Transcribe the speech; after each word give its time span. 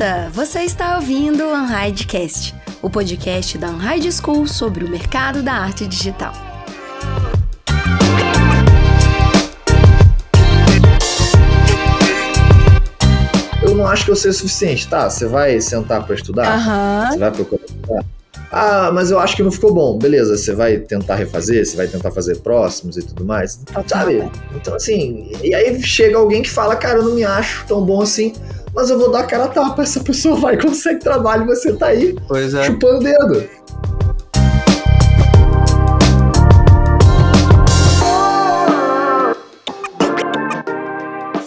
volta! 0.00 0.30
Você 0.32 0.60
está 0.60 0.96
ouvindo 0.96 1.44
o 1.44 1.52
Unhidecast, 1.52 2.54
o 2.80 2.88
podcast 2.88 3.58
da 3.58 3.68
Unhide 3.68 4.10
School 4.10 4.46
sobre 4.46 4.84
o 4.84 4.88
mercado 4.88 5.42
da 5.42 5.52
arte 5.52 5.86
digital. 5.86 6.32
Eu 13.62 13.74
não 13.74 13.86
acho 13.86 14.06
que 14.06 14.10
eu 14.10 14.16
sei 14.16 14.30
o 14.30 14.34
suficiente, 14.34 14.88
tá? 14.88 15.08
Você 15.08 15.26
vai 15.26 15.60
sentar 15.60 16.04
para 16.04 16.14
estudar? 16.14 16.46
Aham. 16.46 17.10
Você 17.10 17.18
vai 17.18 17.30
procurar 17.30 17.64
estudar? 17.64 18.04
Ah, 18.52 18.90
mas 18.92 19.12
eu 19.12 19.18
acho 19.20 19.36
que 19.36 19.44
não 19.44 19.52
ficou 19.52 19.72
bom. 19.72 19.96
Beleza, 19.96 20.36
você 20.36 20.52
vai 20.52 20.78
tentar 20.78 21.14
refazer, 21.14 21.64
você 21.64 21.76
vai 21.76 21.86
tentar 21.86 22.10
fazer 22.10 22.38
próximos 22.38 22.96
e 22.96 23.02
tudo 23.02 23.24
mais. 23.24 23.60
Sabe? 23.86 24.28
Então, 24.56 24.74
assim, 24.74 25.30
e 25.42 25.54
aí 25.54 25.80
chega 25.82 26.18
alguém 26.18 26.42
que 26.42 26.50
fala, 26.50 26.74
cara, 26.74 26.98
eu 26.98 27.04
não 27.04 27.14
me 27.14 27.22
acho 27.22 27.64
tão 27.68 27.84
bom 27.84 28.02
assim, 28.02 28.32
mas 28.74 28.90
eu 28.90 28.98
vou 28.98 29.10
dar 29.10 29.20
a 29.20 29.24
cara 29.26 29.44
a 29.44 29.48
tapa. 29.48 29.82
Essa 29.82 30.00
pessoa 30.00 30.36
vai, 30.36 30.56
consegue 30.60 31.00
trabalho 31.00 31.44
e 31.44 31.46
você 31.46 31.72
tá 31.72 31.86
aí 31.86 32.16
Pois 32.28 32.54
é. 32.54 32.64
chupando 32.64 32.98
o 32.98 33.02
dedo. 33.02 33.48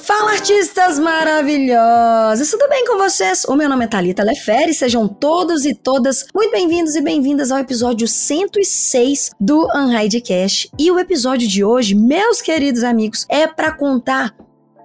Fala, 0.02 0.32
artistas 0.34 1.00
maravilhosos! 1.00 2.50
Tudo 2.52 2.68
bem 2.70 2.86
com 2.86 2.98
vocês? 2.98 3.46
O 3.46 3.56
meu 3.56 3.70
nome 3.70 3.86
é 3.86 3.88
Thalita 3.88 4.24
Lefere, 4.24 4.74
sejam 4.74 5.08
todos 5.08 5.66
e 5.66 5.74
todas 5.74 6.26
muito 6.34 6.52
bem-vindos 6.52 6.96
e 6.96 7.02
bem-vindas 7.02 7.52
ao 7.52 7.60
episódio 7.60 8.08
106 8.08 9.32
do 9.40 9.68
Unhidecast. 9.76 10.70
E 10.78 10.92
o 10.92 11.00
episódio 11.00 11.48
de 11.48 11.64
hoje, 11.64 11.96
meus 11.96 12.42
queridos 12.42 12.84
amigos, 12.84 13.26
é 13.30 13.48
para 13.48 13.72
contar 13.72 14.36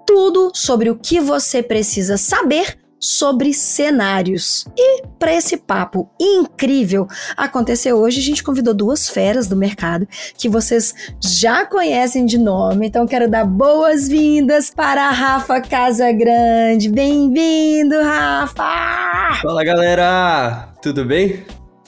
tudo 0.08 0.50
sobre 0.55 0.88
o 0.88 0.96
que 0.96 1.20
você 1.20 1.62
precisa 1.62 2.16
saber 2.16 2.78
sobre 2.98 3.52
cenários. 3.52 4.64
E 4.74 5.02
para 5.19 5.34
esse 5.34 5.58
papo 5.58 6.08
incrível 6.19 7.06
acontecer 7.36 7.92
hoje, 7.92 8.18
a 8.18 8.22
gente 8.22 8.42
convidou 8.42 8.72
duas 8.72 9.06
feras 9.06 9.46
do 9.46 9.55
mercado 9.55 10.08
que 10.36 10.48
vocês 10.48 10.94
já 11.22 11.66
conhecem 11.66 12.24
de 12.24 12.38
nome. 12.38 12.86
Então 12.86 13.06
quero 13.06 13.30
dar 13.30 13.44
boas-vindas 13.44 14.70
para 14.70 15.08
a 15.08 15.10
Rafa 15.10 15.60
Casagrande. 15.60 16.88
Bem-vindo, 16.88 18.00
Rafa! 18.02 19.34
Fala 19.42 19.62
galera, 19.62 20.72
tudo 20.80 21.05
bem? 21.05 21.44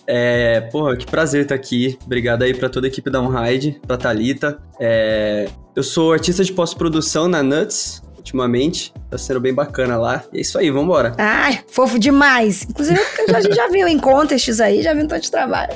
É, 0.07 0.61
porra, 0.73 0.95
que 0.95 1.07
prazer 1.07 1.43
estar 1.43 1.55
aqui. 1.55 1.97
Obrigado 2.05 2.43
aí 2.43 2.53
pra 2.53 2.69
toda 2.69 2.87
a 2.87 2.89
equipe 2.89 3.09
da 3.09 3.21
OnRide, 3.21 3.81
pra 3.87 3.97
Thalita. 3.97 4.59
É, 4.79 5.49
eu 5.75 5.85
sou 5.85 6.13
artista 6.13 6.43
de 6.43 6.53
pós-produção 6.53 7.29
na 7.29 7.43
Nuts, 7.43 8.03
ultimamente. 8.31 8.93
Tá 9.11 9.19
sendo 9.19 9.41
bem 9.41 9.53
bacana 9.53 9.97
lá. 9.97 10.23
E 10.33 10.39
é 10.39 10.41
isso 10.41 10.57
aí, 10.57 10.71
vambora. 10.71 11.15
Ai, 11.19 11.61
fofo 11.67 11.99
demais. 11.99 12.65
Inclusive, 12.69 13.01
a 13.35 13.41
gente 13.41 13.57
já 13.57 13.69
viu 13.69 13.89
em 13.89 13.99
contests 13.99 14.61
aí, 14.61 14.83
já 14.83 14.95
viu 14.95 15.05
um 15.05 15.09
tanto 15.09 15.23
de 15.23 15.31
trabalho. 15.31 15.73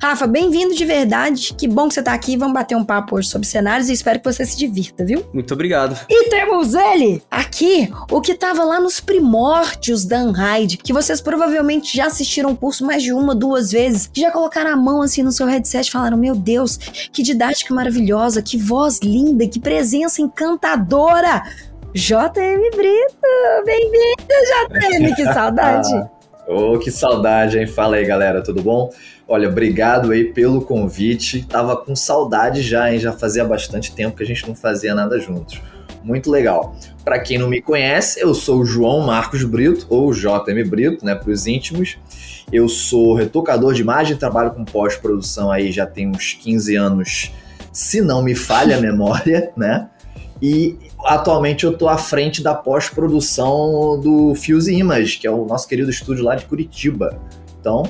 Rafa, 0.00 0.26
bem-vindo 0.26 0.74
de 0.74 0.84
verdade. 0.84 1.52
Que 1.54 1.66
bom 1.66 1.88
que 1.88 1.94
você 1.94 2.02
tá 2.02 2.12
aqui. 2.12 2.36
Vamos 2.36 2.54
bater 2.54 2.76
um 2.76 2.84
papo 2.84 3.16
hoje 3.16 3.28
sobre 3.28 3.46
cenários 3.46 3.88
e 3.88 3.92
espero 3.92 4.20
que 4.20 4.32
você 4.32 4.46
se 4.46 4.56
divirta, 4.56 5.04
viu? 5.04 5.26
Muito 5.34 5.52
obrigado. 5.52 5.98
E 6.08 6.30
temos 6.30 6.74
ele 6.74 7.20
aqui, 7.28 7.92
o 8.08 8.20
que 8.20 8.34
tava 8.34 8.62
lá 8.62 8.78
nos 8.78 9.00
primórdios 9.00 10.04
da 10.04 10.18
Unhide, 10.18 10.76
que 10.76 10.92
vocês 10.92 11.20
provavelmente 11.20 11.96
já 11.96 12.06
assistiram 12.06 12.52
o 12.52 12.56
curso 12.56 12.86
mais 12.86 13.02
de 13.02 13.12
uma, 13.12 13.34
duas 13.34 13.72
vezes, 13.72 14.06
que 14.06 14.20
já 14.20 14.30
colocaram 14.30 14.72
a 14.72 14.76
mão 14.76 15.02
assim 15.02 15.24
no 15.24 15.32
seu 15.32 15.46
headset 15.46 15.88
e 15.88 15.90
falaram: 15.90 16.16
Meu 16.16 16.36
Deus, 16.36 16.76
que 17.12 17.22
didática 17.22 17.74
maravilhosa, 17.74 18.40
que 18.40 18.56
voz 18.56 19.00
linda, 19.02 19.48
que 19.48 19.58
presença 19.58 20.22
encantadora. 20.22 21.42
JM 21.92 22.70
Brito, 22.76 23.64
bem-vindo, 23.66 25.08
JM, 25.08 25.14
que 25.16 25.24
saudade. 25.24 25.90
Ô, 26.46 26.78
que 26.78 26.88
saudade, 26.88 27.58
hein? 27.58 27.66
Fala 27.66 27.96
aí, 27.96 28.04
galera, 28.04 28.42
tudo 28.42 28.62
bom? 28.62 28.92
Olha, 29.26 29.48
obrigado 29.48 30.12
aí 30.12 30.32
pelo 30.32 30.60
convite. 30.62 31.44
Tava 31.44 31.76
com 31.76 31.96
saudade 31.96 32.62
já, 32.62 32.92
hein? 32.92 33.00
Já 33.00 33.12
fazia 33.12 33.44
bastante 33.44 33.92
tempo 33.92 34.16
que 34.16 34.22
a 34.22 34.26
gente 34.26 34.46
não 34.46 34.54
fazia 34.54 34.94
nada 34.94 35.18
juntos. 35.18 35.60
Muito 36.04 36.30
legal. 36.30 36.76
Para 37.04 37.18
quem 37.18 37.38
não 37.38 37.48
me 37.48 37.60
conhece, 37.60 38.20
eu 38.20 38.34
sou 38.34 38.60
o 38.60 38.64
João 38.64 39.00
Marcos 39.00 39.42
Brito, 39.42 39.86
ou 39.90 40.12
JM 40.12 40.68
Brito, 40.68 41.04
né, 41.04 41.16
para 41.16 41.30
os 41.30 41.48
íntimos. 41.48 41.98
Eu 42.52 42.68
sou 42.68 43.14
retocador 43.14 43.74
de 43.74 43.82
imagem, 43.82 44.16
trabalho 44.16 44.52
com 44.52 44.64
pós-produção 44.64 45.50
aí 45.50 45.72
já 45.72 45.86
tem 45.86 46.08
uns 46.08 46.34
15 46.34 46.76
anos, 46.76 47.32
se 47.72 48.00
não 48.00 48.22
me 48.22 48.36
falha 48.36 48.76
a 48.76 48.80
memória, 48.80 49.50
né? 49.58 49.88
E 50.40 50.78
atualmente 51.04 51.64
eu 51.64 51.76
tô 51.76 51.88
à 51.88 51.96
frente 51.96 52.42
da 52.42 52.54
pós-produção 52.54 54.00
do 54.00 54.34
Fuse 54.34 54.74
Image, 54.74 55.18
que 55.18 55.26
é 55.26 55.30
o 55.30 55.44
nosso 55.44 55.68
querido 55.68 55.90
estúdio 55.90 56.24
lá 56.24 56.34
de 56.34 56.44
Curitiba. 56.44 57.18
Então, 57.60 57.82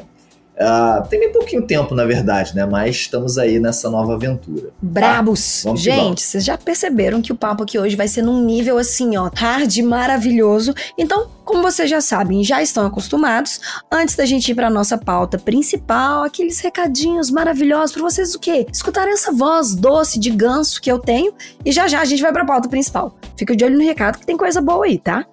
ah, 0.60 1.02
tem 1.08 1.18
bem 1.18 1.32
pouquinho 1.32 1.62
tempo, 1.62 1.94
na 1.94 2.04
verdade, 2.04 2.54
né? 2.54 2.66
Mas 2.66 2.96
estamos 2.96 3.38
aí 3.38 3.58
nessa 3.58 3.88
nova 3.88 4.14
aventura. 4.14 4.68
Brabos! 4.80 5.64
que 5.64 5.76
Gente, 5.76 6.20
vocês 6.20 6.44
já 6.44 6.58
perceberam 6.58 7.22
que 7.22 7.32
o 7.32 7.34
papo 7.34 7.62
aqui 7.62 7.78
hoje 7.78 7.96
vai 7.96 8.06
ser 8.06 8.20
num 8.20 8.44
nível 8.44 8.76
assim, 8.76 9.16
ó, 9.16 9.30
hard, 9.34 9.78
maravilhoso. 9.78 10.74
Então, 10.98 11.28
como 11.46 11.62
vocês 11.62 11.88
já 11.88 12.02
sabem, 12.02 12.44
já 12.44 12.62
estão 12.62 12.84
acostumados, 12.84 13.58
antes 13.90 14.14
da 14.14 14.26
gente 14.26 14.52
ir 14.52 14.54
pra 14.54 14.68
nossa 14.68 14.98
pauta 14.98 15.38
principal, 15.38 16.24
aqueles 16.24 16.60
recadinhos 16.60 17.30
maravilhosos 17.30 17.92
pra 17.92 18.02
vocês 18.02 18.34
o 18.34 18.38
quê? 18.38 18.66
Escutarem 18.70 19.14
essa 19.14 19.32
voz 19.32 19.74
doce 19.74 20.20
de 20.20 20.30
ganso 20.30 20.80
que 20.80 20.92
eu 20.92 20.98
tenho 20.98 21.32
e 21.64 21.72
já 21.72 21.88
já 21.88 22.02
a 22.02 22.04
gente 22.04 22.20
vai 22.20 22.32
pra 22.32 22.44
pauta 22.44 22.68
principal. 22.68 23.16
Fica 23.34 23.56
de 23.56 23.64
olho 23.64 23.78
no 23.78 23.84
recado 23.84 24.18
que 24.18 24.26
tem 24.26 24.36
coisa 24.36 24.60
boa 24.60 24.84
aí, 24.84 24.98
tá? 24.98 25.24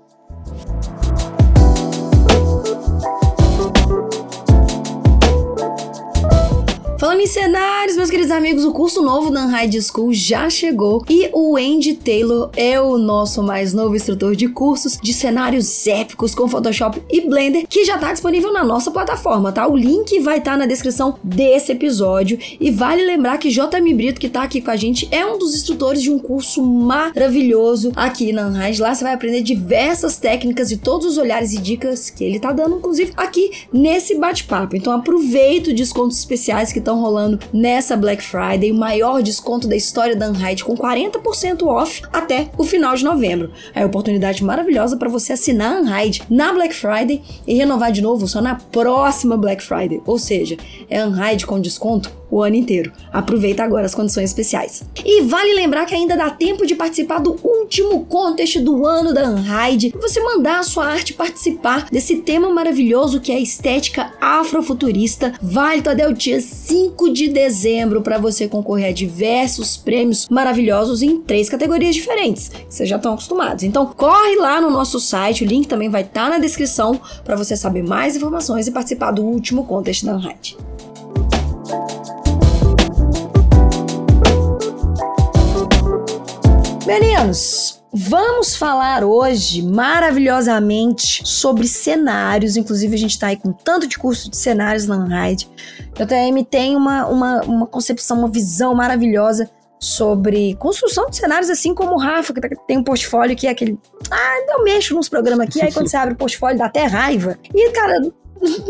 Falando 7.07 7.21
em 7.21 7.27
cenários, 7.27 7.95
meus 7.95 8.09
queridos 8.09 8.33
amigos, 8.33 8.65
o 8.65 8.73
curso 8.73 9.01
novo 9.01 9.31
da 9.31 9.45
Unhide 9.45 9.81
School 9.81 10.13
já 10.13 10.49
chegou 10.49 11.05
e 11.09 11.29
o 11.31 11.55
Andy 11.55 11.93
Taylor 11.93 12.49
é 12.53 12.81
o 12.81 12.97
nosso 12.97 13.41
mais 13.41 13.73
novo 13.73 13.95
instrutor 13.95 14.35
de 14.35 14.49
cursos 14.49 14.99
de 15.01 15.13
cenários 15.13 15.87
épicos 15.87 16.35
com 16.35 16.49
Photoshop 16.49 17.01
e 17.09 17.21
Blender, 17.21 17.65
que 17.65 17.85
já 17.85 17.97
tá 17.97 18.11
disponível 18.11 18.51
na 18.51 18.61
nossa 18.61 18.91
plataforma, 18.91 19.53
tá? 19.53 19.65
O 19.65 19.77
link 19.77 20.19
vai 20.19 20.39
estar 20.39 20.57
na 20.57 20.65
descrição 20.65 21.17
desse 21.23 21.71
episódio 21.71 22.37
e 22.59 22.69
vale 22.69 23.05
lembrar 23.05 23.37
que 23.37 23.51
JM 23.51 23.95
Brito, 23.95 24.19
que 24.19 24.27
tá 24.27 24.43
aqui 24.43 24.59
com 24.59 24.71
a 24.71 24.75
gente, 24.75 25.07
é 25.09 25.25
um 25.25 25.37
dos 25.37 25.55
instrutores 25.55 26.03
de 26.03 26.11
um 26.11 26.19
curso 26.19 26.61
maravilhoso 26.61 27.93
aqui 27.95 28.33
na 28.33 28.47
Unhide. 28.47 28.81
Lá 28.81 28.93
você 28.93 29.05
vai 29.05 29.13
aprender 29.13 29.41
diversas 29.43 30.17
técnicas 30.17 30.71
e 30.71 30.77
todos 30.77 31.05
os 31.07 31.17
olhares 31.17 31.53
e 31.53 31.57
dicas 31.57 32.09
que 32.09 32.25
ele 32.25 32.37
tá 32.37 32.51
dando, 32.51 32.75
inclusive 32.75 33.13
aqui 33.15 33.49
nesse 33.71 34.15
bate-papo. 34.15 34.75
Então 34.75 34.91
aproveita 34.91 35.69
os 35.69 35.75
descontos 35.75 36.19
especiais 36.19 36.73
que 36.73 36.79
estão 36.79 36.96
rolando 36.97 37.39
nessa 37.53 37.95
Black 37.95 38.23
Friday, 38.23 38.71
o 38.71 38.75
maior 38.75 39.21
desconto 39.21 39.67
da 39.67 39.75
história 39.75 40.15
da 40.15 40.29
Unhide 40.29 40.63
com 40.63 40.75
40% 40.75 41.63
off 41.65 42.01
até 42.11 42.49
o 42.57 42.63
final 42.63 42.95
de 42.95 43.03
novembro. 43.03 43.51
É 43.73 43.83
a 43.83 43.85
oportunidade 43.85 44.43
maravilhosa 44.43 44.97
para 44.97 45.09
você 45.09 45.33
assinar 45.33 45.77
a 45.77 45.81
Unhide 45.81 46.23
na 46.29 46.53
Black 46.53 46.73
Friday 46.73 47.21
e 47.45 47.55
renovar 47.55 47.91
de 47.91 48.01
novo 48.01 48.27
só 48.27 48.41
na 48.41 48.55
próxima 48.55 49.37
Black 49.37 49.63
Friday. 49.63 50.01
Ou 50.05 50.17
seja, 50.17 50.57
é 50.89 51.05
Unhide 51.05 51.45
com 51.45 51.59
desconto 51.59 52.11
o 52.29 52.41
ano 52.41 52.55
inteiro. 52.55 52.91
Aproveita 53.11 53.63
agora 53.63 53.85
as 53.85 53.95
condições 53.95 54.25
especiais. 54.25 54.83
E 55.03 55.21
vale 55.23 55.53
lembrar 55.53 55.85
que 55.85 55.95
ainda 55.95 56.15
dá 56.15 56.29
tempo 56.29 56.65
de 56.65 56.75
participar 56.75 57.19
do 57.19 57.37
último 57.43 58.05
contest 58.05 58.59
do 58.59 58.85
ano 58.85 59.13
da 59.13 59.29
Unhide. 59.29 59.93
Você 60.01 60.19
mandar 60.19 60.59
a 60.59 60.63
sua 60.63 60.87
arte 60.87 61.13
participar 61.13 61.87
desse 61.91 62.17
tema 62.17 62.49
maravilhoso 62.49 63.19
que 63.19 63.31
é 63.31 63.35
a 63.35 63.39
estética 63.39 64.13
afrofuturista. 64.19 65.33
Válido 65.41 65.89
até 65.89 66.07
o 66.07 66.13
dia 66.13 66.41
5 66.41 67.11
de 67.11 67.27
dezembro 67.27 68.01
para 68.01 68.17
você 68.17 68.47
concorrer 68.47 68.89
a 68.89 68.93
diversos 68.93 69.77
prêmios 69.77 70.27
maravilhosos 70.29 71.01
em 71.01 71.21
três 71.21 71.49
categorias 71.49 71.95
diferentes. 71.95 72.51
Vocês 72.69 72.89
já 72.89 72.97
estão 72.97 73.13
acostumados. 73.13 73.63
Então 73.63 73.85
corre 73.85 74.35
lá 74.35 74.59
no 74.61 74.69
nosso 74.69 74.99
site, 74.99 75.43
o 75.43 75.47
link 75.47 75.67
também 75.67 75.89
vai 75.89 76.01
estar 76.01 76.29
na 76.29 76.37
descrição 76.37 76.99
para 77.23 77.35
você 77.35 77.55
saber 77.55 77.83
mais 77.83 78.15
informações 78.15 78.67
e 78.67 78.71
participar 78.71 79.11
do 79.11 79.23
último 79.23 79.65
contest 79.65 80.03
da 80.03 80.15
Unhide. 80.15 80.57
Meninos, 86.85 87.83
vamos 87.91 88.55
falar 88.55 89.03
hoje 89.03 89.61
maravilhosamente 89.61 91.27
sobre 91.27 91.67
cenários. 91.67 92.55
Inclusive, 92.55 92.95
a 92.95 92.97
gente 92.97 93.19
tá 93.19 93.27
aí 93.27 93.35
com 93.35 93.51
tanto 93.51 93.85
de 93.85 93.97
curso 93.97 94.29
de 94.31 94.37
cenários 94.37 94.87
na 94.87 94.97
Unhide. 94.97 95.49
JM 95.93 96.45
tem 96.49 96.77
uma, 96.77 97.05
uma, 97.07 97.41
uma 97.41 97.67
concepção, 97.67 98.19
uma 98.19 98.29
visão 98.29 98.73
maravilhosa 98.73 99.49
sobre 99.79 100.55
construção 100.55 101.09
de 101.09 101.17
cenários, 101.17 101.49
assim 101.49 101.73
como 101.73 101.95
o 101.95 101.97
Rafa, 101.97 102.33
que 102.33 102.41
tem 102.65 102.77
um 102.77 102.83
portfólio 102.83 103.35
que 103.35 103.47
é 103.47 103.49
aquele. 103.49 103.77
Ah, 104.09 104.45
eu 104.49 104.63
mexo 104.63 104.95
nos 104.95 105.09
programas 105.09 105.47
aqui, 105.47 105.61
aí 105.61 105.73
quando 105.73 105.89
você 105.89 105.97
abre 105.97 106.13
o 106.13 106.17
portfólio 106.17 106.57
dá 106.57 106.67
até 106.67 106.85
raiva. 106.85 107.37
E, 107.53 107.69
cara, 107.71 107.99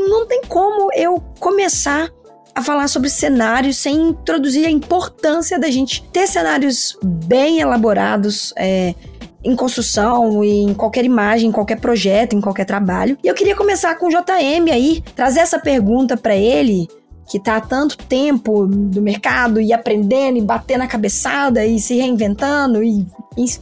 não 0.09 0.25
tem 0.25 0.41
como 0.47 0.91
eu 0.93 1.23
começar 1.39 2.09
a 2.57 2.61
falar 2.63 2.87
sobre 2.87 3.07
cenários 3.07 3.77
sem 3.77 4.09
introduzir 4.09 4.65
a 4.65 4.69
importância 4.71 5.59
da 5.59 5.69
gente 5.69 6.01
ter 6.11 6.25
cenários 6.25 6.97
bem 7.03 7.59
elaborados, 7.59 8.51
é, 8.57 8.95
em 9.43 9.55
construção, 9.55 10.43
em 10.43 10.73
qualquer 10.73 11.05
imagem, 11.05 11.49
em 11.49 11.51
qualquer 11.51 11.79
projeto, 11.79 12.35
em 12.35 12.41
qualquer 12.41 12.65
trabalho. 12.65 13.15
E 13.23 13.27
eu 13.27 13.35
queria 13.35 13.55
começar 13.55 13.93
com 13.99 14.07
o 14.07 14.09
JM 14.09 14.71
aí, 14.71 15.03
trazer 15.15 15.41
essa 15.41 15.59
pergunta 15.59 16.17
para 16.17 16.35
ele, 16.35 16.87
que 17.29 17.39
tá 17.39 17.57
há 17.57 17.61
tanto 17.61 17.95
tempo 17.95 18.65
no 18.65 19.03
mercado 19.03 19.61
e 19.61 19.71
aprendendo 19.71 20.39
e 20.39 20.41
batendo 20.41 20.81
a 20.81 20.87
cabeçada 20.87 21.63
e 21.63 21.79
se 21.79 21.95
reinventando 21.95 22.83
e 22.83 23.05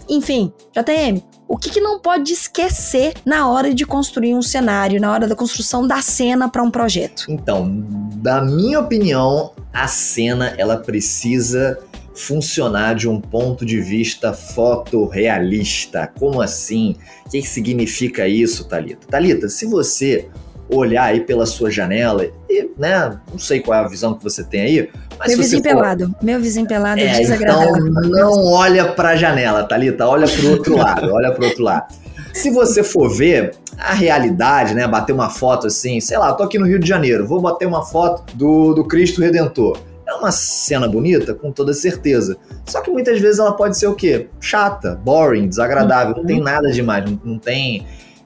enfim, 0.07 0.53
JM, 0.71 1.21
o 1.47 1.57
que, 1.57 1.69
que, 1.69 1.79
não 1.79 1.99
pode 1.99 2.33
esquecer 2.33 3.13
na 3.23 3.49
hora 3.49 3.73
de 3.73 3.85
construir 3.85 4.33
um 4.33 4.41
cenário, 4.41 4.99
na 4.99 5.11
hora 5.11 5.27
da 5.27 5.35
construção 5.35 5.87
da 5.87 6.01
cena 6.01 6.49
para 6.49 6.63
um 6.63 6.71
projeto? 6.71 7.25
Então, 7.29 7.83
da 8.15 8.41
minha 8.41 8.79
opinião, 8.79 9.51
a 9.71 9.87
cena 9.87 10.55
ela 10.57 10.77
precisa 10.77 11.79
funcionar 12.15 12.95
de 12.95 13.09
um 13.09 13.19
ponto 13.19 13.65
de 13.65 13.79
vista 13.79 14.33
fotorrealista. 14.33 16.09
Como 16.17 16.41
assim? 16.41 16.95
O 17.25 17.29
que, 17.29 17.41
significa 17.43 18.27
isso, 18.27 18.67
Talita? 18.67 19.05
Talita, 19.07 19.49
se 19.49 19.65
você 19.65 20.29
olhar 20.69 21.05
aí 21.05 21.21
pela 21.21 21.45
sua 21.45 21.69
janela 21.69 22.25
e, 22.49 22.69
né, 22.77 23.17
não 23.31 23.37
sei 23.37 23.59
qual 23.59 23.79
é 23.79 23.83
a 23.83 23.87
visão 23.87 24.13
que 24.13 24.23
você 24.23 24.43
tem 24.43 24.61
aí, 24.61 24.89
mas 25.17 25.29
Meu 25.29 25.37
vizinho 25.37 25.63
for... 25.63 25.69
pelado, 25.69 26.15
meu 26.21 26.41
vizinho 26.41 26.67
pelado 26.67 26.99
é, 26.99 27.05
é 27.05 27.19
desagradável. 27.19 27.87
Então 27.87 28.01
não 28.09 28.45
olha 28.45 28.85
para 28.91 29.09
a 29.09 29.15
janela, 29.15 29.63
Talita, 29.63 30.07
olha 30.07 30.27
para 30.27 30.45
o 30.45 30.51
outro 30.51 30.75
lado, 30.77 31.13
olha 31.13 31.31
para 31.31 31.43
o 31.43 31.47
outro 31.47 31.63
lado. 31.63 31.93
Se 32.33 32.49
você 32.49 32.83
for 32.83 33.09
ver 33.09 33.55
a 33.77 33.93
realidade, 33.93 34.73
né, 34.73 34.87
bater 34.87 35.13
uma 35.13 35.29
foto 35.29 35.67
assim, 35.67 35.99
sei 35.99 36.17
lá, 36.17 36.33
tô 36.33 36.43
aqui 36.43 36.57
no 36.57 36.65
Rio 36.65 36.79
de 36.79 36.87
Janeiro, 36.87 37.25
vou 37.25 37.41
bater 37.41 37.67
uma 37.67 37.85
foto 37.85 38.35
do, 38.35 38.73
do 38.73 38.83
Cristo 38.85 39.21
Redentor. 39.21 39.77
É 40.07 40.13
uma 40.13 40.31
cena 40.31 40.87
bonita, 40.87 41.33
com 41.33 41.51
toda 41.51 41.73
certeza. 41.73 42.37
Só 42.65 42.81
que 42.81 42.91
muitas 42.91 43.19
vezes 43.19 43.39
ela 43.39 43.53
pode 43.53 43.77
ser 43.77 43.87
o 43.87 43.95
quê? 43.95 44.27
Chata, 44.39 44.99
boring, 45.03 45.47
desagradável, 45.47 46.13
uhum. 46.13 46.21
não 46.21 46.27
tem 46.27 46.41
nada 46.41 46.71
demais, 46.71 47.09
não, 47.09 47.19
não 47.23 47.39
tem 47.39 47.85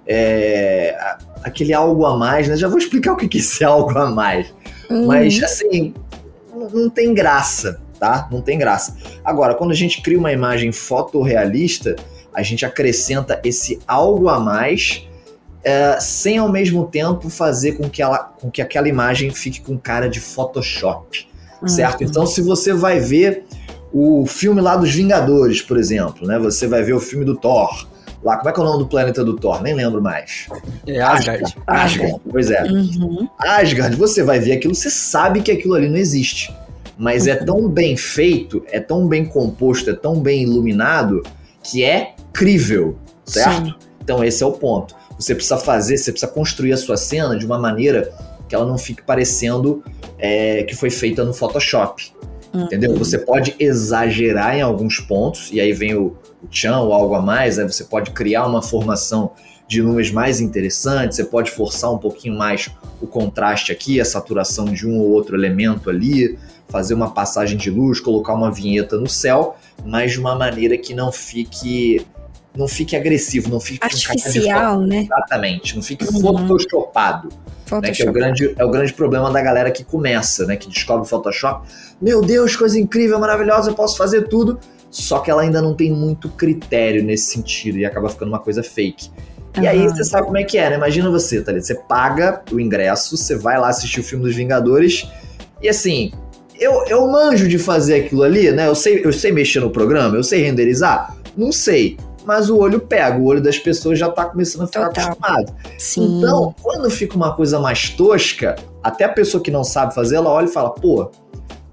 é, 0.10 0.98
aquele 1.44 1.74
algo 1.74 2.06
a 2.06 2.18
mais, 2.18 2.48
né? 2.48 2.58
Já 2.58 2.68
vou 2.68 2.78
explicar 2.78 3.14
o 3.14 3.16
que 3.16 3.38
é 3.38 3.40
esse 3.40 3.64
algo 3.66 3.98
a 3.98 4.10
mais. 4.10 4.54
Uhum. 4.90 5.06
Mas, 5.06 5.42
assim, 5.44 5.94
não 6.74 6.90
tem 6.90 7.14
graça, 7.14 7.80
tá? 8.00 8.28
Não 8.32 8.42
tem 8.42 8.58
graça. 8.58 8.98
Agora, 9.24 9.54
quando 9.54 9.72
a 9.72 9.76
gente 9.76 10.02
cria 10.02 10.18
uma 10.18 10.32
imagem 10.32 10.72
fotorrealista, 10.72 11.96
a 12.34 12.42
gente 12.42 12.66
acrescenta 12.66 13.40
esse 13.44 13.80
algo 13.88 14.30
a 14.30 14.40
mais 14.40 15.08
é, 15.64 16.00
sem 16.00 16.38
ao 16.38 16.50
mesmo 16.50 16.88
tempo 16.88 17.30
fazer 17.30 17.74
com 17.74 17.90
que, 17.90 18.02
ela, 18.02 18.18
com 18.18 18.50
que 18.50 18.62
aquela 18.62 18.88
imagem 18.88 19.30
fique 19.30 19.62
com 19.62 19.78
cara 19.78 20.10
de 20.10 20.20
Photoshop 20.20 21.30
certo? 21.68 22.04
Então, 22.04 22.26
se 22.26 22.42
você 22.42 22.74
vai 22.74 23.00
ver 23.00 23.44
o 23.92 24.26
filme 24.26 24.62
lá 24.62 24.76
dos 24.76 24.94
Vingadores, 24.94 25.62
por 25.62 25.78
exemplo, 25.78 26.28
né? 26.28 26.38
Você 26.40 26.68
vai 26.68 26.84
ver 26.84 26.94
o 26.94 27.00
filme 27.00 27.26
do 27.26 27.36
Thor. 27.36 27.88
Lá, 28.24 28.38
como 28.38 28.50
é 28.50 28.54
que 28.54 28.60
é 28.60 28.64
o 28.64 28.66
nome 28.66 28.80
do 28.80 28.88
planeta 28.88 29.24
do 29.24 29.36
Thor? 29.36 29.62
Nem 29.62 29.74
lembro 29.74 30.02
mais. 30.02 30.48
É 30.86 31.00
Asgard. 31.00 31.44
Asgard, 31.44 31.56
Asgard 31.68 32.22
pois 32.30 32.52
é. 32.52 32.64
Uhum. 32.64 33.30
Asgard, 33.40 33.96
você 33.96 34.24
vai 34.24 34.40
ver 34.40 34.54
aquilo, 34.54 34.76
você 34.76 34.90
sabe 34.90 35.42
que 35.42 35.52
aquilo 35.52 35.74
ali 35.74 35.88
não 35.88 35.98
existe. 35.98 36.54
Mas 36.98 37.28
é 37.28 37.36
tão 37.36 37.70
bem 37.70 37.96
feito, 37.96 38.62
é 38.68 38.80
tão 38.80 39.08
bem 39.08 39.26
composto, 39.26 39.90
é 39.90 39.94
tão 39.94 40.20
bem 40.20 40.44
iluminado, 40.44 41.24
que 41.64 41.82
é 41.82 42.14
crível, 42.34 42.98
certo? 43.24 43.68
Sim. 43.68 43.76
Então 44.04 44.22
esse 44.22 44.44
é 44.44 44.46
o 44.46 44.52
ponto. 44.52 44.94
Você 45.18 45.34
precisa 45.34 45.58
fazer, 45.58 45.98
você 45.98 46.12
precisa 46.12 46.32
construir 46.32 46.74
a 46.74 46.78
sua 46.78 46.98
cena 46.98 47.38
de 47.38 47.46
uma 47.46 47.58
maneira 47.58 48.12
que 48.50 48.56
ela 48.56 48.66
não 48.66 48.78
fique 48.78 49.02
parecendo 49.02 49.82
é, 50.18 50.64
que 50.64 50.76
foi 50.76 50.90
feita 50.90 51.24
no 51.24 51.34
Photoshop. 51.34 52.12
Uhum. 52.54 52.64
Entendeu? 52.64 52.96
Você 52.98 53.18
pode 53.18 53.56
exagerar 53.60 54.58
em 54.58 54.62
alguns 54.62 55.00
pontos, 55.00 55.50
e 55.54 55.62
aí 55.62 55.72
vem 55.72 55.96
o, 55.96 56.18
o 56.44 56.48
Chan 56.50 56.80
ou 56.80 56.94
algo 56.94 57.16
a 57.16 57.22
mais, 57.22 57.60
aí 57.60 57.66
você 57.66 57.84
pode 57.84 58.12
criar 58.12 58.46
uma 58.46 58.62
formação 58.62 59.32
de 59.68 59.84
nuvens 59.84 60.12
mais 60.12 60.42
interessantes, 60.42 61.16
você 61.18 61.24
pode 61.24 61.52
forçar 61.52 61.94
um 61.94 61.98
pouquinho 61.98 62.36
mais 62.36 62.70
o 63.00 63.06
contraste 63.06 63.72
aqui, 63.72 64.02
a 64.02 64.06
saturação 64.06 64.66
de 64.66 64.88
um 64.88 65.00
ou 65.00 65.10
outro 65.10 65.36
elemento 65.36 65.90
ali, 65.90 66.38
fazer 66.68 66.96
uma 66.96 67.12
passagem 67.12 67.56
de 67.58 67.70
luz, 67.70 68.00
colocar 68.00 68.34
uma 68.34 68.52
vinheta 68.52 68.98
no 68.98 69.08
céu, 69.08 69.56
mas 69.86 70.12
de 70.12 70.20
uma 70.20 70.36
maneira 70.36 70.78
que 70.78 70.94
não 70.94 71.12
fique 71.12 72.06
não 72.56 72.68
fique 72.68 72.96
agressivo, 72.96 73.48
não 73.50 73.60
fique 73.60 73.86
artificial, 73.86 74.82
né? 74.82 75.04
Exatamente, 75.04 75.76
não 75.76 75.84
fique 75.84 76.04
uhum. 76.06 76.20
photoshopado. 76.20 77.30
Né, 77.72 77.92
que 77.92 78.02
é 78.02 78.10
o, 78.10 78.12
grande, 78.12 78.56
é 78.58 78.66
o 78.66 78.72
grande 78.72 78.92
problema 78.92 79.30
da 79.30 79.40
galera 79.40 79.70
que 79.70 79.84
começa, 79.84 80.44
né? 80.48 80.56
Que 80.56 80.68
descobre 80.68 81.04
o 81.04 81.06
Photoshop. 81.06 81.68
Meu 82.02 82.20
Deus, 82.20 82.56
coisa 82.56 82.80
incrível, 82.80 83.20
maravilhosa, 83.20 83.70
eu 83.70 83.76
posso 83.76 83.96
fazer 83.96 84.28
tudo. 84.28 84.60
Só 84.90 85.20
que 85.20 85.30
ela 85.30 85.42
ainda 85.42 85.62
não 85.62 85.74
tem 85.74 85.92
muito 85.92 86.30
critério 86.30 87.04
nesse 87.04 87.32
sentido 87.32 87.78
e 87.78 87.86
acaba 87.86 88.10
ficando 88.10 88.30
uma 88.30 88.40
coisa 88.40 88.64
fake. 88.64 89.10
E 89.62 89.68
aí 89.68 89.88
você 89.88 90.04
sabe 90.04 90.26
como 90.26 90.38
é 90.38 90.44
que 90.44 90.58
é, 90.58 90.70
né? 90.70 90.76
Imagina 90.76 91.10
você, 91.10 91.42
tá 91.42 91.52
ali, 91.52 91.62
você 91.62 91.76
paga 91.76 92.42
o 92.52 92.60
ingresso, 92.60 93.18
você 93.18 93.36
vai 93.36 93.60
lá 93.60 93.70
assistir 93.70 94.00
o 94.00 94.04
filme 94.04 94.24
dos 94.24 94.36
Vingadores 94.36 95.08
e 95.62 95.68
assim, 95.68 96.12
eu, 96.58 96.86
eu 96.88 97.08
manjo 97.08 97.48
de 97.48 97.58
fazer 97.58 98.06
aquilo 98.06 98.24
ali, 98.24 98.52
né? 98.52 98.68
Eu 98.68 98.76
sei, 98.76 99.04
eu 99.04 99.12
sei 99.12 99.32
mexer 99.32 99.60
no 99.60 99.70
programa, 99.70 100.16
eu 100.16 100.24
sei 100.24 100.44
renderizar? 100.44 101.16
Não 101.36 101.52
sei 101.52 101.98
mas 102.30 102.48
o 102.48 102.58
olho 102.60 102.80
pega, 102.80 103.18
o 103.18 103.26
olho 103.26 103.42
das 103.42 103.58
pessoas 103.58 103.98
já 103.98 104.08
tá 104.08 104.26
começando 104.26 104.62
a 104.62 104.68
ficar 104.68 104.90
Total. 104.90 105.06
acostumado. 105.06 105.56
Sim. 105.80 106.20
Então, 106.20 106.54
quando 106.62 106.88
fica 106.92 107.16
uma 107.16 107.36
coisa 107.36 107.60
mais 107.60 107.90
tosca, 107.90 108.56
até 108.84 109.06
a 109.06 109.10
pessoa 109.10 109.42
que 109.42 109.50
não 109.50 109.64
sabe 109.64 109.96
fazer, 109.96 110.18
ela 110.18 110.30
olha 110.30 110.46
e 110.46 110.52
fala, 110.52 110.70
pô, 110.70 111.10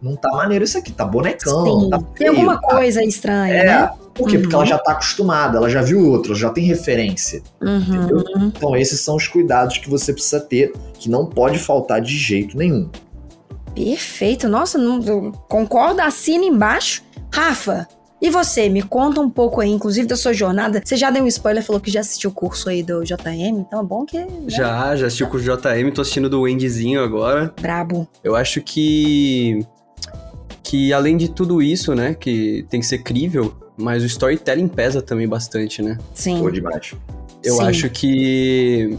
não 0.01 0.17
tá 0.17 0.31
maneiro 0.31 0.65
isso 0.65 0.77
aqui, 0.79 0.93
tá 0.93 1.05
bonecão, 1.05 1.65
Sim. 1.65 1.91
tá 1.91 1.99
feio, 1.99 2.13
Tem 2.15 2.29
alguma 2.29 2.61
tá... 2.61 2.69
coisa 2.69 3.03
estranha, 3.03 3.55
é, 3.55 3.65
né? 3.65 3.91
Por 4.15 4.29
quê? 4.29 4.37
Uhum. 4.37 4.43
Porque 4.43 4.55
ela 4.55 4.65
uhum. 4.65 4.71
já 4.71 4.79
tá 4.79 4.93
acostumada, 4.93 5.59
ela 5.59 5.69
já 5.69 5.83
viu 5.83 6.07
outros, 6.11 6.39
já 6.39 6.51
tem 6.51 6.65
referência. 6.65 7.43
Uhum. 7.61 8.53
Então, 8.55 8.77
esses 8.77 9.01
são 9.01 9.17
os 9.17 9.29
cuidados 9.29 9.79
que 9.79 9.89
você 9.89 10.13
precisa 10.13 10.41
ter, 10.41 10.73
que 10.95 11.11
não 11.11 11.27
pode 11.27 11.59
faltar 11.59 12.01
de 12.01 12.17
jeito 12.17 12.57
nenhum. 12.57 12.89
Perfeito. 13.75 14.49
Nossa, 14.49 14.79
não, 14.79 15.33
concordo, 15.49 16.01
assina 16.01 16.45
embaixo. 16.45 17.03
Rafa, 17.31 17.87
e 18.21 18.31
você, 18.31 18.69
me 18.71 18.83
conta 18.83 19.21
um 19.21 19.29
pouco 19.29 19.61
aí, 19.61 19.71
inclusive 19.71 20.07
da 20.07 20.17
sua 20.17 20.33
jornada. 20.33 20.81
Você 20.83 20.97
já 20.97 21.11
deu 21.11 21.23
um 21.23 21.27
spoiler, 21.27 21.63
falou 21.63 21.81
que 21.81 21.91
já 21.91 22.01
assistiu 22.01 22.31
o 22.31 22.33
curso 22.33 22.71
aí 22.71 22.83
do 22.83 23.05
JM, 23.05 23.59
então 23.59 23.81
é 23.81 23.85
bom 23.85 24.07
que. 24.07 24.19
Né? 24.19 24.27
Já, 24.49 24.97
já 24.97 25.07
assisti 25.07 25.23
o 25.23 25.29
curso 25.29 25.45
do 25.45 25.57
JM, 25.57 25.93
tô 25.93 26.01
assistindo 26.01 26.31
do 26.31 26.41
Wendyzinho 26.43 27.03
agora. 27.03 27.53
Brabo. 27.61 28.09
Eu 28.25 28.35
acho 28.35 28.63
que. 28.63 29.61
Que 30.69 30.93
além 30.93 31.17
de 31.17 31.31
tudo 31.31 31.63
isso, 31.63 31.95
né, 31.95 32.13
que 32.13 32.67
tem 32.69 32.81
que 32.81 32.87
ser 32.87 32.99
crível, 32.99 33.55
mas 33.77 34.03
o 34.03 34.07
storytelling 34.07 34.67
pesa 34.67 35.01
também 35.01 35.29
bastante, 35.29 35.81
né? 35.81 35.97
Sim. 36.13 36.41
Pô, 36.41 36.51
demais. 36.51 36.93
Eu 37.45 37.55
Sim. 37.55 37.63
acho 37.63 37.89
que 37.89 38.99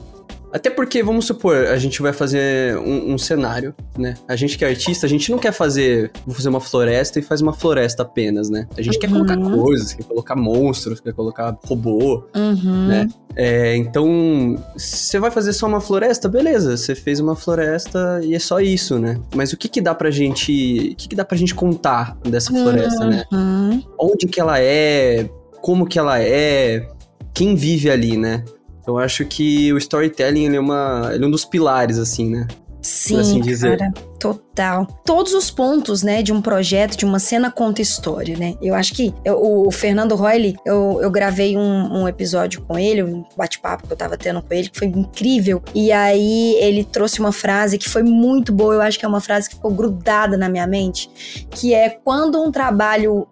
até 0.58 0.72
porque, 0.72 1.04
vamos 1.04 1.26
supor, 1.26 1.56
a 1.68 1.78
gente 1.78 2.02
vai 2.02 2.12
fazer 2.12 2.78
um, 2.80 3.14
um, 3.14 3.18
cenário, 3.18 3.76
né? 3.96 4.16
A 4.28 4.36
gente 4.36 4.58
que 4.58 4.66
é 4.66 4.68
artista, 4.68 5.06
a 5.06 5.10
gente 5.10 5.30
não 5.30 5.38
quer 5.38 5.52
fazer, 5.52 6.12
vou 6.26 6.34
fazer 6.34 6.50
uma 6.50 6.60
floresta 6.60 7.20
e 7.20 7.22
faz 7.22 7.42
uma 7.42 7.54
floresta 7.54 8.02
apenas, 8.02 8.50
né? 8.50 8.68
A 8.76 8.82
gente 8.82 8.96
uhum. 8.96 9.00
quer 9.00 9.10
colocar 9.12 9.38
uhum. 9.38 9.64
coisas, 9.64 9.94
quer 9.94 10.04
colocar 10.04 10.36
monstros, 10.36 11.00
quer 11.00 11.14
colocar 11.14 11.56
robô, 11.64 12.24
uhum. 12.36 12.88
né? 12.88 13.08
É, 13.36 13.76
então, 13.78 14.56
você 14.76 15.20
vai 15.20 15.30
fazer 15.30 15.54
só 15.54 15.68
uma 15.68 15.80
floresta, 15.80 16.28
beleza, 16.28 16.76
você 16.76 16.96
fez 16.96 17.20
uma 17.20 17.36
floresta 17.36 18.20
e 18.24 18.34
é 18.34 18.40
só 18.40 18.60
isso, 18.60 18.98
né? 18.98 19.20
Mas 19.36 19.54
o 19.54 19.58
que 19.58 19.70
que 19.70 19.80
dá 19.80 19.94
pra 19.94 20.10
gente, 20.10 20.52
o 20.94 20.96
que 20.96 21.08
que 21.10 21.16
dá 21.16 21.24
pra 21.24 21.38
gente 21.38 21.54
contar 21.54 22.18
dessa 22.24 22.52
floresta, 22.52 23.06
né? 23.06 23.24
uhum. 23.32 23.70
né? 23.70 23.84
Onde 24.00 24.26
que 24.26 24.42
ela 24.42 24.60
é, 24.60 25.30
como 25.62 25.86
que 25.86 26.00
ela 26.00 26.20
é, 26.20 26.90
quem 27.32 27.54
vive 27.54 27.92
ali, 27.92 28.18
né? 28.18 28.44
Eu 28.88 28.98
acho 28.98 29.26
que 29.26 29.72
o 29.74 29.78
storytelling 29.78 30.46
ele 30.46 30.56
é, 30.56 30.60
uma, 30.60 31.12
ele 31.14 31.24
é 31.24 31.28
um 31.28 31.32
dos 31.32 31.46
pilares, 31.46 32.00
assim, 32.00 32.30
né? 32.30 32.48
Sim, 32.82 33.20
assim 33.20 33.42
cara, 33.58 33.92
total. 34.18 34.88
Todos 35.04 35.34
os 35.34 35.52
pontos, 35.52 36.04
né, 36.04 36.24
de 36.24 36.32
um 36.32 36.42
projeto, 36.42 36.96
de 36.96 37.04
uma 37.04 37.20
cena 37.20 37.52
conta 37.52 37.82
história, 37.82 38.38
né? 38.38 38.56
Eu 38.62 38.74
acho 38.74 38.94
que 38.94 39.14
eu, 39.26 39.38
o 39.68 39.70
Fernando 39.72 40.16
Royle, 40.16 40.56
eu, 40.66 41.00
eu 41.02 41.12
gravei 41.12 41.58
um, 41.58 42.02
um 42.02 42.08
episódio 42.08 42.62
com 42.62 42.80
ele, 42.80 43.04
um 43.04 43.26
bate-papo 43.36 43.88
que 43.88 43.92
eu 43.92 43.98
tava 43.98 44.18
tendo 44.18 44.42
com 44.42 44.54
ele, 44.54 44.70
que 44.70 44.80
foi 44.80 44.88
incrível. 44.88 45.62
E 45.76 45.92
aí 45.92 46.56
ele 46.62 46.86
trouxe 46.86 47.20
uma 47.20 47.34
frase 47.34 47.78
que 47.78 47.90
foi 47.90 48.04
muito 48.04 48.54
boa, 48.54 48.76
eu 48.76 48.82
acho 48.82 48.98
que 48.98 49.04
é 49.04 49.08
uma 49.08 49.22
frase 49.22 49.50
que 49.50 49.56
ficou 49.56 49.72
grudada 49.72 50.38
na 50.38 50.48
minha 50.48 50.66
mente, 50.66 51.10
que 51.50 51.74
é 51.74 51.90
quando 51.90 52.42
um 52.42 52.52
trabalho 52.52 53.28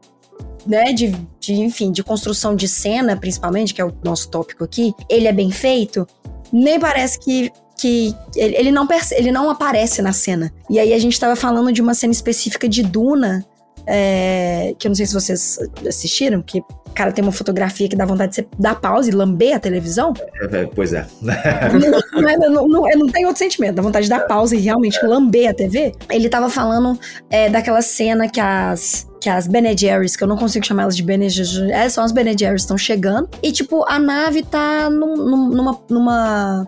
né, 0.66 0.94
de, 0.94 1.16
de, 1.40 1.54
enfim, 1.54 1.92
de 1.92 2.04
construção 2.04 2.56
de 2.56 2.68
cena, 2.68 3.16
principalmente, 3.16 3.74
que 3.74 3.82
é 3.82 3.86
o 3.86 3.94
nosso 4.04 4.30
tópico 4.30 4.64
aqui, 4.64 4.94
ele 5.10 5.28
é 5.28 5.34
bem 5.34 5.52
feito, 5.52 6.08
nem 6.52 6.80
parece 6.80 7.20
que 7.20 7.52
que 7.78 8.16
ele, 8.38 8.72
não 8.72 8.88
ele 9.12 9.34
não 9.34 9.50
aparece 9.50 10.02
na 10.02 10.14
cena. 10.14 10.50
E 10.70 10.80
aí 10.80 10.94
a 10.94 10.98
gente 10.98 11.20
tava 11.20 11.36
falando 11.36 11.74
de 11.74 11.82
uma 11.82 11.94
cena 11.94 12.14
específica 12.14 12.70
de 12.70 12.82
Duna, 12.82 13.46
é, 13.88 14.76
que 14.78 14.88
eu 14.88 14.90
não 14.90 14.96
sei 14.96 15.06
se 15.06 15.14
vocês 15.14 15.60
assistiram, 15.88 16.42
que 16.42 16.64
cara 16.96 17.12
tem 17.12 17.24
uma 17.24 17.32
fotografia 17.32 17.88
que 17.88 17.96
dá 17.96 18.06
vontade 18.06 18.30
de 18.30 18.36
você 18.38 18.48
dar 18.58 18.76
pausa 18.76 19.10
e 19.10 19.12
lamber 19.12 19.56
a 19.56 19.60
televisão. 19.60 20.14
É, 20.40 20.62
é 20.62 20.66
pois 20.74 20.94
é. 20.94 21.06
não, 21.22 22.50
não, 22.50 22.68
não, 22.68 22.82
não, 22.82 23.08
tem 23.08 23.26
outro 23.26 23.40
sentimento, 23.40 23.76
dá 23.76 23.82
vontade 23.82 24.06
de 24.06 24.10
dar 24.10 24.22
pausa 24.22 24.56
e 24.56 24.60
realmente 24.60 24.98
lamber 25.06 25.50
a 25.50 25.54
TV. 25.54 25.92
Ele 26.10 26.30
tava 26.30 26.50
falando 26.50 26.98
é, 27.30 27.50
daquela 27.50 27.82
cena 27.82 28.28
que 28.30 28.40
as 28.40 29.06
que 29.20 29.30
as 29.30 29.48
Bene 29.48 29.76
Jerry's, 29.76 30.16
que 30.16 30.24
eu 30.24 30.28
não 30.28 30.38
consigo 30.38 30.64
chamar 30.64 30.84
elas 30.84 30.96
de 30.96 31.02
Bene 31.02 31.28
Jerry's, 31.30 31.58
é, 31.72 31.90
são 31.90 32.04
as 32.04 32.12
Bene 32.12 32.36
Jerry's, 32.38 32.62
estão 32.62 32.78
chegando. 32.78 33.28
E, 33.42 33.52
tipo, 33.52 33.84
a 33.88 33.98
nave 33.98 34.44
tá 34.44 34.88
num, 34.88 35.16
numa, 35.16 35.80
numa 35.90 36.68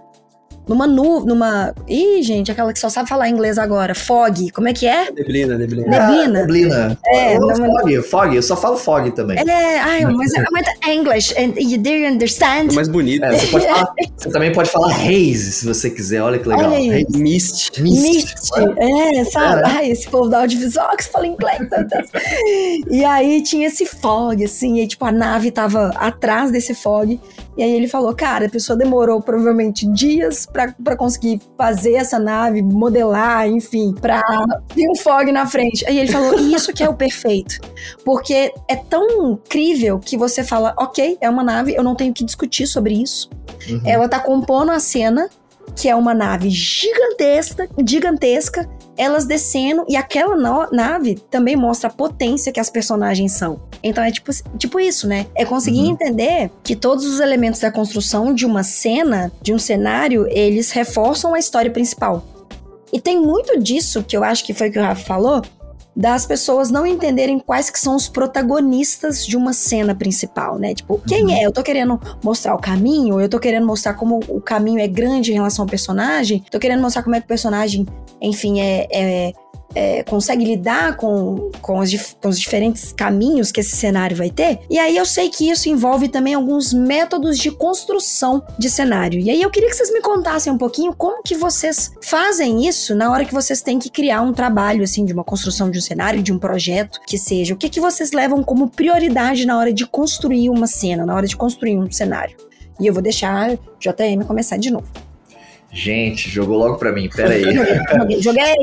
numa 0.67 0.85
nuvem, 0.87 1.27
numa. 1.27 1.73
Ih, 1.87 2.21
gente, 2.21 2.51
aquela 2.51 2.73
que 2.73 2.79
só 2.79 2.89
sabe 2.89 3.07
falar 3.09 3.29
inglês 3.29 3.57
agora. 3.57 3.95
Fog. 3.95 4.51
Como 4.51 4.67
é 4.67 4.73
que 4.73 4.85
é? 4.87 5.11
Neblina, 5.11 5.57
neblina. 5.57 5.87
Neblina. 5.87 6.23
Ah, 6.23 6.27
neblina. 6.27 6.99
É, 7.07 7.39
não, 7.39 7.47
mas- 7.47 7.57
fog, 7.59 8.01
fog, 8.03 8.35
eu 8.35 8.43
só 8.43 8.55
falo 8.57 8.77
fog 8.77 9.11
também. 9.11 9.37
É, 9.39 9.79
ai, 9.79 10.05
mas, 10.05 10.31
mas 10.51 10.65
é 10.85 10.93
English, 10.93 11.33
and 11.37 11.53
you 11.57 11.77
do 11.77 11.89
you 11.89 12.11
understand? 12.11 12.69
É 12.71 12.73
mais 12.73 12.87
bonito. 12.87 13.23
É, 13.23 13.37
você, 13.37 13.47
pode 13.47 13.65
falar- 13.65 13.93
você 14.17 14.29
também 14.29 14.51
pode 14.51 14.69
falar 14.69 14.93
haze, 14.95 15.51
se 15.51 15.65
você 15.65 15.89
quiser. 15.89 16.21
Olha 16.21 16.39
que 16.39 16.47
legal. 16.47 16.71
Haze. 16.73 17.05
Mist. 17.17 17.81
Mist, 17.81 18.35
é, 18.77 19.23
sabe? 19.25 19.61
Cara. 19.61 19.67
Ai, 19.77 19.91
esse 19.91 20.07
povo 20.09 20.29
da 20.29 20.39
audiovisual 20.39 20.95
que 20.97 21.03
fala 21.05 21.27
inglês. 21.27 21.59
meu 21.59 21.69
Deus. 21.87 22.09
e 22.89 23.03
aí 23.05 23.41
tinha 23.41 23.67
esse 23.67 23.85
fog, 23.85 24.43
assim, 24.43 24.79
e 24.79 24.87
tipo, 24.87 25.05
a 25.05 25.11
nave 25.11 25.51
tava 25.51 25.89
atrás 25.95 26.51
desse 26.51 26.73
fog. 26.73 27.19
E 27.57 27.63
aí 27.63 27.71
ele 27.71 27.87
falou, 27.87 28.13
cara, 28.13 28.45
a 28.45 28.49
pessoa 28.49 28.77
demorou 28.77 29.19
provavelmente 29.19 29.91
dias 29.91 30.45
pra 30.83 30.95
conseguir 30.95 31.39
fazer 31.57 31.93
essa 31.93 32.17
nave, 32.17 32.61
modelar, 32.61 33.47
enfim, 33.47 33.93
pra 33.93 34.21
ter 34.73 34.89
um 34.89 34.95
fog 34.95 35.31
na 35.31 35.45
frente. 35.45 35.85
Aí 35.87 35.99
ele 35.99 36.11
falou, 36.11 36.39
isso 36.39 36.73
que 36.73 36.83
é 36.83 36.89
o 36.89 36.93
perfeito. 36.93 37.59
Porque 38.03 38.53
é 38.67 38.75
tão 38.75 39.31
incrível 39.31 39.99
que 39.99 40.17
você 40.17 40.43
fala, 40.43 40.73
ok, 40.77 41.17
é 41.21 41.29
uma 41.29 41.43
nave, 41.43 41.73
eu 41.75 41.83
não 41.83 41.95
tenho 41.95 42.13
que 42.13 42.23
discutir 42.23 42.67
sobre 42.67 43.01
isso. 43.01 43.29
Uhum. 43.69 43.81
Ela 43.85 44.07
tá 44.07 44.19
compondo 44.19 44.71
a 44.71 44.79
cena, 44.79 45.29
que 45.75 45.87
é 45.87 45.95
uma 45.95 46.13
nave 46.13 46.49
gigantesca, 46.49 47.69
gigantesca, 47.85 48.67
elas 48.97 49.25
descendo, 49.25 49.85
e 49.87 49.95
aquela 49.95 50.35
no- 50.35 50.69
nave 50.71 51.15
também 51.29 51.55
mostra 51.55 51.89
a 51.89 51.93
potência 51.93 52.51
que 52.51 52.59
as 52.59 52.69
personagens 52.69 53.33
são. 53.33 53.59
Então 53.83 54.03
é 54.03 54.11
tipo, 54.11 54.31
tipo 54.57 54.79
isso, 54.79 55.07
né? 55.07 55.27
É 55.35 55.45
conseguir 55.45 55.81
Uhum. 55.81 55.91
entender 55.91 56.49
que 56.63 56.75
todos 56.75 57.05
os 57.05 57.19
elementos 57.19 57.59
da 57.59 57.71
construção 57.71 58.33
de 58.33 58.45
uma 58.45 58.63
cena, 58.63 59.31
de 59.41 59.53
um 59.53 59.59
cenário, 59.59 60.25
eles 60.29 60.71
reforçam 60.71 61.33
a 61.33 61.39
história 61.39 61.69
principal. 61.71 62.23
E 62.91 62.99
tem 63.01 63.19
muito 63.19 63.59
disso, 63.59 64.01
que 64.01 64.15
eu 64.15 64.23
acho 64.23 64.45
que 64.45 64.53
foi 64.53 64.69
o 64.69 64.71
que 64.71 64.79
o 64.79 64.81
Rafa 64.81 65.03
falou, 65.03 65.41
das 65.97 66.27
pessoas 66.27 66.69
não 66.69 66.85
entenderem 66.85 67.39
quais 67.39 67.71
que 67.71 67.79
são 67.79 67.95
os 67.95 68.07
protagonistas 68.07 69.25
de 69.25 69.35
uma 69.35 69.51
cena 69.51 69.95
principal, 69.95 70.59
né? 70.59 70.75
Tipo, 70.75 71.01
quem 71.07 71.23
Uhum. 71.25 71.31
é? 71.31 71.43
Eu 71.43 71.51
tô 71.51 71.63
querendo 71.63 71.99
mostrar 72.23 72.53
o 72.53 72.59
caminho, 72.59 73.19
eu 73.19 73.27
tô 73.27 73.39
querendo 73.39 73.65
mostrar 73.65 73.95
como 73.95 74.19
o 74.29 74.39
caminho 74.39 74.79
é 74.79 74.87
grande 74.87 75.31
em 75.31 75.33
relação 75.33 75.63
ao 75.65 75.69
personagem, 75.69 76.43
tô 76.51 76.59
querendo 76.59 76.81
mostrar 76.83 77.01
como 77.01 77.15
é 77.15 77.19
que 77.19 77.25
o 77.25 77.27
personagem, 77.27 77.83
enfim, 78.21 78.59
é, 78.61 78.87
é- 78.91 79.33
é, 79.75 80.03
consegue 80.03 80.43
lidar 80.43 80.95
com, 80.97 81.51
com, 81.61 81.79
os, 81.79 82.15
com 82.21 82.29
os 82.29 82.39
diferentes 82.39 82.91
caminhos 82.91 83.51
que 83.51 83.59
esse 83.59 83.75
cenário 83.75 84.15
vai 84.15 84.29
ter. 84.29 84.59
E 84.69 84.79
aí 84.79 84.95
eu 84.95 85.05
sei 85.05 85.29
que 85.29 85.49
isso 85.49 85.69
envolve 85.69 86.07
também 86.07 86.33
alguns 86.33 86.73
métodos 86.73 87.37
de 87.37 87.51
construção 87.51 88.43
de 88.57 88.69
cenário. 88.69 89.19
E 89.19 89.29
aí 89.29 89.41
eu 89.41 89.49
queria 89.49 89.69
que 89.69 89.75
vocês 89.75 89.91
me 89.91 90.01
contassem 90.01 90.51
um 90.51 90.57
pouquinho 90.57 90.93
como 90.93 91.21
que 91.21 91.35
vocês 91.35 91.91
fazem 92.01 92.67
isso 92.67 92.95
na 92.95 93.11
hora 93.11 93.25
que 93.25 93.33
vocês 93.33 93.61
têm 93.61 93.79
que 93.79 93.89
criar 93.89 94.21
um 94.21 94.33
trabalho, 94.33 94.83
assim, 94.83 95.05
de 95.05 95.13
uma 95.13 95.23
construção 95.23 95.69
de 95.69 95.77
um 95.77 95.81
cenário, 95.81 96.23
de 96.23 96.33
um 96.33 96.39
projeto, 96.39 96.99
que 97.05 97.17
seja. 97.17 97.53
O 97.53 97.57
que, 97.57 97.69
que 97.69 97.79
vocês 97.79 98.11
levam 98.11 98.43
como 98.43 98.69
prioridade 98.69 99.45
na 99.45 99.57
hora 99.57 99.73
de 99.73 99.85
construir 99.85 100.49
uma 100.49 100.67
cena, 100.67 101.05
na 101.05 101.15
hora 101.15 101.27
de 101.27 101.35
construir 101.35 101.77
um 101.77 101.91
cenário? 101.91 102.35
E 102.79 102.85
eu 102.87 102.93
vou 102.93 103.01
deixar 103.01 103.51
a 103.51 103.55
JM 103.79 104.23
começar 104.25 104.57
de 104.57 104.71
novo. 104.71 104.87
Gente, 105.71 106.29
jogou 106.29 106.57
logo 106.57 106.77
pra 106.77 106.91
mim, 106.91 107.09
pera 107.09 107.33
aí. 107.33 107.43
Joguei, 108.21 108.55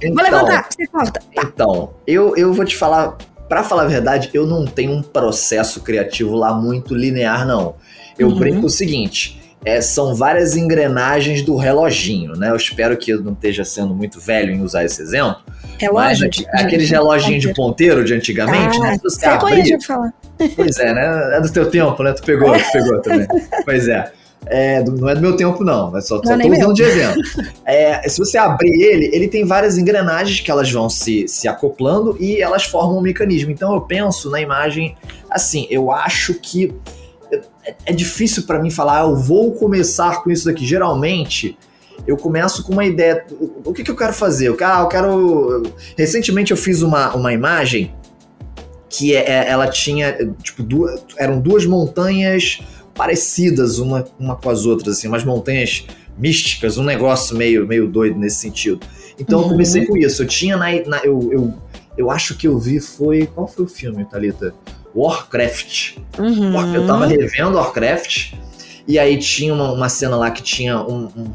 joguei. 0.00 0.10
Vou 0.14 0.26
Então, 0.26 0.42
levantar, 0.44 0.68
você 0.70 0.86
corta. 0.86 1.20
Então, 1.36 1.90
eu, 2.06 2.36
eu 2.36 2.52
vou 2.52 2.64
te 2.64 2.76
falar, 2.76 3.16
pra 3.48 3.62
falar 3.62 3.82
a 3.82 3.86
verdade, 3.86 4.30
eu 4.32 4.46
não 4.46 4.64
tenho 4.66 4.92
um 4.92 5.02
processo 5.02 5.80
criativo 5.80 6.34
lá 6.34 6.54
muito 6.54 6.94
linear, 6.94 7.46
não. 7.46 7.74
Eu 8.18 8.28
Uhum. 8.28 8.38
brinco 8.38 8.66
o 8.66 8.70
seguinte. 8.70 9.38
é, 9.62 9.78
são 9.82 10.14
várias 10.14 10.56
engrenagens 10.56 11.42
do 11.42 11.54
reloginho, 11.54 12.32
né? 12.32 12.48
Eu 12.48 12.56
espero 12.56 12.96
que 12.96 13.10
eu 13.10 13.20
não 13.22 13.32
esteja 13.34 13.62
sendo 13.62 13.94
muito 13.94 14.18
velho 14.18 14.50
em 14.54 14.62
usar 14.62 14.84
esse 14.86 15.02
exemplo. 15.02 15.36
Relógio? 15.76 16.08
Mas 16.08 16.22
aqui- 16.22 16.46
aqueles 16.54 16.88
reloginhos 16.88 17.42
de 17.42 17.52
ponteiro 17.52 18.02
de 18.02 18.14
antigamente, 18.14 18.78
Ah, 18.78 18.84
né? 18.84 18.98
Você 19.02 19.20
Você 19.20 19.26
abrir, 19.26 19.62
de 19.76 19.86
falar. 19.86 20.14
Pois 20.56 20.78
é, 20.78 20.94
né? 20.94 21.36
É 21.36 21.40
do 21.42 21.52
teu 21.52 21.70
tempo, 21.70 22.02
né? 22.02 22.14
Tu 22.14 22.22
pegou, 22.22 22.50
tu 22.56 22.72
pegou 22.72 23.02
também. 23.02 23.26
Pois 23.66 23.86
é. 23.86 24.10
É, 24.46 24.82
não 24.82 25.08
é 25.08 25.14
do 25.14 25.20
meu 25.20 25.36
tempo, 25.36 25.62
não. 25.62 25.96
É 25.96 26.00
só, 26.00 26.16
Não 26.16 26.22
só 26.24 26.30
tô 26.38 26.48
usando 26.48 26.50
meu. 26.50 26.72
de 26.72 26.82
exemplo. 26.82 27.22
É, 27.64 28.08
se 28.08 28.18
você 28.18 28.38
abrir 28.38 28.82
ele, 28.82 29.10
ele 29.12 29.28
tem 29.28 29.44
várias 29.44 29.76
engrenagens 29.78 30.40
que 30.40 30.50
elas 30.50 30.70
vão 30.72 30.88
se, 30.88 31.28
se 31.28 31.46
acoplando 31.46 32.16
e 32.18 32.40
elas 32.40 32.64
formam 32.64 32.98
um 32.98 33.02
mecanismo. 33.02 33.50
Então 33.50 33.74
eu 33.74 33.80
penso 33.82 34.30
na 34.30 34.40
imagem 34.40 34.96
assim, 35.30 35.66
eu 35.70 35.90
acho 35.92 36.34
que 36.34 36.74
é, 37.30 37.74
é 37.86 37.92
difícil 37.92 38.44
pra 38.44 38.58
mim 38.58 38.70
falar, 38.70 39.02
ah, 39.02 39.04
eu 39.06 39.14
vou 39.16 39.52
começar 39.52 40.22
com 40.22 40.30
isso 40.30 40.46
daqui. 40.46 40.66
Geralmente, 40.66 41.56
eu 42.06 42.16
começo 42.16 42.64
com 42.64 42.72
uma 42.72 42.84
ideia. 42.84 43.24
O, 43.64 43.72
que, 43.74 43.84
que 43.84 43.90
eu 43.90 43.96
quero 43.96 44.14
fazer? 44.14 44.48
Eu, 44.48 44.56
quero- 44.56 44.72
ah, 44.72 44.80
eu 44.80 44.88
quero. 44.88 45.62
Recentemente 45.96 46.50
eu 46.50 46.56
fiz 46.56 46.80
uma, 46.82 47.14
uma 47.14 47.32
imagem 47.32 47.94
que 48.88 49.14
é, 49.14 49.20
é- 49.30 49.48
ela 49.50 49.68
tinha, 49.68 50.16
tipo, 50.42 50.62
duas, 50.62 51.00
eram 51.16 51.38
duas 51.40 51.64
montanhas 51.66 52.60
parecidas 53.04 53.78
uma, 53.78 54.04
uma 54.18 54.36
com 54.36 54.50
as 54.50 54.66
outras, 54.66 54.98
assim, 54.98 55.08
umas 55.08 55.24
montanhas 55.24 55.86
místicas, 56.18 56.76
um 56.76 56.82
negócio 56.84 57.34
meio, 57.34 57.66
meio 57.66 57.88
doido 57.88 58.18
nesse 58.18 58.36
sentido. 58.36 58.80
Então 59.18 59.38
eu 59.38 59.44
Uhum. 59.46 59.52
comecei 59.52 59.86
com 59.86 59.96
isso. 59.96 60.22
Eu 60.22 60.26
tinha 60.26 60.54
na. 60.54 60.66
na- 60.86 60.98
eu, 61.02 61.30
eu, 61.32 61.54
eu 61.96 62.10
acho 62.10 62.34
que 62.36 62.46
eu 62.46 62.58
vi 62.58 62.78
foi. 62.78 63.26
Qual 63.26 63.48
foi 63.48 63.64
o 63.64 63.68
filme, 63.68 64.04
Thalita? 64.04 64.52
Warcraft. 64.94 65.96
Uhum. 66.18 66.74
Eu 66.74 66.86
tava 66.86 67.06
revendo 67.06 67.56
Warcraft 67.56 68.34
e 68.86 68.98
aí 68.98 69.16
tinha 69.18 69.54
uma, 69.54 69.72
uma 69.72 69.88
cena 69.88 70.16
lá 70.16 70.30
que 70.30 70.42
tinha 70.42 70.78
um- 70.82 71.06
um- 71.16 71.32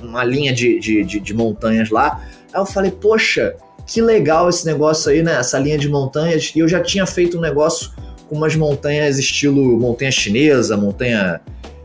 uma 0.00 0.22
linha 0.22 0.52
de, 0.52 0.78
de, 0.78 1.02
de- 1.02 1.18
de 1.18 1.34
montanhas 1.34 1.90
lá. 1.90 2.20
Aí 2.52 2.60
eu 2.60 2.66
falei, 2.66 2.92
poxa, 2.92 3.56
que 3.84 4.00
legal 4.00 4.48
esse 4.48 4.64
negócio 4.64 5.10
aí, 5.10 5.24
né? 5.24 5.34
Essa 5.40 5.58
linha 5.58 5.76
de 5.76 5.88
montanhas. 5.88 6.52
E 6.54 6.60
eu 6.60 6.68
já 6.68 6.80
tinha 6.80 7.04
feito 7.04 7.36
um 7.36 7.40
negócio 7.40 7.90
com 8.28 8.36
umas 8.36 8.54
montanhas 8.56 9.18
estilo 9.18 9.78
montanha 9.78 10.10
chinesa, 10.10 10.76
montanha. 10.76 11.40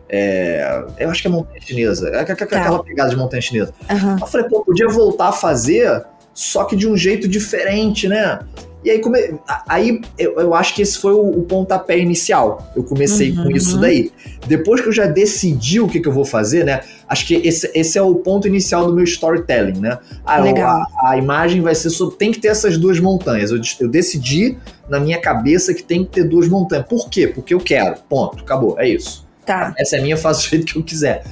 é, 0.10 0.84
eu 0.98 1.10
acho 1.10 1.22
que 1.22 1.28
é 1.28 1.32
montanha 1.32 1.60
chinesa. 1.62 2.10
É 2.10 2.20
aqu- 2.22 2.32
aqu- 2.32 2.48
Tá. 2.48 2.60
aquela 2.62 2.84
pegada 2.84 3.10
de 3.12 3.16
montanha 3.16 3.42
chinesa. 3.42 3.74
Aham. 3.90 4.18
Eu 4.20 4.28
falei, 4.28 4.48
pô, 4.48 4.64
podia 4.66 4.88
voltar 4.88 5.30
a 5.30 5.32
fazer, 5.32 6.04
só 6.34 6.64
que 6.64 6.76
de 6.76 6.88
um 6.88 6.98
jeito 6.98 7.28
diferente, 7.28 8.08
né? 8.08 8.40
E 8.84 8.90
aí, 8.90 9.00
come... 9.00 9.20
aí 9.68 10.02
eu, 10.18 10.40
eu 10.40 10.54
acho 10.54 10.74
que 10.74 10.82
esse 10.82 10.98
foi 10.98 11.12
o, 11.14 11.22
o 11.40 11.44
pontapé 11.44 12.00
inicial. 12.00 12.72
Eu 12.76 12.84
comecei 12.84 13.32
Uhum. 13.32 13.44
com 13.44 13.52
isso 13.52 13.78
daí. 13.78 14.10
Depois 14.48 14.80
que 14.80 14.88
eu 14.88 14.94
já 14.94 15.06
decidi 15.06 15.82
o 15.82 15.88
que, 15.88 16.00
que 16.00 16.08
eu 16.08 16.14
vou 16.14 16.24
fazer, 16.24 16.64
né? 16.64 16.80
Acho 17.08 17.26
que 17.28 17.36
esse, 17.36 17.70
esse 17.76 17.98
é 17.98 18.02
o 18.02 18.16
ponto 18.16 18.48
inicial 18.48 18.86
do 18.88 18.94
meu 18.94 19.04
storytelling, 19.04 19.80
né? 19.80 19.98
Ah, 20.26 20.38
eu- 20.40 20.46
Legal. 20.46 20.82
a, 21.04 21.10
a 21.12 21.18
imagem 21.18 21.60
vai 21.62 21.76
ser 21.76 21.90
sobre. 21.90 22.16
Tem 22.16 22.32
que 22.32 22.40
ter 22.40 22.48
essas 22.48 22.78
duas 22.78 23.00
montanhas. 23.02 23.52
Eu, 23.52 23.60
eu 23.82 23.90
decidi 23.90 24.58
na 24.88 24.98
minha 25.00 25.20
cabeça 25.20 25.74
que 25.74 25.84
tem 25.84 26.06
que 26.06 26.12
ter 26.12 26.24
duas 26.24 26.48
montanhas. 26.48 26.86
Por 26.88 27.10
quê? 27.10 27.28
Porque 27.28 27.54
eu 27.54 27.60
quero. 27.60 27.96
Ponto. 28.08 28.44
Acabou. 28.44 28.80
É 28.80 28.88
isso 28.88 29.28
Tá. 29.46 29.74
essa 29.78 29.98
é 29.98 30.02
minha, 30.02 30.14
eu 30.14 30.18
faço 30.18 30.44
do 30.46 30.50
jeito 30.52 30.66
que 30.74 30.78
eu 30.80 30.84
quiser. 30.84 31.24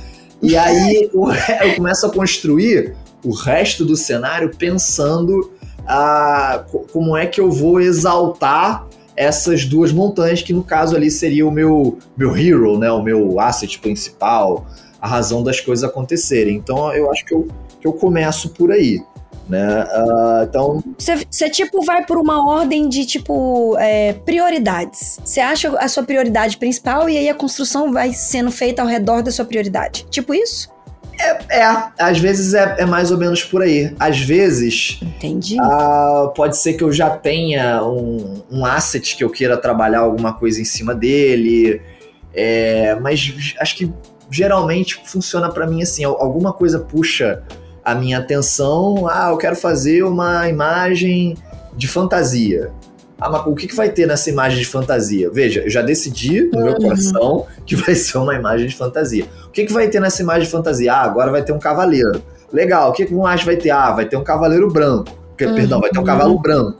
E 0.41 0.57
aí 0.57 1.09
re- 1.13 1.69
eu 1.69 1.75
começo 1.75 2.05
a 2.05 2.09
construir 2.11 2.93
o 3.23 3.31
resto 3.31 3.85
do 3.85 3.95
cenário 3.95 4.51
pensando 4.57 5.51
co- 6.69 6.85
como 6.91 7.15
é 7.15 7.25
que 7.25 7.39
eu 7.39 7.49
vou 7.51 7.79
exaltar 7.79 8.85
essas 9.15 9.65
duas 9.65 9.91
montanhas, 9.91 10.41
que 10.41 10.53
no 10.53 10.63
caso 10.63 10.95
ali 10.95 11.09
seria 11.09 11.47
o 11.47 11.51
meu, 11.51 11.97
meu 12.15 12.35
hero, 12.37 12.77
né? 12.77 12.91
O 12.91 13.01
meu 13.01 13.39
asset 13.39 13.79
principal, 13.79 14.65
a 15.01 15.07
razão 15.07 15.43
das 15.43 15.59
coisas 15.59 15.83
acontecerem. 15.83 16.55
Então 16.57 16.93
eu 16.93 17.11
acho 17.11 17.25
que 17.25 17.33
eu, 17.33 17.47
que 17.81 17.87
eu 17.87 17.93
começo 17.93 18.49
por 18.49 18.71
aí. 18.71 19.01
Né? 19.49 19.65
Ah, 19.65 20.45
então, 20.49 20.83
Você, 20.97 21.49
tipo, 21.49 21.81
vai 21.85 22.05
por 22.05 22.17
uma 22.17 22.45
ordem 22.45 22.89
de, 22.89 23.05
tipo, 23.05 23.77
é, 23.79 24.11
prioridades. 24.11 25.19
Você 25.23 25.39
acha 25.39 25.69
a 25.79 25.87
sua 25.87 26.03
prioridade 26.03 26.57
principal 26.57 27.09
e 27.09 27.17
aí 27.17 27.29
a 27.29 27.33
construção 27.33 27.93
vai 27.93 28.11
sendo 28.11 28.51
feita 28.51 28.81
ao 28.81 28.87
redor 28.89 29.23
da 29.23 29.31
sua 29.31 29.45
prioridade. 29.45 30.05
Tipo 30.09 30.33
isso? 30.33 30.67
É, 31.49 31.63
às 31.99 32.19
vezes 32.19 32.53
é, 32.53 32.75
é 32.79 32.85
mais 32.85 33.11
ou 33.11 33.17
menos 33.17 33.43
por 33.43 33.61
aí. 33.61 33.93
Às 33.99 34.19
vezes 34.19 34.99
Entendi. 35.01 35.57
Ah, 35.59 36.31
pode 36.35 36.57
ser 36.57 36.73
que 36.73 36.83
eu 36.83 36.91
já 36.91 37.09
tenha 37.09 37.83
um, 37.83 38.41
um 38.51 38.65
asset 38.65 39.15
que 39.15 39.23
eu 39.23 39.29
queira 39.29 39.57
trabalhar 39.57 39.99
alguma 40.01 40.33
coisa 40.33 40.61
em 40.61 40.65
cima 40.65 40.93
dele, 40.93 41.81
é, 42.33 42.95
mas 43.01 43.33
acho 43.59 43.75
que 43.75 43.91
geralmente 44.29 45.01
funciona 45.05 45.49
pra 45.49 45.65
mim 45.65 45.81
assim: 45.81 46.03
al- 46.03 46.21
alguma 46.21 46.53
coisa 46.53 46.79
puxa 46.79 47.41
a 47.83 47.95
minha 47.95 48.17
atenção. 48.19 49.07
Ah, 49.09 49.29
eu 49.31 49.37
quero 49.37 49.55
fazer 49.55 50.03
uma 50.03 50.47
imagem 50.49 51.35
de 51.75 51.87
fantasia. 51.87 52.71
Ah, 53.19 53.29
mas 53.29 53.47
o 53.47 53.55
que, 53.55 53.67
que 53.67 53.75
vai 53.75 53.89
ter 53.89 54.05
nessa 54.07 54.29
imagem 54.29 54.59
de 54.59 54.65
fantasia? 54.65 55.29
Veja, 55.31 55.61
eu 55.61 55.69
já 55.69 55.81
decidi 55.81 56.49
no 56.53 56.63
meu 56.63 56.73
Uhum. 56.73 56.81
coração 56.81 57.45
que 57.65 57.75
vai 57.75 57.95
ser 57.95 58.17
uma 58.19 58.35
imagem 58.35 58.67
de 58.67 58.75
fantasia. 58.75 59.25
O 59.47 59.49
que, 59.49 59.65
que 59.65 59.73
vai 59.73 59.87
ter 59.87 59.99
nessa 59.99 60.21
imagem 60.21 60.43
de 60.43 60.51
fantasia? 60.51 60.93
Ah, 60.93 61.01
agora 61.01 61.31
vai 61.31 61.43
ter 61.43 61.51
um 61.51 61.59
cavaleiro. 61.59 62.21
Legal, 62.53 62.89
o 62.89 62.93
que, 62.93 63.05
que 63.05 63.13
mais 63.13 63.43
vai 63.43 63.57
ter? 63.57 63.71
Ah, 63.71 63.91
vai 63.91 64.05
ter 64.05 64.15
um 64.17 64.23
cavaleiro 64.23 64.71
branco. 64.71 65.11
Uhum. 65.41 65.55
Perdão, 65.55 65.79
vai 65.81 65.89
ter 65.89 65.99
um 65.99 66.03
cavalo 66.03 66.39
branco. 66.39 66.79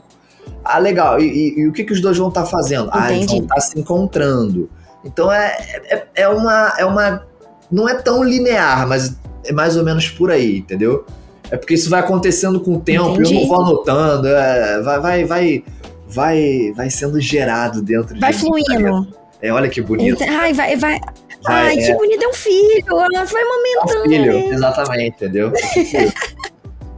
Ah, 0.64 0.78
legal. 0.78 1.20
E, 1.20 1.24
e, 1.24 1.60
e 1.60 1.68
o 1.68 1.72
que, 1.72 1.84
que 1.84 1.92
os 1.92 2.00
dois 2.00 2.16
vão 2.16 2.28
estar 2.28 2.42
tá 2.42 2.46
fazendo? 2.46 2.88
Ah, 2.92 3.12
eles 3.12 3.26
vão 3.26 3.38
estar 3.38 3.54
tá 3.54 3.60
se 3.60 3.78
encontrando. 3.78 4.68
Então 5.04 5.32
é, 5.32 5.56
é, 5.84 6.06
é, 6.14 6.28
uma, 6.28 6.74
é 6.78 6.84
uma. 6.84 7.24
Não 7.70 7.88
é 7.88 7.94
tão 7.94 8.22
linear, 8.22 8.86
mas 8.88 9.16
é 9.44 9.52
mais 9.52 9.76
ou 9.76 9.84
menos 9.84 10.08
por 10.08 10.30
aí, 10.30 10.58
entendeu? 10.58 11.04
É 11.50 11.56
porque 11.56 11.74
isso 11.74 11.88
vai 11.88 12.00
acontecendo 12.00 12.60
com 12.60 12.74
o 12.74 12.80
tempo, 12.80 13.10
Entendi. 13.10 13.34
eu 13.34 13.40
não 13.40 13.48
vou 13.48 13.62
anotando, 13.62 14.28
é, 14.28 14.82
vai, 14.82 15.00
vai, 15.00 15.24
vai, 15.24 15.64
vai, 16.08 16.72
vai 16.74 16.90
sendo 16.90 17.20
gerado 17.20 17.82
dentro 17.82 18.14
de 18.14 18.20
Vai 18.20 18.32
fluindo. 18.32 19.14
É, 19.40 19.52
olha 19.52 19.68
que 19.68 19.80
bonito. 19.80 20.22
Ai, 20.24 20.52
vai, 20.52 20.76
vai. 20.76 21.00
Ai, 21.46 21.78
é. 21.78 21.86
que 21.86 21.94
bonito, 21.94 22.22
é 22.22 22.28
um 22.28 22.34
filho. 22.34 22.84
Ela 22.86 23.24
vai 23.24 23.42
amamentando. 23.42 23.94
É 23.94 24.00
um 24.00 24.08
filho, 24.08 24.54
exatamente, 24.54 25.16
entendeu? 25.16 25.52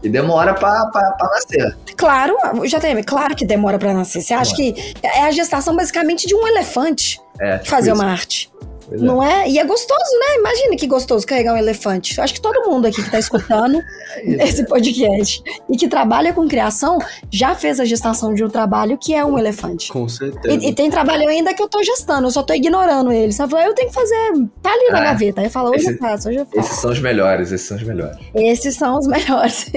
E 0.02 0.08
demora 0.08 0.54
pra, 0.54 0.90
nascer. 1.20 1.76
Claro, 1.96 2.34
já 2.64 2.80
tem, 2.80 3.02
claro 3.02 3.36
que 3.36 3.44
demora 3.44 3.78
pra 3.78 3.92
nascer. 3.92 4.22
Você 4.22 4.32
acha 4.32 4.56
que 4.56 4.94
é 5.02 5.24
a 5.24 5.30
gestação 5.30 5.76
basicamente 5.76 6.26
de 6.26 6.34
um 6.34 6.46
elefante 6.46 7.20
é, 7.38 7.58
tipo 7.58 7.68
fazer 7.68 7.92
isso. 7.92 8.00
uma 8.00 8.10
arte. 8.10 8.50
Pois 8.90 9.00
não 9.00 9.22
é. 9.22 9.44
é. 9.44 9.50
E 9.50 9.58
é 9.58 9.64
gostoso, 9.64 10.18
né? 10.18 10.36
Imagina 10.38 10.76
que 10.76 10.86
gostoso 10.86 11.24
carregar 11.24 11.54
um 11.54 11.56
elefante. 11.56 12.20
Acho 12.20 12.34
que 12.34 12.40
todo 12.40 12.68
mundo 12.68 12.86
aqui 12.86 13.00
que 13.00 13.10
tá 13.10 13.20
escutando 13.20 13.80
esse 14.40 14.66
podcast 14.66 15.42
e 15.68 15.76
que 15.76 15.86
trabalha 15.86 16.32
com 16.32 16.48
criação 16.48 16.98
já 17.30 17.54
fez 17.54 17.78
a 17.78 17.84
gestação 17.84 18.34
de 18.34 18.42
um 18.42 18.48
trabalho 18.48 18.98
que 18.98 19.14
é 19.14 19.24
um 19.24 19.38
elefante. 19.38 19.92
Com 19.92 20.08
certeza. 20.08 20.52
E, 20.52 20.70
e 20.70 20.74
tem 20.74 20.90
trabalho 20.90 21.28
ainda 21.28 21.54
que 21.54 21.62
eu 21.62 21.68
tô 21.68 21.80
gestando, 21.84 22.26
eu 22.26 22.32
só 22.32 22.42
tô 22.42 22.52
ignorando 22.52 23.12
ele. 23.12 23.32
Você 23.32 23.46
falou, 23.46 23.64
eu 23.64 23.74
tenho 23.74 23.88
que 23.88 23.94
fazer. 23.94 24.32
Tá 24.60 24.72
ali 24.72 24.90
na 24.90 24.98
é. 24.98 25.04
gaveta. 25.04 25.40
Aí 25.40 25.46
eu 25.46 25.50
falo, 25.50 25.70
hoje 25.70 25.84
Esse, 25.84 25.92
eu 25.92 25.98
faço, 25.98 26.28
hoje 26.28 26.38
eu 26.38 26.46
faço. 26.46 26.58
Esses 26.58 26.78
são 26.78 26.90
os 26.90 27.00
melhores, 27.00 27.52
esses 27.52 27.68
são 27.68 27.76
os 27.76 27.84
melhores. 27.84 28.18
Esses 28.34 28.74
são 28.74 28.98
os 28.98 29.06
melhores. 29.08 29.70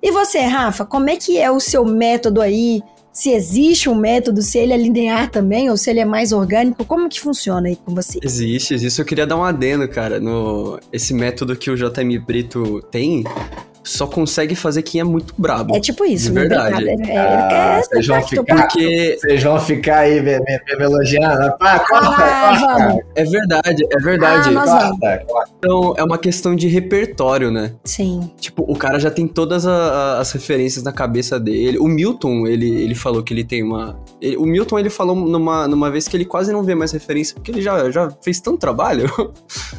e 0.00 0.10
você, 0.12 0.40
Rafa, 0.42 0.84
como 0.84 1.10
é 1.10 1.16
que 1.16 1.38
é 1.38 1.50
o 1.50 1.58
seu 1.58 1.84
método 1.84 2.40
aí? 2.40 2.80
Se 3.14 3.30
existe 3.30 3.88
um 3.88 3.94
método, 3.94 4.42
se 4.42 4.58
ele 4.58 4.72
é 4.72 4.76
linear 4.76 5.30
também, 5.30 5.70
ou 5.70 5.76
se 5.76 5.88
ele 5.88 6.00
é 6.00 6.04
mais 6.04 6.32
orgânico, 6.32 6.84
como 6.84 7.08
que 7.08 7.20
funciona 7.20 7.68
aí 7.68 7.76
com 7.76 7.94
você? 7.94 8.18
Existe, 8.20 8.74
existe. 8.74 8.98
Eu 8.98 9.04
queria 9.06 9.24
dar 9.24 9.36
um 9.36 9.44
adendo, 9.44 9.88
cara, 9.88 10.18
no 10.18 10.80
esse 10.92 11.14
método 11.14 11.54
que 11.54 11.70
o 11.70 11.76
JM 11.76 12.18
Brito 12.26 12.82
tem, 12.90 13.22
só 13.84 14.06
consegue 14.06 14.54
fazer 14.54 14.82
quem 14.82 15.00
é 15.00 15.04
muito 15.04 15.34
brabo. 15.36 15.76
É 15.76 15.80
tipo 15.80 16.04
isso, 16.04 16.28
de 16.28 16.32
né? 16.32 16.40
verdade. 16.40 16.88
É, 16.88 16.92
é, 16.92 17.18
ah, 17.18 17.78
é, 17.78 17.82
vocês, 17.82 18.06
vão 18.06 18.22
ficar, 18.22 18.56
porque... 18.56 19.18
vocês 19.20 19.42
vão 19.42 19.60
ficar 19.60 19.98
aí 19.98 20.20
me, 20.20 20.38
me, 20.38 20.76
me 20.78 20.84
elogiando. 20.84 21.56
Pá, 21.58 21.78
corta, 21.80 22.24
ah, 22.24 22.60
corta. 22.60 23.06
É 23.14 23.24
verdade, 23.24 23.86
é 23.90 23.98
verdade. 24.00 24.56
Ah, 24.56 24.64
corta, 24.64 25.24
corta. 25.28 25.50
Então, 25.58 25.94
é 25.98 26.02
uma 26.02 26.16
questão 26.16 26.56
de 26.56 26.66
repertório, 26.66 27.50
né? 27.50 27.72
Sim. 27.84 28.30
Tipo, 28.40 28.64
o 28.66 28.74
cara 28.74 28.98
já 28.98 29.10
tem 29.10 29.28
todas 29.28 29.66
a, 29.66 30.18
as 30.18 30.32
referências 30.32 30.82
na 30.82 30.92
cabeça 30.92 31.38
dele. 31.38 31.78
O 31.78 31.86
Milton, 31.86 32.46
ele, 32.46 32.82
ele 32.82 32.94
falou 32.94 33.22
que 33.22 33.34
ele 33.34 33.44
tem 33.44 33.62
uma... 33.62 33.98
Ele, 34.20 34.36
o 34.36 34.46
Milton, 34.46 34.78
ele 34.78 34.90
falou 34.90 35.14
numa, 35.14 35.68
numa 35.68 35.90
vez 35.90 36.08
que 36.08 36.16
ele 36.16 36.24
quase 36.24 36.52
não 36.52 36.62
vê 36.62 36.74
mais 36.74 36.92
referência, 36.92 37.34
porque 37.34 37.50
ele 37.50 37.60
já, 37.60 37.90
já 37.90 38.10
fez 38.22 38.40
tanto 38.40 38.58
trabalho. 38.58 39.04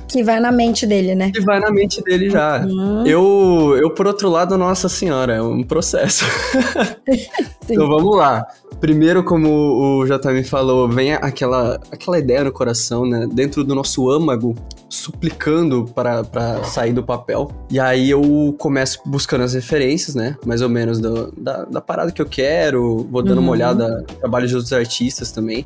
Que 0.07 0.23
vai 0.23 0.39
na 0.39 0.51
mente 0.51 0.85
dele, 0.85 1.15
né? 1.15 1.31
Que 1.31 1.41
vai 1.41 1.59
na 1.59 1.71
mente 1.71 2.01
dele 2.03 2.29
já. 2.29 2.59
Uhum. 2.65 3.05
Eu, 3.05 3.77
eu 3.81 3.94
por 3.95 4.05
outro 4.05 4.29
lado, 4.29 4.57
nossa 4.57 4.89
senhora, 4.89 5.35
é 5.35 5.41
um 5.41 5.63
processo. 5.63 6.25
então 7.69 7.87
vamos 7.87 8.15
lá. 8.15 8.45
Primeiro, 8.79 9.23
como 9.23 10.01
o 10.01 10.05
JM 10.05 10.43
falou, 10.43 10.87
vem 10.87 11.13
aquela, 11.13 11.79
aquela 11.91 12.19
ideia 12.19 12.43
no 12.43 12.51
coração, 12.51 13.05
né? 13.05 13.27
Dentro 13.31 13.63
do 13.63 13.73
nosso 13.73 14.09
âmago, 14.09 14.53
suplicando 14.89 15.85
para, 15.85 16.23
para 16.23 16.63
sair 16.65 16.93
do 16.93 17.03
papel. 17.03 17.49
E 17.71 17.79
aí 17.79 18.09
eu 18.09 18.53
começo 18.59 18.99
buscando 19.05 19.43
as 19.43 19.53
referências, 19.53 20.13
né? 20.13 20.35
Mais 20.45 20.61
ou 20.61 20.69
menos 20.69 20.99
do, 20.99 21.31
da, 21.31 21.65
da 21.65 21.81
parada 21.81 22.11
que 22.11 22.21
eu 22.21 22.25
quero, 22.25 23.07
vou 23.09 23.23
dando 23.23 23.37
uhum. 23.37 23.43
uma 23.45 23.51
olhada 23.53 24.01
no 24.01 24.03
trabalho 24.03 24.47
de 24.47 24.55
outros 24.55 24.73
artistas 24.73 25.31
também, 25.31 25.65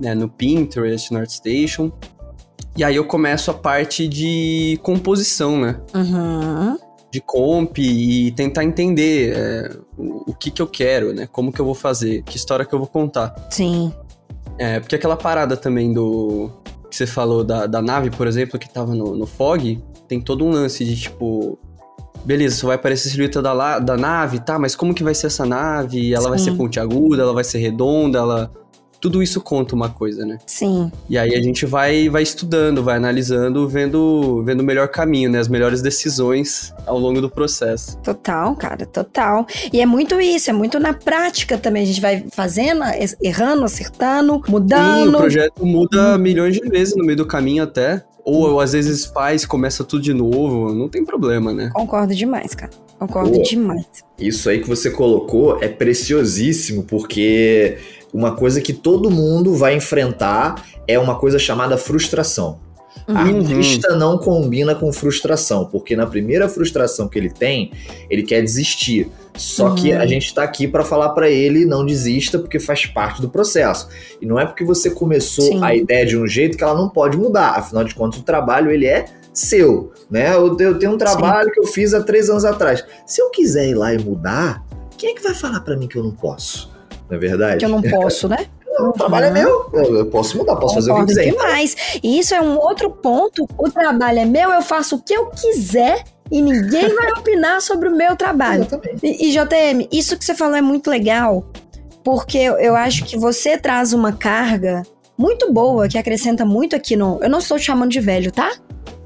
né? 0.00 0.14
No 0.14 0.28
Pinterest, 0.28 1.12
no 1.12 1.18
ArtStation. 1.18 1.90
E 2.76 2.84
aí 2.84 2.94
eu 2.94 3.04
começo 3.04 3.50
a 3.50 3.54
parte 3.54 4.06
de 4.06 4.78
composição, 4.82 5.60
né? 5.60 5.80
Uhum 5.92 6.89
de 7.10 7.20
comp 7.20 7.78
e 7.78 8.30
tentar 8.32 8.64
entender 8.64 9.34
é, 9.36 9.76
o, 9.98 10.30
o, 10.30 10.34
que 10.34 10.50
que 10.50 10.62
eu 10.62 10.66
quero, 10.66 11.12
né? 11.12 11.26
Como 11.30 11.52
que 11.52 11.60
eu 11.60 11.64
vou 11.64 11.74
fazer, 11.74 12.22
que 12.22 12.36
história 12.36 12.64
que 12.64 12.72
eu 12.72 12.78
vou 12.78 12.88
contar. 12.88 13.34
Sim. 13.50 13.92
É, 14.58 14.78
porque 14.78 14.94
aquela 14.94 15.16
parada 15.16 15.56
também 15.56 15.92
do... 15.92 16.50
Que 16.88 16.96
você 16.96 17.06
falou 17.06 17.44
da, 17.44 17.66
da 17.66 17.80
nave, 17.80 18.10
por 18.10 18.26
exemplo, 18.26 18.58
que 18.58 18.68
tava 18.68 18.94
no, 18.94 19.16
no 19.16 19.26
Fog, 19.26 19.82
tem 20.08 20.20
todo 20.20 20.44
um 20.44 20.50
lance 20.50 20.84
de, 20.84 20.96
tipo... 20.96 21.58
Beleza, 22.24 22.56
só 22.56 22.66
vai 22.66 22.76
aparecer 22.76 23.08
a 23.08 23.12
silhueta 23.12 23.40
da, 23.40 23.78
da 23.78 23.96
nave, 23.96 24.40
tá? 24.40 24.58
Mas 24.58 24.76
como 24.76 24.92
que 24.92 25.02
vai 25.02 25.14
ser 25.14 25.28
essa 25.28 25.46
nave? 25.46 26.12
Ela 26.12 26.24
Sim. 26.24 26.28
vai 26.28 26.38
ser 26.38 26.52
pontiaguda, 26.52 27.22
ela 27.22 27.32
vai 27.32 27.44
ser 27.44 27.58
redonda, 27.58 28.18
ela 28.18 28.52
tudo 29.00 29.22
isso 29.22 29.40
conta 29.40 29.74
uma 29.74 29.88
coisa, 29.88 30.26
né? 30.26 30.38
Sim. 30.46 30.92
E 31.08 31.16
aí 31.16 31.34
a 31.34 31.40
gente 31.40 31.64
vai, 31.64 32.08
vai 32.08 32.22
estudando, 32.22 32.82
vai 32.82 32.96
analisando, 32.96 33.66
vendo, 33.68 34.42
vendo 34.44 34.60
o 34.60 34.64
melhor 34.64 34.88
caminho, 34.88 35.30
né? 35.30 35.38
As 35.38 35.48
melhores 35.48 35.80
decisões 35.80 36.74
ao 36.86 36.98
longo 36.98 37.20
do 37.20 37.30
processo. 37.30 37.96
Total, 37.98 38.54
cara, 38.54 38.84
total. 38.84 39.46
E 39.72 39.80
é 39.80 39.86
muito 39.86 40.20
isso, 40.20 40.50
é 40.50 40.52
muito 40.52 40.78
na 40.78 40.92
prática 40.92 41.56
também. 41.56 41.82
A 41.82 41.86
gente 41.86 42.00
vai 42.00 42.24
fazendo, 42.30 42.82
errando, 43.22 43.64
acertando, 43.64 44.42
mudando. 44.48 45.10
Sim, 45.10 45.14
o 45.14 45.18
projeto 45.18 45.66
muda 45.66 46.16
hum. 46.16 46.18
milhões 46.18 46.54
de 46.54 46.68
vezes 46.68 46.94
no 46.94 47.04
meio 47.04 47.16
do 47.16 47.26
caminho 47.26 47.64
até. 47.64 48.04
Ou 48.22 48.60
às 48.60 48.72
vezes 48.72 49.06
faz, 49.06 49.46
começa 49.46 49.82
tudo 49.82 50.02
de 50.02 50.12
novo, 50.12 50.74
não 50.74 50.90
tem 50.90 51.02
problema, 51.04 51.54
né? 51.54 51.70
Concordo 51.72 52.14
demais, 52.14 52.54
cara. 52.54 52.70
Concordo 52.98 53.32
Pô, 53.32 53.42
demais. 53.42 53.86
Isso 54.18 54.50
aí 54.50 54.60
que 54.60 54.68
você 54.68 54.90
colocou 54.90 55.58
é 55.62 55.68
preciosíssimo, 55.68 56.82
porque 56.82 57.78
uma 58.12 58.34
coisa 58.34 58.60
que 58.60 58.72
todo 58.72 59.10
mundo 59.10 59.54
vai 59.54 59.74
enfrentar 59.74 60.64
é 60.86 60.98
uma 60.98 61.16
coisa 61.16 61.38
chamada 61.38 61.76
frustração. 61.76 62.60
Uhum. 63.08 63.16
Artista 63.16 63.96
não 63.96 64.18
combina 64.18 64.74
com 64.74 64.92
frustração, 64.92 65.64
porque 65.64 65.96
na 65.96 66.06
primeira 66.06 66.48
frustração 66.48 67.08
que 67.08 67.18
ele 67.18 67.30
tem, 67.30 67.72
ele 68.08 68.22
quer 68.22 68.42
desistir. 68.42 69.08
Só 69.36 69.68
uhum. 69.68 69.74
que 69.76 69.92
a 69.92 70.06
gente 70.06 70.26
está 70.26 70.42
aqui 70.42 70.66
para 70.66 70.84
falar 70.84 71.10
para 71.10 71.30
ele 71.30 71.64
não 71.64 71.86
desista, 71.86 72.38
porque 72.38 72.58
faz 72.58 72.86
parte 72.86 73.20
do 73.22 73.28
processo. 73.28 73.88
E 74.20 74.26
não 74.26 74.38
é 74.38 74.44
porque 74.44 74.64
você 74.64 74.90
começou 74.90 75.44
Sim. 75.44 75.64
a 75.64 75.74
ideia 75.74 76.04
de 76.04 76.16
um 76.16 76.26
jeito 76.26 76.58
que 76.58 76.64
ela 76.64 76.74
não 76.74 76.88
pode 76.88 77.16
mudar. 77.16 77.50
Afinal 77.50 77.84
de 77.84 77.94
contas, 77.94 78.20
o 78.20 78.22
trabalho 78.22 78.70
ele 78.70 78.86
é 78.86 79.04
seu, 79.32 79.92
né? 80.10 80.34
Eu, 80.34 80.56
eu 80.58 80.78
tenho 80.78 80.92
um 80.92 80.98
trabalho 80.98 81.48
Sim. 81.48 81.54
que 81.54 81.60
eu 81.60 81.66
fiz 81.66 81.94
há 81.94 82.02
três 82.02 82.28
anos 82.28 82.44
atrás. 82.44 82.84
Se 83.06 83.22
eu 83.22 83.30
quiser 83.30 83.68
ir 83.68 83.74
lá 83.74 83.94
e 83.94 83.98
mudar, 83.98 84.64
quem 84.98 85.10
é 85.10 85.14
que 85.14 85.22
vai 85.22 85.34
falar 85.34 85.60
para 85.60 85.76
mim 85.76 85.86
que 85.86 85.96
eu 85.96 86.02
não 86.02 86.12
posso? 86.12 86.70
Não 87.10 87.16
é 87.16 87.20
verdade? 87.20 87.58
Que 87.58 87.64
eu 87.64 87.68
não 87.68 87.82
posso, 87.82 88.28
né? 88.28 88.46
o 88.80 88.92
trabalho 88.92 89.26
é 89.26 89.30
meu, 89.30 89.70
eu 89.72 90.06
posso 90.06 90.38
mudar, 90.38 90.56
posso 90.56 90.76
fazer 90.76 90.92
o 90.92 91.00
que 91.00 91.06
quiser. 91.06 91.30
demais. 91.30 91.76
E 92.02 92.18
isso 92.18 92.34
é 92.34 92.40
um 92.40 92.56
outro 92.56 92.90
ponto. 92.90 93.46
O 93.58 93.70
trabalho 93.70 94.20
é 94.20 94.24
meu, 94.24 94.50
eu 94.50 94.62
faço 94.62 94.96
o 94.96 95.02
que 95.02 95.12
eu 95.12 95.26
quiser 95.26 96.04
e 96.30 96.40
ninguém 96.40 96.88
vai 96.94 97.10
opinar 97.12 97.60
sobre 97.60 97.88
o 97.88 97.96
meu 97.96 98.16
trabalho. 98.16 98.64
Exatamente. 98.64 99.06
E, 99.06 99.28
e 99.28 99.32
JM, 99.32 99.88
isso 99.92 100.16
que 100.16 100.24
você 100.24 100.34
falou 100.34 100.56
é 100.56 100.62
muito 100.62 100.88
legal, 100.88 101.44
porque 102.04 102.38
eu 102.38 102.74
acho 102.74 103.04
que 103.04 103.18
você 103.18 103.58
traz 103.58 103.92
uma 103.92 104.12
carga 104.12 104.82
muito 105.18 105.52
boa 105.52 105.86
que 105.86 105.98
acrescenta 105.98 106.44
muito 106.44 106.74
aqui 106.74 106.96
no. 106.96 107.18
Eu 107.22 107.28
não 107.28 107.40
estou 107.40 107.58
te 107.58 107.64
chamando 107.64 107.90
de 107.90 108.00
velho, 108.00 108.32
tá? 108.32 108.52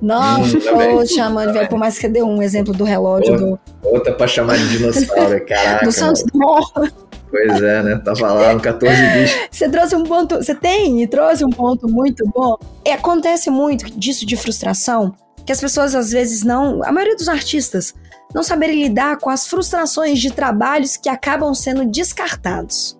Não 0.00 0.42
hum, 0.42 0.46
estou 0.46 1.04
te 1.04 1.14
chamando 1.14 1.48
de 1.48 1.54
velho, 1.54 1.68
por 1.68 1.78
mais 1.78 1.96
que 1.96 2.02
você 2.02 2.08
dê 2.08 2.22
um 2.22 2.42
exemplo 2.42 2.72
do 2.72 2.84
relógio 2.84 3.32
outra, 3.32 3.46
do. 3.46 3.58
Outra 3.82 4.12
pra 4.12 4.26
chamar 4.26 4.56
de 4.56 4.68
dinossauro, 4.68 5.40
caraca. 5.46 5.84
do 5.84 5.90
Santos 5.90 6.22
Dumont. 6.24 6.92
Pois 7.34 7.60
é, 7.60 7.82
né? 7.82 7.96
Tava 7.96 8.32
lá 8.32 8.54
no 8.54 8.60
14 8.60 8.94
bichos. 9.08 9.40
Você 9.50 9.68
trouxe 9.68 9.96
um 9.96 10.04
ponto, 10.04 10.36
você 10.36 10.54
tem 10.54 11.02
e 11.02 11.06
trouxe 11.08 11.44
um 11.44 11.50
ponto 11.50 11.88
muito 11.88 12.24
bom. 12.32 12.56
E 12.86 12.92
acontece 12.92 13.50
muito 13.50 13.90
disso 13.98 14.24
de 14.24 14.36
frustração, 14.36 15.12
que 15.44 15.50
as 15.50 15.60
pessoas 15.60 15.96
às 15.96 16.12
vezes 16.12 16.44
não, 16.44 16.80
a 16.84 16.92
maioria 16.92 17.16
dos 17.16 17.28
artistas, 17.28 17.92
não 18.32 18.44
saberem 18.44 18.84
lidar 18.84 19.18
com 19.18 19.30
as 19.30 19.48
frustrações 19.48 20.20
de 20.20 20.32
trabalhos 20.32 20.96
que 20.96 21.08
acabam 21.08 21.52
sendo 21.54 21.84
descartados. 21.84 22.96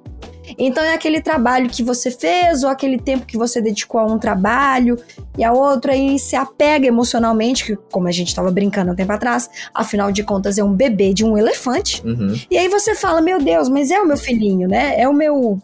Então 0.59 0.83
é 0.83 0.95
aquele 0.95 1.21
trabalho 1.21 1.69
que 1.69 1.83
você 1.83 2.11
fez 2.11 2.63
ou 2.63 2.71
aquele 2.71 2.99
tempo 2.99 3.27
que 3.27 3.37
você 3.37 3.61
dedicou 3.61 4.01
a 4.01 4.07
um 4.07 4.19
trabalho 4.19 4.99
e 5.37 5.45
a 5.45 5.53
outro 5.53 5.91
aí 5.91 6.19
se 6.19 6.37
apega 6.37 6.87
emocionalmente, 6.87 7.65
que 7.65 7.77
como 7.91 8.09
a 8.09 8.13
gente 8.13 8.29
estava 8.29 8.51
brincando 8.51 8.93
um 8.93 8.95
tempo 8.95 9.13
atrás, 9.13 9.49
afinal 9.73 10.13
de 10.13 10.23
contas 10.23 10.59
é 10.59 10.65
um 10.65 10.73
bebê 10.73 11.13
de 11.13 11.25
um 11.25 11.37
elefante. 11.37 12.03
Uhum. 12.07 12.39
E 12.51 12.57
aí 12.57 12.69
você 12.69 12.95
fala, 12.95 13.21
meu 13.21 13.41
Deus, 13.41 13.69
mas 13.69 13.91
é 13.91 14.01
o 14.01 14.07
meu 14.07 14.17
filhinho, 14.17 14.69
né? 14.69 15.01
É 15.01 15.09
o 15.09 15.13
meu 15.13 15.59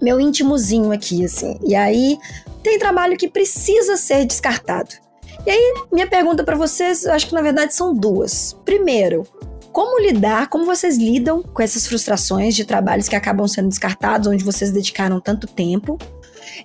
meu 0.00 0.20
íntimozinho 0.20 0.90
aqui, 0.90 1.24
assim. 1.24 1.56
E 1.64 1.76
aí 1.76 2.18
tem 2.62 2.78
trabalho 2.78 3.16
que 3.16 3.28
precisa 3.28 3.96
ser 3.96 4.24
descartado. 4.24 4.90
E 5.46 5.50
aí, 5.50 5.74
minha 5.92 6.06
pergunta 6.06 6.44
para 6.44 6.56
vocês, 6.56 7.04
eu 7.04 7.12
acho 7.12 7.26
que 7.26 7.34
na 7.34 7.42
verdade 7.42 7.74
são 7.74 7.94
duas. 7.94 8.56
Primeiro, 8.64 9.26
como 9.72 9.98
lidar, 9.98 10.48
como 10.48 10.66
vocês 10.66 10.96
lidam 10.98 11.42
com 11.42 11.62
essas 11.62 11.86
frustrações 11.86 12.54
de 12.54 12.64
trabalhos 12.64 13.08
que 13.08 13.16
acabam 13.16 13.48
sendo 13.48 13.68
descartados, 13.68 14.28
onde 14.28 14.44
vocês 14.44 14.70
dedicaram 14.70 15.20
tanto 15.20 15.46
tempo. 15.46 15.98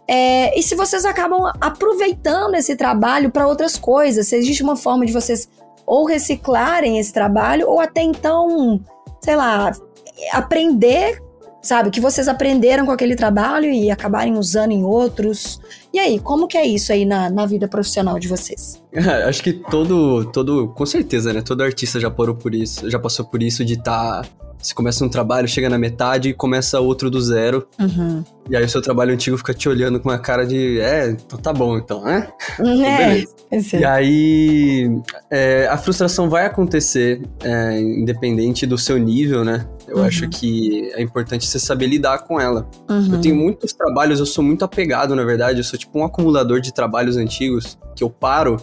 É, 0.08 0.58
e 0.58 0.62
se 0.62 0.76
vocês 0.76 1.06
acabam 1.06 1.52
aproveitando 1.62 2.56
esse 2.56 2.76
trabalho 2.76 3.32
para 3.32 3.48
outras 3.48 3.78
coisas, 3.78 4.28
se 4.28 4.36
existe 4.36 4.62
uma 4.62 4.76
forma 4.76 5.06
de 5.06 5.14
vocês 5.14 5.48
ou 5.86 6.06
reciclarem 6.06 7.00
esse 7.00 7.14
trabalho, 7.14 7.70
ou 7.70 7.80
até 7.80 8.02
então, 8.02 8.82
sei 9.22 9.38
lá, 9.38 9.72
aprender 10.34 11.22
sabe? 11.62 11.90
Que 11.90 12.00
vocês 12.00 12.28
aprenderam 12.28 12.86
com 12.86 12.92
aquele 12.92 13.16
trabalho 13.16 13.70
e 13.70 13.92
acabarem 13.92 14.38
usando 14.38 14.72
em 14.72 14.84
outros. 14.84 15.60
E 15.94 16.00
aí, 16.00 16.20
como 16.20 16.48
que 16.48 16.58
é 16.58 16.66
isso 16.66 16.92
aí 16.92 17.06
na, 17.06 17.30
na 17.30 17.46
vida 17.46 17.68
profissional 17.68 18.20
de 18.20 18.28
vocês? 18.28 18.82
Acho 19.28 19.44
que 19.44 19.54
todo, 19.54 20.26
todo, 20.32 20.70
com 20.70 20.86
certeza, 20.86 21.34
né? 21.34 21.42
Todo 21.42 21.64
artista 21.64 22.00
já 22.00 22.10
parou 22.10 22.36
por 22.36 22.54
isso, 22.54 22.90
já 22.90 23.00
passou 23.00 23.26
por 23.26 23.42
isso 23.42 23.64
de 23.66 23.74
estar 23.74 24.22
tá 24.22 24.30
você 24.60 24.74
começa 24.74 25.06
um 25.06 25.10
trabalho, 25.10 25.48
chega 25.48 25.70
na 25.70 25.78
metade 25.78 26.30
e 26.30 26.34
começa 26.34 26.80
outro 26.80 27.10
do 27.10 27.22
zero. 27.22 27.68
Uhum. 27.80 28.24
E 28.50 28.56
aí 28.56 28.64
o 28.64 28.70
seu 28.70 28.82
trabalho 28.82 29.14
antigo 29.14 29.38
fica 29.38 29.54
te 29.54 29.70
olhando 29.70 30.00
com 30.00 30.10
uma 30.10 30.18
cara 30.18 30.46
de, 30.46 30.80
é, 30.80 31.10
então 31.10 31.38
tá 31.38 31.54
bom 31.54 31.78
então, 31.78 32.04
né? 32.04 32.28
É, 33.50 33.80
e 33.80 33.86
aí 33.86 35.02
é, 35.32 35.68
a 35.68 35.78
frustração 35.78 36.30
vai 36.30 36.46
acontecer 36.46 37.22
é, 37.42 37.80
independente 37.80 38.66
do 38.66 38.78
seu 38.78 38.98
nível, 38.98 39.46
né? 39.46 39.66
Eu 39.88 39.98
uhum. 39.98 40.04
acho 40.04 40.28
que 40.28 40.92
é 40.94 41.02
importante 41.02 41.48
você 41.48 41.58
saber 41.58 41.88
lidar 41.88 42.20
com 42.26 42.40
ela. 42.40 42.70
Uhum. 42.90 43.14
Eu 43.14 43.22
tenho 43.22 43.36
muitos 43.36 43.72
trabalhos, 43.72 44.20
eu 44.20 44.26
sou 44.26 44.44
muito 44.44 44.66
apegado, 44.66 45.16
na 45.16 45.24
verdade. 45.24 45.60
Eu 45.60 45.64
sou 45.64 45.80
tipo 45.80 45.98
um 45.98 46.04
acumulador 46.04 46.60
de 46.60 46.74
trabalhos 46.74 47.16
antigos 47.16 47.78
que 47.96 48.04
eu 48.04 48.10
paro 48.10 48.58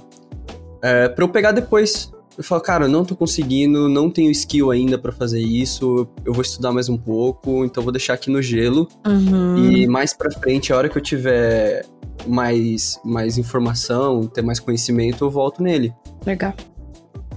é, 0.83 1.09
pra 1.09 1.25
eu 1.25 1.29
pegar 1.31 1.53
depois 1.53 2.13
eu 2.37 2.45
falo, 2.45 2.61
cara, 2.61 2.89
não 2.89 3.05
tô 3.05 3.15
conseguindo, 3.15 3.89
não 3.89 4.11
tenho 4.11 4.31
skill 4.31 4.71
ainda 4.71 4.99
para 4.99 5.13
fazer 5.13 5.41
isso, 5.41 6.09
eu 6.25 6.33
vou 6.33 6.43
estudar 6.43 6.73
mais 6.73 6.89
um 6.89 6.97
pouco, 6.97 7.65
então 7.65 7.83
vou 7.83 7.93
deixar 7.93 8.15
aqui 8.15 8.31
no 8.31 8.43
gelo. 8.43 8.89
Uhum. 9.07 9.57
E 9.57 9.87
mais 9.87 10.13
pra 10.13 10.31
frente, 10.31 10.73
a 10.73 10.77
hora 10.77 10.89
que 10.89 10.99
eu 10.99 11.03
tiver 11.03 11.87
mais, 12.27 13.01
mais 13.05 13.39
informação, 13.39 14.27
ter 14.27 14.43
mais 14.43 14.59
conhecimento, 14.59 15.25
eu 15.25 15.31
volto 15.31 15.63
nele. 15.63 15.95
Legal. 16.27 16.55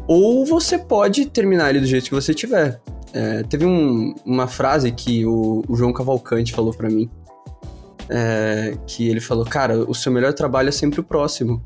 Ou 0.08 0.46
você 0.46 0.78
pode 0.78 1.26
terminar 1.26 1.70
ele 1.70 1.82
do 1.82 1.86
jeito 1.86 2.06
que 2.06 2.16
você 2.16 2.34
tiver. 2.34 2.80
É, 3.14 3.44
teve 3.44 3.66
um, 3.66 4.16
uma 4.26 4.48
frase 4.48 4.92
que 4.92 5.26
o, 5.26 5.64
o 5.68 5.76
João 5.76 5.94
Cavalcante 5.94 6.54
falou 6.54 6.74
para 6.74 6.90
mim. 6.90 7.10
É, 8.10 8.78
que 8.88 9.08
ele 9.08 9.20
falou, 9.20 9.46
cara, 9.46 9.80
o 9.80 9.94
seu 9.94 10.12
melhor 10.12 10.34
trabalho 10.34 10.70
é 10.70 10.72
sempre 10.72 11.02
o 11.02 11.04
próximo. 11.04 11.62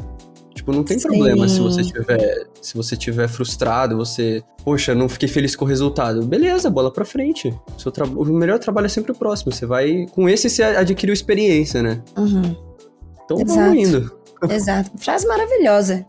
Tipo, 0.53 0.73
não 0.73 0.83
tem 0.83 0.99
Sim. 0.99 1.07
problema 1.07 1.47
se 1.47 1.59
você 1.59 1.83
tiver, 1.83 2.47
se 2.61 2.75
você 2.75 2.97
tiver 2.97 3.27
frustrado, 3.27 3.95
você, 3.95 4.43
poxa, 4.63 4.93
não 4.93 5.07
fiquei 5.07 5.29
feliz 5.29 5.55
com 5.55 5.65
o 5.65 5.67
resultado. 5.67 6.25
Beleza, 6.25 6.69
bola 6.69 6.91
para 6.91 7.05
frente. 7.05 7.47
O, 7.75 7.79
seu 7.79 7.91
tra... 7.91 8.05
o 8.05 8.25
melhor 8.25 8.59
trabalho 8.59 8.85
é 8.85 8.89
sempre 8.89 9.11
o 9.11 9.15
próximo. 9.15 9.51
Você 9.51 9.65
vai, 9.65 10.05
com 10.13 10.27
esse 10.27 10.49
você 10.49 10.63
adquiriu 10.63 11.13
experiência, 11.13 11.81
né? 11.81 12.01
Uhum. 12.17 12.55
Então 13.23 13.37
Exato. 13.39 13.59
vamos 13.59 13.77
indo. 13.77 14.17
Exato. 14.49 14.91
Frase 14.97 15.25
maravilhosa. 15.27 16.05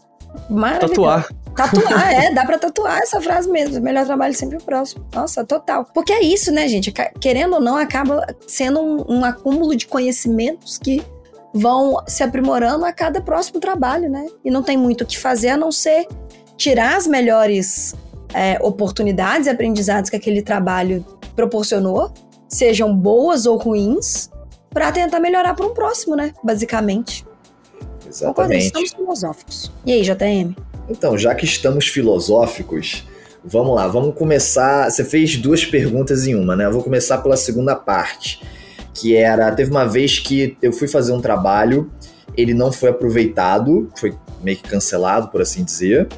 Maravilhosa. 0.50 0.88
Tatuar. 0.88 1.28
Tatuar, 1.54 2.12
é, 2.12 2.32
dá 2.32 2.44
pra 2.44 2.58
tatuar 2.58 2.98
essa 2.98 3.20
frase 3.20 3.48
mesmo. 3.48 3.78
O 3.78 3.82
melhor 3.82 4.06
trabalho 4.06 4.34
sempre 4.34 4.56
o 4.56 4.62
próximo. 4.62 5.06
Nossa, 5.14 5.44
total. 5.44 5.84
Porque 5.94 6.12
é 6.12 6.22
isso, 6.22 6.50
né, 6.50 6.66
gente? 6.66 6.92
Querendo 7.20 7.54
ou 7.54 7.60
não, 7.60 7.76
acaba 7.76 8.26
sendo 8.46 8.80
um, 8.80 9.18
um 9.18 9.24
acúmulo 9.24 9.76
de 9.76 9.86
conhecimentos 9.86 10.78
que 10.78 11.02
vão 11.54 12.02
se 12.06 12.22
aprimorando 12.22 12.84
a 12.84 12.92
cada 12.92 13.20
próximo 13.20 13.60
trabalho, 13.60 14.10
né? 14.10 14.26
E 14.44 14.50
não 14.50 14.62
tem 14.62 14.76
muito 14.76 15.04
o 15.04 15.06
que 15.06 15.18
fazer 15.18 15.50
a 15.50 15.56
não 15.56 15.70
ser 15.70 16.06
tirar 16.56 16.96
as 16.96 17.06
melhores 17.06 17.94
é, 18.32 18.58
oportunidades 18.62 19.46
e 19.46 19.50
aprendizados 19.50 20.08
que 20.08 20.16
aquele 20.16 20.42
trabalho 20.42 21.04
proporcionou, 21.36 22.12
sejam 22.48 22.94
boas 22.94 23.46
ou 23.46 23.56
ruins, 23.56 24.30
para 24.70 24.90
tentar 24.90 25.20
melhorar 25.20 25.54
para 25.54 25.66
um 25.66 25.74
próximo, 25.74 26.16
né? 26.16 26.32
Basicamente. 26.42 27.26
Exatamente. 28.08 28.66
Estamos 28.66 28.90
filosóficos. 28.90 29.72
E 29.84 29.92
aí, 29.92 30.02
JM? 30.02 30.54
Então, 30.88 31.16
já 31.16 31.34
que 31.34 31.44
estamos 31.44 31.86
filosóficos, 31.88 33.06
vamos 33.44 33.74
lá, 33.74 33.86
vamos 33.86 34.14
começar. 34.16 34.90
Você 34.90 35.04
fez 35.04 35.36
duas 35.36 35.64
perguntas 35.64 36.26
em 36.26 36.34
uma, 36.34 36.56
né? 36.56 36.66
Eu 36.66 36.72
vou 36.72 36.82
começar 36.82 37.18
pela 37.18 37.36
segunda 37.36 37.76
parte 37.76 38.40
que 38.94 39.16
era 39.16 39.50
teve 39.52 39.70
uma 39.70 39.84
vez 39.84 40.18
que 40.18 40.56
eu 40.60 40.72
fui 40.72 40.88
fazer 40.88 41.12
um 41.12 41.20
trabalho, 41.20 41.90
ele 42.36 42.54
não 42.54 42.72
foi 42.72 42.90
aproveitado, 42.90 43.90
foi 43.96 44.14
meio 44.42 44.56
que 44.56 44.68
cancelado, 44.68 45.28
por 45.28 45.40
assim 45.40 45.64
dizer. 45.64 46.08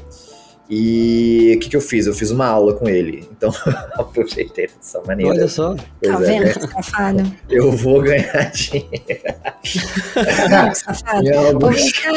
E 0.68 1.52
o 1.56 1.60
que, 1.60 1.68
que 1.68 1.76
eu 1.76 1.80
fiz? 1.80 2.06
Eu 2.06 2.14
fiz 2.14 2.30
uma 2.30 2.46
aula 2.46 2.72
com 2.72 2.88
ele. 2.88 3.28
Então, 3.30 3.52
aproveitei 3.94 4.68
dessa 4.68 5.00
maneira. 5.06 5.32
Olha 5.32 5.48
só. 5.48 5.76
Pois 6.00 6.12
tá 6.16 6.22
é, 6.22 6.26
vendo, 6.26 6.44
né? 6.44 6.52
safado? 6.72 7.36
Eu 7.50 7.70
vou 7.70 8.00
ganhar 8.00 8.50
dinheiro. 8.50 8.88
Não, 10.48 10.72
safado. 10.74 11.28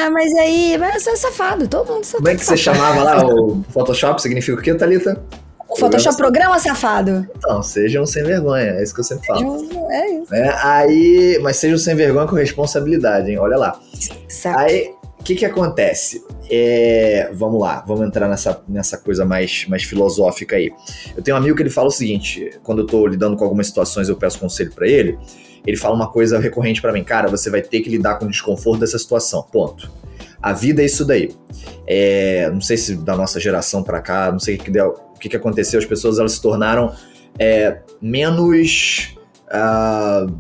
Ah, 0.02 0.10
mas 0.10 0.34
aí, 0.36 0.78
você 0.78 1.10
é 1.10 1.16
safado, 1.18 1.68
todo 1.68 1.92
mundo 1.92 2.06
safado. 2.06 2.24
Como 2.24 2.30
é 2.30 2.36
que 2.38 2.46
você 2.46 2.56
chamava 2.56 3.04
lá 3.04 3.26
o 3.26 3.64
Photoshop? 3.70 4.22
Significa 4.22 4.58
o 4.58 4.62
quê, 4.62 4.74
Thalita? 4.74 5.22
O 5.70 5.76
Photoshop 5.76 6.16
programa, 6.18 6.58
safado. 6.60 7.28
Então, 7.38 7.62
sejam 7.62 8.06
sem 8.06 8.24
vergonha, 8.24 8.72
é 8.72 8.84
isso 8.84 8.94
que 8.94 9.02
eu 9.02 9.04
sempre 9.04 9.28
falo. 9.28 9.90
É 9.92 10.12
isso. 10.12 10.34
É, 10.34 10.56
aí, 10.64 11.40
mas 11.42 11.58
sejam 11.58 11.78
sem 11.78 11.96
vergonha 11.96 12.28
com 12.28 12.36
responsabilidade, 12.36 13.32
hein? 13.32 13.38
Olha 13.38 13.58
lá. 13.58 13.80
Exato. 14.30 14.60
Aí, 14.60 14.94
o 15.20 15.24
que 15.24 15.36
que 15.36 15.46
acontece? 15.46 16.24
É, 16.50 17.30
vamos 17.34 17.60
lá, 17.60 17.84
vamos 17.86 18.08
entrar 18.08 18.30
nessa, 18.30 18.62
nessa 18.68 18.98
coisa 18.98 19.26
mais, 19.26 19.66
mais 19.68 19.84
filosófica 19.84 20.56
aí. 20.56 20.72
Eu 21.16 21.22
tenho 21.22 21.36
um 21.36 21.40
amigo 21.40 21.56
que 21.56 21.64
ele 21.64 21.70
fala 21.70 21.88
o 21.88 21.92
seguinte, 21.92 22.58
quando 22.64 22.80
eu 22.80 22.88
tô 22.88 23.06
lidando 23.06 23.36
com 23.36 23.44
algumas 23.44 23.68
situações, 23.68 24.08
eu 24.08 24.16
peço 24.16 24.40
conselho 24.40 24.72
para 24.72 24.88
ele, 24.88 25.18
ele 25.66 25.76
fala 25.76 25.94
uma 25.96 26.10
coisa 26.10 26.40
recorrente 26.40 26.82
para 26.82 26.94
mim, 26.94 27.04
cara, 27.04 27.28
você 27.28 27.50
vai 27.50 27.62
ter 27.62 27.82
que 27.82 27.90
lidar 27.90 28.16
com 28.16 28.26
o 28.26 28.30
desconforto 28.30 28.80
dessa 28.80 28.98
situação, 28.98 29.44
ponto. 29.52 29.92
A 30.42 30.54
vida 30.54 30.82
é 30.82 30.86
isso 30.86 31.04
daí. 31.04 31.36
É, 31.86 32.50
não 32.52 32.62
sei 32.62 32.78
se 32.78 32.96
da 32.96 33.18
nossa 33.18 33.40
geração 33.40 33.84
para 33.84 34.00
cá, 34.02 34.32
não 34.32 34.40
sei 34.40 34.56
o 34.56 34.60
que 34.60 34.72
deu, 34.72 34.96
o 35.18 35.20
que, 35.20 35.30
que 35.30 35.36
aconteceu, 35.36 35.80
as 35.80 35.86
pessoas 35.86 36.20
elas 36.20 36.34
se 36.34 36.42
tornaram 36.42 36.94
é, 37.38 37.80
menos 38.02 39.16
uh, 39.48 40.32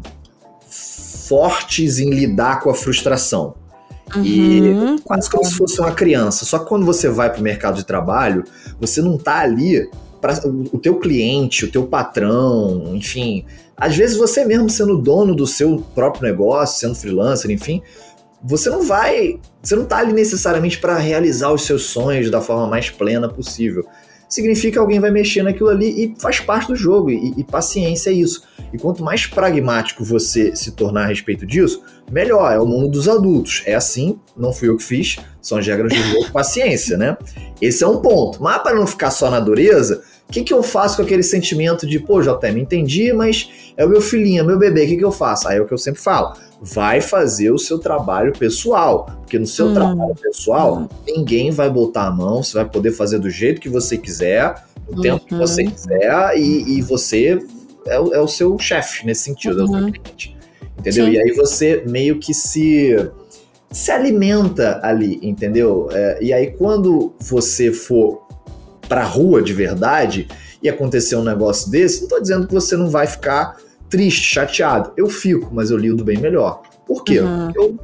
fortes 1.27 1.99
em 1.99 2.09
lidar 2.09 2.61
com 2.61 2.69
a 2.69 2.73
frustração. 2.73 3.55
Uhum, 4.15 4.23
e 4.23 5.01
quase 5.03 5.29
como 5.29 5.43
se 5.43 5.55
fosse 5.55 5.81
uma 5.81 5.91
criança. 5.91 6.45
Só 6.45 6.59
que 6.59 6.65
quando 6.67 6.85
você 6.85 7.09
vai 7.09 7.29
para 7.29 7.41
o 7.41 7.43
mercado 7.43 7.75
de 7.75 7.85
trabalho, 7.85 8.43
você 8.79 9.01
não 9.01 9.15
está 9.15 9.39
ali 9.39 9.89
para 10.21 10.39
o 10.47 10.77
teu 10.77 10.97
cliente, 10.97 11.65
o 11.65 11.71
teu 11.71 11.85
patrão, 11.85 12.95
enfim. 12.95 13.45
Às 13.75 13.95
vezes 13.95 14.15
você 14.15 14.45
mesmo 14.45 14.69
sendo 14.69 14.97
dono 14.97 15.35
do 15.35 15.45
seu 15.45 15.83
próprio 15.93 16.23
negócio, 16.23 16.79
sendo 16.79 16.95
freelancer, 16.95 17.51
enfim, 17.51 17.81
você 18.41 18.69
não 18.69 18.83
vai, 18.83 19.39
você 19.61 19.75
não 19.75 19.83
está 19.83 19.97
ali 19.97 20.13
necessariamente 20.13 20.79
para 20.79 20.97
realizar 20.97 21.51
os 21.51 21.63
seus 21.63 21.87
sonhos 21.87 22.31
da 22.31 22.39
forma 22.39 22.67
mais 22.67 22.89
plena 22.89 23.27
possível 23.27 23.85
significa 24.27 24.73
que 24.73 24.79
alguém 24.79 24.99
vai 24.99 25.11
mexer 25.11 25.43
naquilo 25.43 25.69
ali 25.69 25.87
e 25.87 26.15
faz 26.19 26.39
parte 26.39 26.67
do 26.67 26.75
jogo. 26.75 27.09
E, 27.09 27.33
e, 27.37 27.43
paciência 27.43 28.09
é 28.09 28.13
isso. 28.13 28.43
E 28.73 28.77
quanto 28.77 29.03
mais 29.03 29.25
pragmático 29.25 30.03
você 30.03 30.55
se 30.55 30.71
tornar 30.71 31.03
a 31.03 31.07
respeito 31.07 31.45
disso, 31.45 31.81
melhor. 32.11 32.51
É 32.51 32.59
o 32.59 32.65
mundo 32.65 32.89
dos 32.89 33.07
adultos. 33.07 33.63
É 33.65 33.75
assim, 33.75 34.19
não 34.35 34.51
fui 34.51 34.69
eu 34.69 34.77
que 34.77 34.83
fiz, 34.83 35.17
são 35.41 35.57
as 35.57 35.65
regras 35.65 35.93
do 35.93 35.99
jogo, 35.99 36.31
paciência, 36.33 36.97
né? 36.97 37.17
Esse 37.61 37.83
é 37.83 37.87
um 37.87 38.01
ponto. 38.01 38.41
Mas 38.41 38.61
para 38.61 38.75
não 38.75 38.85
ficar 38.85 39.11
só 39.11 39.29
na 39.29 39.39
dureza, 39.39 40.03
o 40.27 40.31
que, 40.31 40.43
que 40.43 40.53
eu 40.53 40.61
faço 40.61 40.97
com 40.97 41.03
aquele 41.03 41.23
sentimento 41.23 41.87
de, 41.87 41.99
pô, 41.99 42.21
JM, 42.21 42.57
entendi, 42.57 43.13
mas 43.13 43.49
é 43.77 43.85
o 43.85 43.89
meu 43.89 44.01
filhinho, 44.01 44.41
é 44.41 44.43
meu 44.43 44.59
bebê, 44.59 44.83
o 44.83 44.87
que, 44.87 44.97
que 44.97 45.05
eu 45.05 45.11
faço? 45.11 45.47
Aí 45.47 45.57
é 45.57 45.61
o 45.61 45.65
que 45.65 45.73
eu 45.73 45.77
sempre 45.77 46.01
falo 46.01 46.33
vai 46.61 47.01
fazer 47.01 47.51
o 47.51 47.57
seu 47.57 47.79
trabalho 47.79 48.33
pessoal. 48.33 49.05
Porque 49.21 49.37
no 49.37 49.45
seu 49.45 49.67
hum. 49.67 49.73
trabalho 49.73 50.15
pessoal, 50.15 50.79
hum. 50.79 50.87
ninguém 51.05 51.51
vai 51.51 51.69
botar 51.69 52.07
a 52.07 52.11
mão, 52.11 52.43
você 52.43 52.53
vai 52.53 52.65
poder 52.65 52.91
fazer 52.91 53.19
do 53.19 53.29
jeito 53.29 53.61
que 53.61 53.69
você 53.69 53.97
quiser, 53.97 54.63
no 54.89 54.97
uhum. 54.97 55.01
tempo 55.01 55.25
que 55.25 55.35
você 55.35 55.63
uhum. 55.63 55.71
quiser, 55.71 56.37
e, 56.37 56.77
e 56.77 56.81
você 56.81 57.39
é 57.85 57.99
o, 57.99 58.13
é 58.13 58.21
o 58.21 58.27
seu 58.27 58.57
chefe 58.57 59.05
nesse 59.05 59.23
sentido, 59.23 59.57
uhum. 59.57 59.61
é 59.61 59.63
o 59.63 59.67
seu 59.67 59.77
uhum. 59.77 59.91
cliente. 59.91 60.37
Entendeu? 60.79 61.05
Sim. 61.05 61.11
E 61.11 61.19
aí 61.19 61.31
você 61.33 61.83
meio 61.87 62.19
que 62.19 62.33
se 62.33 62.95
se 63.69 63.91
alimenta 63.91 64.79
ali, 64.81 65.19
entendeu? 65.21 65.89
É, 65.91 66.19
e 66.21 66.31
aí 66.31 66.51
quando 66.51 67.13
você 67.19 67.69
for 67.69 68.25
pra 68.87 69.03
rua 69.03 69.41
de 69.41 69.53
verdade 69.53 70.27
e 70.61 70.69
acontecer 70.69 71.15
um 71.15 71.23
negócio 71.23 71.69
desse, 71.69 72.01
não 72.01 72.07
tô 72.07 72.19
dizendo 72.19 72.47
que 72.47 72.53
você 72.53 72.75
não 72.75 72.89
vai 72.89 73.07
ficar 73.07 73.57
triste, 73.89 74.33
chateado. 74.33 74.91
Eu 74.97 75.09
fico, 75.09 75.49
mas 75.53 75.71
eu 75.71 75.77
lido 75.77 76.03
bem 76.03 76.17
melhor. 76.17 76.61
Por 76.85 77.03
quê? 77.03 77.19
Uhum. 77.19 77.45
Porque 77.45 77.59
eu 77.59 77.79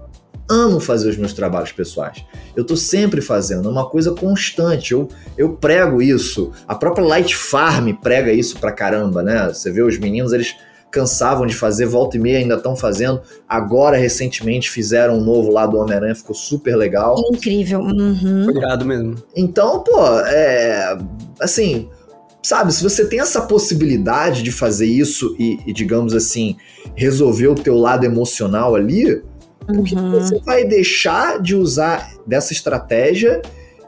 amo 0.49 0.79
fazer 0.79 1.09
os 1.09 1.17
meus 1.17 1.33
trabalhos 1.33 1.71
pessoais. 1.71 2.23
Eu 2.55 2.63
tô 2.63 2.75
sempre 2.75 3.21
fazendo, 3.21 3.67
é 3.67 3.71
uma 3.71 3.89
coisa 3.89 4.11
constante. 4.11 4.91
Eu, 4.91 5.07
eu 5.37 5.53
prego 5.53 6.01
isso. 6.01 6.51
A 6.67 6.75
própria 6.75 7.05
Light 7.05 7.35
Farm 7.35 7.91
prega 7.93 8.31
isso 8.31 8.59
pra 8.59 8.71
caramba, 8.71 9.23
né? 9.23 9.47
Você 9.47 9.71
vê 9.71 9.81
os 9.81 9.97
meninos, 9.97 10.33
eles 10.33 10.55
cansavam 10.93 11.47
de 11.47 11.56
fazer, 11.56 11.88
volta 11.88 12.15
e 12.15 12.19
meia 12.19 12.38
ainda 12.38 12.53
estão 12.53 12.75
fazendo. 12.75 13.19
Agora, 13.49 13.97
recentemente, 13.97 14.69
fizeram 14.69 15.17
um 15.17 15.21
novo 15.21 15.49
lá 15.49 15.65
do 15.65 15.77
Homem-Aranha, 15.77 16.13
ficou 16.13 16.36
super 16.36 16.75
legal. 16.75 17.15
Incrível. 17.34 17.79
Uhum. 17.82 18.43
Obrigado 18.43 18.86
mesmo. 18.86 19.15
Então, 19.36 19.84
pô, 19.84 20.08
é. 20.19 20.95
Assim, 21.39 21.89
sabe, 22.43 22.71
se 22.71 22.84
você 22.84 23.06
tem 23.06 23.19
essa 23.19 23.41
possibilidade 23.41 24.43
de 24.43 24.51
fazer 24.51 24.86
isso 24.86 25.36
e, 25.39 25.58
e 25.65 25.73
digamos 25.73 26.13
assim, 26.13 26.56
resolver 26.95 27.47
o 27.47 27.56
teu 27.56 27.75
lado 27.75 28.06
emocional 28.06 28.75
ali, 28.75 29.23
uhum. 29.67 30.12
você 30.12 30.39
vai 30.41 30.63
deixar 30.63 31.41
de 31.41 31.56
usar 31.56 32.12
dessa 32.27 32.53
estratégia 32.53 33.41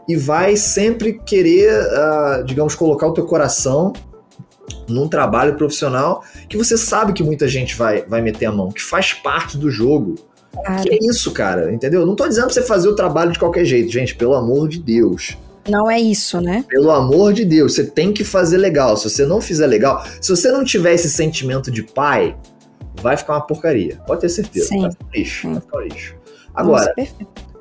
e 0.10 0.16
vai 0.16 0.56
sempre 0.56 1.20
querer, 1.24 1.72
uh, 1.72 2.44
digamos, 2.44 2.74
colocar 2.74 3.08
o 3.08 3.14
teu 3.14 3.26
coração 3.26 3.94
num 4.88 5.08
trabalho 5.08 5.56
profissional 5.56 6.24
que 6.48 6.58
você 6.58 6.78
sabe 6.78 7.14
que 7.14 7.24
muita 7.24 7.48
gente 7.48 7.76
vai, 7.76 8.04
vai 8.06 8.22
meter 8.22 8.46
a 8.46 8.52
mão, 8.52 8.70
que 8.70 8.82
faz 8.82 9.14
parte 9.14 9.58
do 9.58 9.70
jogo. 9.70 10.16
Cara. 10.64 10.82
Que 10.82 10.94
é 10.94 10.98
isso, 11.02 11.32
cara, 11.32 11.74
entendeu? 11.74 12.06
Não 12.06 12.16
tô 12.16 12.28
dizendo 12.28 12.46
pra 12.46 12.54
você 12.54 12.62
fazer 12.62 12.88
o 12.88 12.96
trabalho 12.96 13.32
de 13.32 13.40
qualquer 13.40 13.66
jeito, 13.66 13.92
gente, 13.92 14.16
pelo 14.16 14.34
amor 14.34 14.70
de 14.70 14.80
Deus. 14.80 15.38
Não 15.68 15.90
é 15.90 16.00
isso, 16.00 16.40
né? 16.40 16.64
Pelo 16.70 16.92
amor 16.92 17.34
de 17.34 17.44
Deus, 17.44 17.74
você 17.74 17.84
tem 17.84 18.14
que 18.14 18.24
fazer 18.24 18.58
legal. 18.58 18.96
Se 18.96 19.10
você 19.10 19.26
não 19.26 19.42
fizer 19.42 19.68
legal, 19.68 20.06
se 20.22 20.30
você 20.30 20.52
não 20.52 20.64
tiver 20.64 20.94
esse 20.94 21.10
sentimento 21.10 21.72
de 21.72 21.84
pai, 21.84 22.38
vai 23.02 23.18
ficar 23.18 23.34
uma 23.34 23.42
porcaria. 23.42 23.98
Pode 24.06 24.22
ter 24.22 24.30
certeza. 24.30 24.68
Sim. 24.68 24.82
Vai 24.82 24.92
ficar 24.92 25.08
lixo. 25.14 25.50
Vai 25.50 25.62
ficar 25.62 25.80
lixo. 25.80 26.16
Agora, 26.54 26.94
Nossa, 26.98 27.16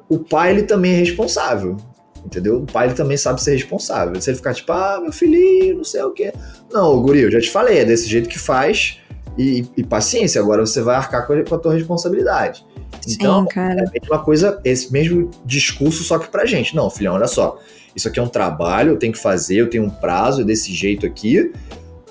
o 0.09 0.19
pai 0.19 0.51
ele 0.53 0.63
também 0.63 0.95
é 0.95 0.99
responsável. 0.99 1.77
Entendeu? 2.25 2.63
O 2.63 2.67
pai 2.67 2.87
ele 2.87 2.95
também 2.95 3.17
sabe 3.17 3.43
ser 3.43 3.53
responsável. 3.53 4.19
Se 4.21 4.31
ele 4.31 4.37
ficar 4.37 4.55
tipo, 4.55 4.73
ah, 4.73 4.99
meu 5.03 5.13
filhinho, 5.13 5.77
não 5.77 5.85
sei 5.85 6.03
o 6.03 6.11
quê. 6.11 6.33
Não, 6.73 7.01
Guri, 7.03 7.21
eu 7.21 7.31
já 7.31 7.41
te 7.41 7.51
falei, 7.51 7.79
é 7.79 7.85
desse 7.85 8.09
jeito 8.09 8.29
que 8.29 8.39
faz. 8.39 8.99
E, 9.37 9.67
e 9.77 9.83
paciência, 9.83 10.41
agora 10.41 10.65
você 10.65 10.81
vai 10.81 10.97
arcar 10.97 11.27
com 11.27 11.33
a, 11.33 11.45
com 11.45 11.55
a 11.55 11.59
tua 11.59 11.75
responsabilidade. 11.75 12.65
Então, 13.09 13.43
Sim, 13.43 13.49
cara. 13.49 13.85
é 13.93 14.07
uma 14.09 14.23
coisa, 14.23 14.61
esse 14.65 14.93
mesmo 14.93 15.31
discurso, 15.45 16.03
só 16.05 16.19
que 16.19 16.29
pra 16.29 16.47
gente. 16.47 16.75
Não, 16.75 16.89
filhão, 16.89 17.15
olha 17.15 17.27
só. 17.27 17.59
Isso 17.95 18.09
aqui 18.09 18.19
é 18.19 18.23
um 18.23 18.29
trabalho, 18.29 18.93
eu 18.93 18.97
tenho 18.97 19.13
que 19.13 19.19
fazer, 19.19 19.57
eu 19.57 19.69
tenho 19.69 19.85
um 19.85 19.91
prazo 19.91 20.45
desse 20.45 20.73
jeito 20.73 21.05
aqui. 21.05 21.53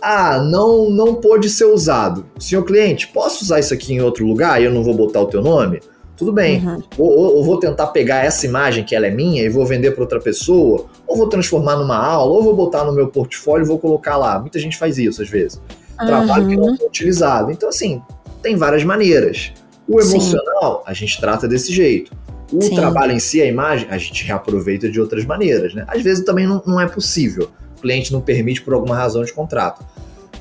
Ah, 0.01 0.39
não, 0.39 0.89
não 0.89 1.15
pode 1.15 1.49
ser 1.49 1.65
usado. 1.65 2.25
Senhor 2.37 2.63
cliente, 2.63 3.07
posso 3.07 3.43
usar 3.43 3.59
isso 3.59 3.73
aqui 3.73 3.93
em 3.93 4.01
outro 4.01 4.25
lugar 4.25 4.61
e 4.61 4.65
eu 4.65 4.71
não 4.71 4.83
vou 4.83 4.93
botar 4.93 5.21
o 5.21 5.27
teu 5.27 5.41
nome? 5.41 5.79
Tudo 6.15 6.31
bem. 6.31 6.65
Uhum. 6.65 6.83
Ou, 6.97 7.09
ou, 7.09 7.35
ou, 7.37 7.43
vou 7.43 7.59
tentar 7.59 7.87
pegar 7.87 8.23
essa 8.23 8.45
imagem 8.45 8.83
que 8.83 8.95
ela 8.95 9.07
é 9.07 9.11
minha 9.11 9.41
e 9.43 9.49
vou 9.49 9.65
vender 9.65 9.91
para 9.91 10.03
outra 10.03 10.19
pessoa, 10.19 10.85
ou 11.07 11.17
vou 11.17 11.27
transformar 11.27 11.75
numa 11.75 11.97
aula, 11.97 12.31
ou 12.31 12.43
vou 12.43 12.55
botar 12.55 12.83
no 12.83 12.93
meu 12.93 13.07
portfólio 13.07 13.65
e 13.65 13.67
vou 13.67 13.79
colocar 13.79 14.15
lá. 14.17 14.39
Muita 14.39 14.59
gente 14.59 14.77
faz 14.77 14.97
isso 14.97 15.21
às 15.21 15.29
vezes. 15.29 15.61
Uhum. 15.99 16.05
Trabalho 16.05 16.47
que 16.47 16.55
não 16.55 16.69
é 16.69 16.85
utilizado. 16.85 17.51
Então, 17.51 17.69
assim, 17.69 18.01
tem 18.41 18.55
várias 18.55 18.83
maneiras. 18.83 19.51
O 19.87 19.99
emocional, 19.99 20.77
Sim. 20.77 20.91
a 20.91 20.93
gente 20.93 21.19
trata 21.19 21.47
desse 21.47 21.73
jeito. 21.73 22.11
O 22.51 22.61
Sim. 22.61 22.75
trabalho 22.75 23.13
em 23.13 23.19
si, 23.19 23.41
a 23.41 23.45
imagem, 23.45 23.87
a 23.89 23.97
gente 23.97 24.23
reaproveita 24.23 24.89
de 24.89 24.99
outras 25.01 25.25
maneiras, 25.25 25.73
né? 25.73 25.85
Às 25.87 26.03
vezes 26.03 26.23
também 26.23 26.45
não, 26.45 26.61
não 26.65 26.79
é 26.79 26.87
possível. 26.87 27.49
O 27.77 27.81
cliente 27.81 28.13
não 28.13 28.21
permite 28.21 28.61
por 28.61 28.73
alguma 28.73 28.95
razão 28.95 29.23
de 29.23 29.33
contrato. 29.33 29.83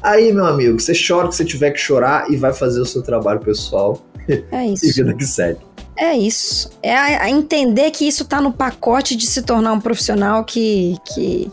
Aí, 0.03 0.33
meu 0.33 0.47
amigo, 0.47 0.81
você 0.81 0.93
chora 0.93 1.27
o 1.27 1.29
que 1.29 1.37
você 1.37 1.45
tiver 1.45 1.71
que 1.71 1.79
chorar 1.79 2.31
e 2.31 2.37
vai 2.37 2.53
fazer 2.53 2.81
o 2.81 2.87
seu 2.87 3.03
trabalho 3.03 3.41
pessoal. 3.41 4.05
É 4.51 4.67
isso. 4.67 4.87
e 4.87 4.93
vida 4.93 5.15
que 5.15 5.25
segue. 5.25 5.61
É 5.97 6.17
isso. 6.17 6.71
É 6.83 6.97
a, 6.97 7.23
a 7.25 7.31
entender 7.31 7.91
que 7.91 8.07
isso 8.07 8.25
tá 8.25 8.41
no 8.41 8.53
pacote 8.53 9.15
de 9.15 9.27
se 9.27 9.43
tornar 9.43 9.73
um 9.73 9.81
profissional 9.81 10.45
que, 10.45 10.97
que 11.15 11.51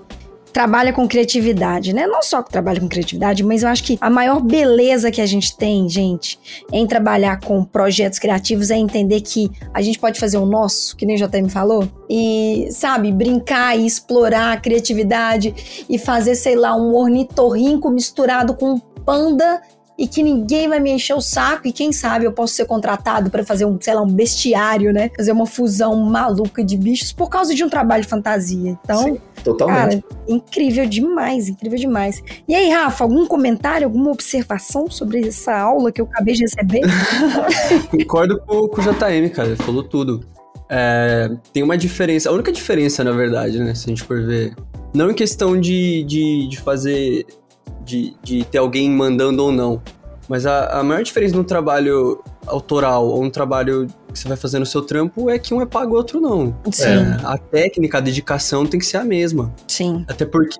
trabalha 0.51 0.91
com 0.91 1.07
criatividade, 1.07 1.93
né? 1.93 2.07
Não 2.07 2.21
só 2.21 2.41
que 2.41 2.51
trabalha 2.51 2.79
com 2.79 2.88
criatividade, 2.88 3.43
mas 3.43 3.63
eu 3.63 3.69
acho 3.69 3.83
que 3.83 3.97
a 4.01 4.09
maior 4.09 4.41
beleza 4.41 5.12
que 5.12 5.21
a 5.21 5.25
gente 5.25 5.55
tem, 5.55 5.88
gente, 5.89 6.39
em 6.71 6.85
trabalhar 6.85 7.39
com 7.39 7.63
projetos 7.63 8.19
criativos 8.19 8.71
é 8.71 8.77
entender 8.77 9.21
que 9.21 9.49
a 9.73 9.81
gente 9.81 9.99
pode 9.99 10.19
fazer 10.19 10.38
o 10.38 10.45
nosso, 10.45 10.95
que 10.95 11.05
nem 11.05 11.15
o 11.15 11.29
me 11.41 11.49
falou, 11.49 11.88
e, 12.09 12.67
sabe, 12.71 13.12
brincar 13.12 13.77
e 13.77 13.85
explorar 13.85 14.53
a 14.53 14.57
criatividade 14.57 15.85
e 15.89 15.97
fazer, 15.97 16.35
sei 16.35 16.55
lá, 16.55 16.75
um 16.75 16.95
ornitorrinco 16.95 17.89
misturado 17.89 18.53
com 18.53 18.73
um 18.73 18.79
panda 18.79 19.62
e 19.99 20.07
que 20.07 20.23
ninguém 20.23 20.69
vai 20.69 20.79
me 20.79 20.91
encher 20.91 21.13
o 21.13 21.19
saco 21.19 21.67
e 21.67 21.73
quem 21.73 21.91
sabe 21.91 22.23
eu 22.23 22.31
posso 22.31 22.53
ser 22.53 22.63
contratado 22.63 23.29
para 23.29 23.43
fazer 23.43 23.65
um, 23.65 23.77
sei 23.81 23.93
lá, 23.93 24.01
um 24.01 24.07
bestiário, 24.07 24.93
né? 24.93 25.12
Fazer 25.13 25.33
uma 25.33 25.45
fusão 25.45 25.93
maluca 25.97 26.63
de 26.63 26.77
bichos 26.77 27.12
por 27.12 27.29
causa 27.29 27.53
de 27.53 27.65
um 27.65 27.69
trabalho 27.69 28.01
de 28.01 28.07
fantasia. 28.07 28.79
Então, 28.81 29.03
Sim, 29.03 29.17
totalmente. 29.43 30.01
Cara, 30.01 30.21
incrível 30.25 30.85
demais, 30.85 31.49
incrível 31.49 31.77
demais. 31.77 32.23
E 32.47 32.55
aí, 32.55 32.69
Rafa, 32.69 33.03
algum 33.03 33.27
comentário, 33.27 33.85
alguma 33.85 34.09
observação 34.09 34.89
sobre 34.89 35.27
essa 35.27 35.53
aula 35.53 35.91
que 35.91 35.99
eu 35.99 36.05
acabei 36.05 36.33
de 36.33 36.43
receber? 36.43 36.79
Concordo 37.91 38.39
com, 38.47 38.69
com 38.69 38.81
o 38.81 38.83
JM, 38.83 39.29
cara, 39.33 39.49
ele 39.49 39.57
falou 39.57 39.83
tudo. 39.83 40.25
É, 40.69 41.29
tem 41.51 41.62
uma 41.62 41.77
diferença, 41.77 42.29
a 42.29 42.31
única 42.31 42.53
diferença, 42.53 43.03
na 43.03 43.12
verdade, 43.12 43.59
né, 43.59 43.75
se 43.75 43.88
a 43.88 43.89
gente 43.89 44.03
for 44.03 44.23
ver, 44.23 44.55
não 44.93 45.12
em 45.12 45.13
questão 45.13 45.59
de, 45.59 46.03
de, 46.03 46.47
de 46.47 46.57
fazer 46.57 47.25
de, 47.89 48.15
de 48.21 48.45
ter 48.45 48.60
alguém 48.60 48.89
mandando 48.89 49.43
ou 49.43 49.52
não. 49.52 49.82
Mas 50.28 50.45
a, 50.45 50.80
a 50.80 50.84
maior 50.84 51.02
diferença 51.02 51.36
no 51.36 51.43
trabalho 51.43 52.23
autoral 52.45 53.08
ou 53.08 53.23
um 53.23 53.32
trabalho 53.32 53.88
que 54.13 54.19
você 54.19 54.28
vai 54.28 54.38
fazer 54.38 54.60
no 54.60 54.65
seu 54.65 54.84
trampo 54.84 55.28
é 55.28 55.39
que 55.39 55.56
um 55.56 55.62
é 55.62 55.65
pago 55.65 55.95
e 55.95 55.97
outro 55.97 56.21
não. 56.21 56.56
Sim. 56.71 56.86
É, 56.86 57.19
a 57.23 57.36
técnica, 57.36 57.97
a 57.97 58.02
dedicação 58.02 58.63
tem 58.63 58.80
que 58.80 58.86
ser 58.86 58.97
a 58.97 59.04
mesma. 59.04 59.52
Sim. 59.67 60.06
Até 60.08 60.25
porque, 60.25 60.60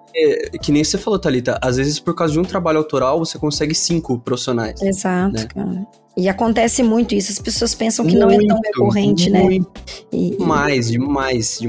que 0.60 0.72
nem 0.72 0.84
você 0.84 0.98
falou, 0.98 1.20
Thalita, 1.20 1.60
às 1.62 1.78
vezes 1.78 2.00
por 2.00 2.15
causa 2.15 2.34
de 2.34 2.39
um 2.39 2.44
trabalho 2.44 2.80
autoral 2.80 3.20
você 3.20 3.38
consegue 3.38 3.76
cinco 3.76 4.18
profissionais. 4.18 4.82
Exato, 4.82 5.34
né? 5.34 5.48
cara. 5.54 5.88
E 6.18 6.28
acontece 6.28 6.82
muito 6.82 7.13
isso, 7.13 7.32
as 7.32 7.39
pessoas 7.39 7.76
pensam 7.76 8.06
que 8.06 8.18
muito, 8.18 8.28
não 8.28 8.32
é 8.32 8.48
tão 8.48 8.60
recorrente, 8.60 9.30
né? 9.30 9.44
muito. 9.44 9.70
né? 9.70 9.94
E, 10.12 10.32
demais, 10.32 10.89
demais, 10.89 11.60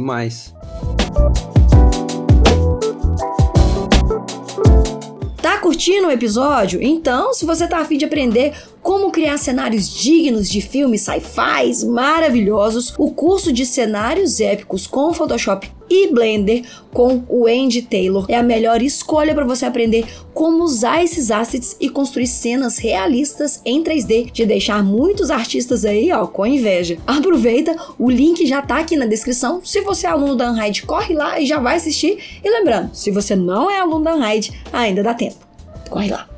curtindo 5.71 6.09
o 6.09 6.11
episódio? 6.11 6.83
Então, 6.83 7.33
se 7.33 7.47
você 7.47 7.65
tá 7.65 7.79
afim 7.79 7.97
de 7.97 8.05
aprender 8.05 8.55
como 8.83 9.13
criar 9.13 9.39
cenários 9.39 9.89
dignos 9.89 10.51
de 10.51 10.61
filmes 10.61 11.03
sci-fi 11.03 11.87
maravilhosos, 11.87 12.93
o 12.99 13.13
curso 13.13 13.53
de 13.53 13.65
cenários 13.65 14.41
épicos 14.41 14.85
com 14.85 15.15
Photoshop 15.15 15.71
e 15.89 16.09
Blender 16.13 16.65
com 16.93 17.23
o 17.29 17.47
Andy 17.47 17.83
Taylor 17.83 18.27
é 18.29 18.35
a 18.35 18.43
melhor 18.43 18.83
escolha 18.83 19.33
para 19.33 19.45
você 19.45 19.65
aprender 19.65 20.07
como 20.35 20.65
usar 20.65 21.05
esses 21.05 21.31
assets 21.31 21.77
e 21.81 21.89
construir 21.89 22.27
cenas 22.27 22.77
realistas 22.77 23.63
em 23.65 23.81
3D, 23.85 24.33
de 24.33 24.45
deixar 24.45 24.83
muitos 24.83 25.31
artistas 25.31 25.85
aí, 25.85 26.11
ó, 26.11 26.27
com 26.27 26.45
inveja. 26.45 26.99
Aproveita, 27.07 27.77
o 27.97 28.11
link 28.11 28.45
já 28.45 28.61
tá 28.61 28.81
aqui 28.81 28.97
na 28.97 29.07
descrição. 29.07 29.61
Se 29.65 29.83
você 29.83 30.09
é 30.09 30.11
aluno 30.11 30.35
da 30.35 30.51
Unhide, 30.51 30.83
corre 30.83 31.15
lá 31.15 31.39
e 31.41 31.47
já 31.47 31.61
vai 31.61 31.77
assistir. 31.77 32.41
E 32.43 32.51
lembrando, 32.51 32.93
se 32.93 33.13
você 33.13 33.37
não 33.37 33.71
é 33.71 33.79
aluno 33.79 34.03
da 34.03 34.17
Unhide, 34.17 34.61
ainda 34.73 35.01
dá 35.01 35.15
tempo. 35.15 35.51
Corre 35.91 36.09
lá. 36.09 36.29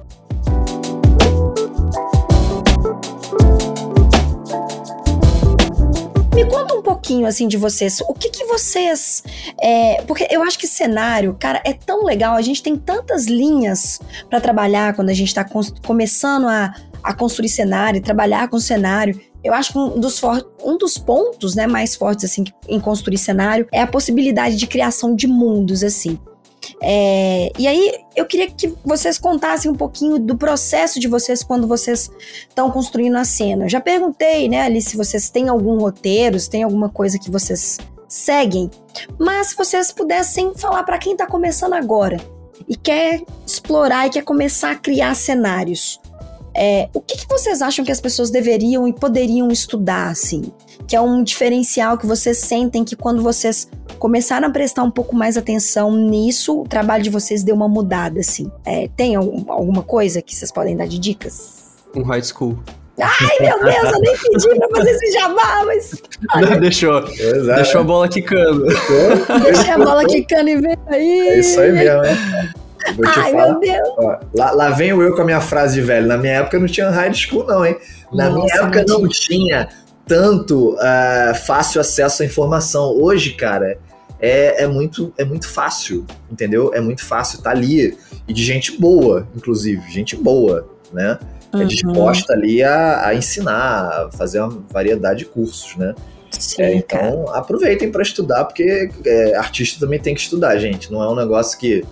Me 6.34 6.46
conta 6.46 6.74
um 6.74 6.82
pouquinho 6.82 7.26
assim 7.26 7.46
de 7.46 7.58
vocês. 7.58 8.00
O 8.00 8.14
que 8.14 8.30
que 8.30 8.46
vocês. 8.46 9.22
É, 9.60 10.02
porque 10.06 10.26
eu 10.30 10.42
acho 10.42 10.58
que 10.58 10.66
cenário, 10.66 11.36
cara, 11.38 11.60
é 11.66 11.74
tão 11.74 12.04
legal. 12.04 12.34
A 12.34 12.42
gente 12.42 12.62
tem 12.62 12.76
tantas 12.76 13.26
linhas 13.26 14.00
para 14.30 14.40
trabalhar 14.40 14.94
quando 14.94 15.10
a 15.10 15.14
gente 15.14 15.28
está 15.28 15.46
começando 15.84 16.48
a, 16.48 16.74
a 17.02 17.12
construir 17.12 17.50
cenário, 17.50 18.00
trabalhar 18.00 18.48
com 18.48 18.58
cenário. 18.58 19.20
Eu 19.44 19.52
acho 19.52 19.72
que 19.72 19.78
um 19.78 20.00
dos, 20.00 20.20
um 20.64 20.78
dos 20.78 20.96
pontos 20.96 21.54
né, 21.54 21.66
mais 21.66 21.94
fortes 21.94 22.24
assim, 22.24 22.44
em 22.66 22.80
construir 22.80 23.18
cenário 23.18 23.68
é 23.70 23.82
a 23.82 23.86
possibilidade 23.86 24.56
de 24.56 24.66
criação 24.66 25.14
de 25.14 25.26
mundos, 25.26 25.84
assim. 25.84 26.18
É, 26.82 27.50
e 27.58 27.66
aí 27.66 27.94
eu 28.14 28.26
queria 28.26 28.50
que 28.50 28.74
vocês 28.84 29.18
contassem 29.18 29.70
um 29.70 29.74
pouquinho 29.74 30.18
do 30.18 30.36
processo 30.36 31.00
de 31.00 31.08
vocês 31.08 31.42
quando 31.42 31.66
vocês 31.66 32.10
estão 32.48 32.70
construindo 32.70 33.16
a 33.16 33.24
cena. 33.24 33.68
Já 33.68 33.80
perguntei, 33.80 34.48
né, 34.48 34.62
ali 34.62 34.80
se 34.80 34.96
vocês 34.96 35.30
têm 35.30 35.48
algum 35.48 35.78
roteiro, 35.78 36.38
se 36.38 36.50
tem 36.50 36.62
alguma 36.62 36.88
coisa 36.88 37.18
que 37.18 37.30
vocês 37.30 37.78
seguem, 38.08 38.70
mas 39.18 39.48
se 39.48 39.56
vocês 39.56 39.92
pudessem 39.92 40.52
falar 40.54 40.82
para 40.82 40.98
quem 40.98 41.12
está 41.12 41.26
começando 41.26 41.72
agora 41.72 42.18
e 42.68 42.76
quer 42.76 43.22
explorar 43.46 44.06
e 44.06 44.10
quer 44.10 44.22
começar 44.22 44.72
a 44.72 44.76
criar 44.76 45.14
cenários, 45.14 46.00
é, 46.54 46.88
o 46.92 47.00
que, 47.00 47.18
que, 47.18 47.28
vocês 47.28 47.62
acham 47.62 47.84
que 47.84 47.92
as 47.92 48.00
pessoas 48.00 48.30
deveriam 48.30 48.86
e 48.86 48.92
poderiam 48.92 49.48
estudar, 49.50 50.08
assim? 50.10 50.52
Que 50.86 50.94
é 50.94 51.00
um 51.00 51.22
diferencial 51.22 51.96
que 51.96 52.06
vocês 52.06 52.38
sentem 52.38 52.84
que 52.84 52.94
quando 52.94 53.22
vocês 53.22 53.68
começaram 53.98 54.48
a 54.48 54.50
prestar 54.50 54.82
um 54.82 54.90
pouco 54.90 55.14
mais 55.16 55.36
atenção 55.36 55.96
nisso, 55.96 56.60
o 56.60 56.68
trabalho 56.68 57.02
de 57.02 57.10
vocês 57.10 57.42
deu 57.42 57.54
uma 57.54 57.68
mudada, 57.68 58.20
assim. 58.20 58.50
É, 58.64 58.88
tem 58.96 59.14
algum, 59.14 59.50
alguma 59.50 59.82
coisa 59.82 60.20
que 60.20 60.34
vocês 60.34 60.52
podem 60.52 60.76
dar 60.76 60.86
de 60.86 60.98
dicas? 60.98 61.76
Um 61.94 62.02
high 62.02 62.22
school. 62.22 62.58
Ai, 63.00 63.38
meu 63.40 63.64
Deus, 63.64 63.92
eu 63.94 64.00
nem 64.00 64.16
pedi 64.18 64.58
pra 64.58 64.68
fazer 64.76 64.90
esse 64.90 65.12
jabá, 65.12 65.64
mas. 65.64 66.02
Não, 66.36 66.60
deixou. 66.60 66.98
Exato. 67.08 67.62
Deixou 67.62 67.80
a 67.80 67.84
bola 67.84 68.08
quicando. 68.08 68.66
Deixei 69.42 69.70
a 69.72 69.78
bola 69.78 70.04
quicando 70.04 70.50
e 70.50 70.56
veio 70.56 70.78
aí. 70.88 71.28
É 71.28 71.38
isso 71.38 71.58
aí 71.58 71.72
mesmo, 71.72 72.02
né? 72.02 72.52
Ai, 72.86 73.32
falar. 73.32 73.48
meu 73.48 73.60
Deus. 73.60 73.88
Ó, 73.98 74.18
lá, 74.34 74.50
lá 74.52 74.70
venho 74.70 75.02
eu 75.02 75.14
com 75.14 75.22
a 75.22 75.24
minha 75.24 75.40
frase 75.40 75.74
de 75.74 75.80
velho. 75.80 76.06
Na 76.06 76.16
minha 76.16 76.34
época 76.34 76.58
não 76.58 76.66
tinha 76.66 76.90
high 76.90 77.12
school, 77.14 77.46
não, 77.46 77.64
hein? 77.64 77.76
Na 78.12 78.28
Nossa, 78.28 78.38
minha 78.38 78.54
época 78.54 78.84
não 78.86 79.08
tinha 79.08 79.68
tanto 80.06 80.74
uh, 80.74 81.34
fácil 81.46 81.80
acesso 81.80 82.22
à 82.22 82.26
informação. 82.26 82.96
Hoje, 83.00 83.32
cara, 83.32 83.78
é, 84.20 84.62
é, 84.62 84.66
muito, 84.66 85.12
é 85.18 85.24
muito 85.24 85.48
fácil, 85.48 86.06
entendeu? 86.30 86.72
É 86.72 86.80
muito 86.80 87.04
fácil, 87.04 87.42
tá 87.42 87.50
ali. 87.50 87.98
E 88.28 88.32
de 88.32 88.44
gente 88.44 88.78
boa, 88.78 89.26
inclusive, 89.34 89.82
gente 89.90 90.14
boa, 90.14 90.68
né? 90.92 91.18
É 91.52 91.56
uhum. 91.56 91.62
É 91.62 91.66
disposta 91.66 92.32
ali 92.32 92.62
a, 92.62 93.08
a 93.08 93.14
ensinar, 93.14 94.06
a 94.06 94.10
fazer 94.12 94.40
uma 94.40 94.62
variedade 94.70 95.20
de 95.20 95.24
cursos, 95.26 95.76
né? 95.76 95.94
Sim, 96.30 96.62
é, 96.62 96.74
então, 96.74 97.24
cara. 97.26 97.38
aproveitem 97.38 97.90
para 97.90 98.02
estudar, 98.02 98.44
porque 98.44 98.90
é, 99.04 99.36
artista 99.36 99.80
também 99.80 100.00
tem 100.00 100.14
que 100.14 100.20
estudar, 100.20 100.56
gente. 100.56 100.90
Não 100.90 101.02
é 101.02 101.08
um 101.08 101.14
negócio 101.14 101.58
que 101.58 101.84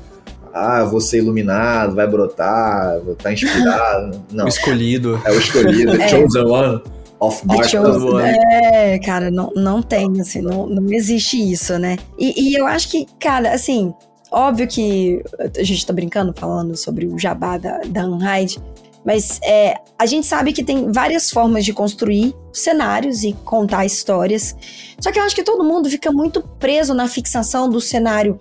ah, 0.52 0.84
vou 0.84 1.00
ser 1.00 1.18
iluminado, 1.18 1.94
vai 1.94 2.06
brotar, 2.06 3.00
vou 3.00 3.14
estar 3.14 3.32
inspirado. 3.32 4.22
Não. 4.32 4.44
O 4.44 4.48
escolhido. 4.48 5.20
É 5.24 5.30
o 5.30 5.38
escolhido, 5.38 6.00
É. 6.00 6.08
chosen 6.08 6.44
one 6.44 6.82
of 7.20 7.40
The 7.46 7.54
Mark. 7.54 7.68
Chosen. 7.68 8.08
One. 8.08 8.38
É, 8.52 8.98
cara, 8.98 9.30
não, 9.30 9.52
não 9.54 9.82
tem, 9.82 10.20
assim, 10.20 10.40
não, 10.40 10.66
não 10.66 10.92
existe 10.92 11.36
isso, 11.36 11.78
né? 11.78 11.98
E, 12.18 12.50
e 12.50 12.54
eu 12.54 12.66
acho 12.66 12.88
que, 12.88 13.06
cara, 13.20 13.52
assim, 13.52 13.92
óbvio 14.30 14.66
que 14.66 15.22
a 15.58 15.62
gente 15.62 15.86
tá 15.86 15.92
brincando 15.92 16.32
falando 16.34 16.76
sobre 16.76 17.06
o 17.06 17.18
jabá 17.18 17.58
da, 17.58 17.80
da 17.86 18.06
Unhide, 18.06 18.58
mas 19.04 19.40
é, 19.42 19.74
a 19.98 20.06
gente 20.06 20.26
sabe 20.26 20.52
que 20.52 20.62
tem 20.62 20.92
várias 20.92 21.30
formas 21.30 21.64
de 21.64 21.72
construir 21.72 22.34
cenários 22.52 23.22
e 23.22 23.32
contar 23.44 23.86
histórias. 23.86 24.54
Só 25.00 25.10
que 25.10 25.18
eu 25.18 25.22
acho 25.22 25.34
que 25.34 25.42
todo 25.42 25.64
mundo 25.64 25.88
fica 25.88 26.12
muito 26.12 26.42
preso 26.58 26.92
na 26.92 27.08
fixação 27.08 27.68
do 27.68 27.80
cenário. 27.80 28.38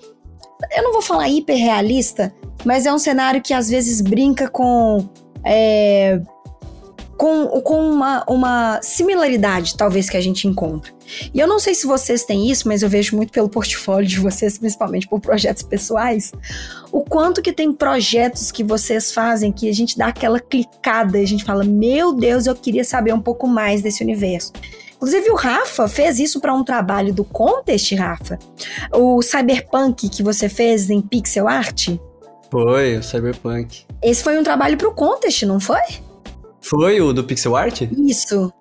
Eu 0.76 0.84
não 0.84 0.93
vou 0.93 1.02
falar 1.02 1.30
hiperrealista, 1.30 2.34
mas 2.65 2.86
é 2.86 2.93
um 2.93 3.00
cenário 3.00 3.41
que 3.41 3.54
às 3.54 3.69
vezes 3.69 4.02
brinca 4.02 4.48
com. 4.50 5.10
é, 5.43 6.22
com, 7.19 7.48
com 7.62 7.91
uma, 7.91 8.24
uma 8.30 8.82
similaridade, 8.82 9.76
talvez, 9.76 10.10
que 10.10 10.15
a 10.15 10.22
gente 10.22 10.48
encontra. 10.48 10.93
E 11.34 11.39
eu 11.39 11.48
não 11.48 11.60
sei 11.60 11.76
se 11.76 11.86
vocês 11.86 12.24
têm 12.24 12.50
isso, 12.50 12.65
mas 12.65 12.82
eu 12.82 12.88
vejo 12.88 13.13
muito 13.13 13.34
pelo 13.34 13.50
portfólio 13.50 14.08
de 14.08 14.17
vocês, 14.17 14.58
principalmente 14.58 15.06
por 15.06 15.19
projetos 15.19 15.62
pessoais, 15.62 16.32
o 16.93 17.02
quanto 17.02 17.41
que 17.41 17.52
tem 17.52 17.74
projetos 17.74 18.54
que 18.54 18.63
vocês 18.63 19.12
fazem 19.12 19.52
que 19.52 19.67
a 19.67 19.74
gente 19.74 19.98
dá 19.98 20.08
aquela 20.08 20.39
clicada 20.39 21.17
a 21.17 21.26
gente 21.26 21.43
fala: 21.43 21.65
Meu 21.65 22.13
Deus, 22.13 22.48
eu 22.48 22.56
queria 22.56 22.86
saber 22.86 23.13
um 23.13 23.22
pouco 23.22 23.48
mais 23.48 23.82
desse 23.82 24.02
universo. 24.02 24.54
Inclusive, 24.99 25.31
o 25.31 25.35
Rafa 25.35 25.88
fez 25.88 26.19
isso 26.19 26.41
para 26.41 26.53
um 26.53 26.62
trabalho 26.62 27.13
do 27.13 27.23
Contest, 27.23 27.95
Rafa. 27.95 28.38
O 28.93 29.21
Cyberpunk 29.21 30.09
que 30.09 30.21
você 30.21 30.49
fez 30.49 30.89
em 30.89 31.01
pixel 31.01 31.47
art. 31.47 31.91
Foi, 32.51 32.97
o 32.97 33.03
Cyberpunk. 33.03 33.85
Esse 34.03 34.21
foi 34.21 34.38
um 34.38 34.43
trabalho 34.43 34.77
pro 34.77 34.93
Contest, 34.93 35.45
não 35.45 35.57
foi? 35.57 35.79
Foi 36.59 36.99
o 36.99 37.13
do 37.13 37.23
pixel 37.23 37.55
art? 37.55 37.81
Isso. 37.97 38.51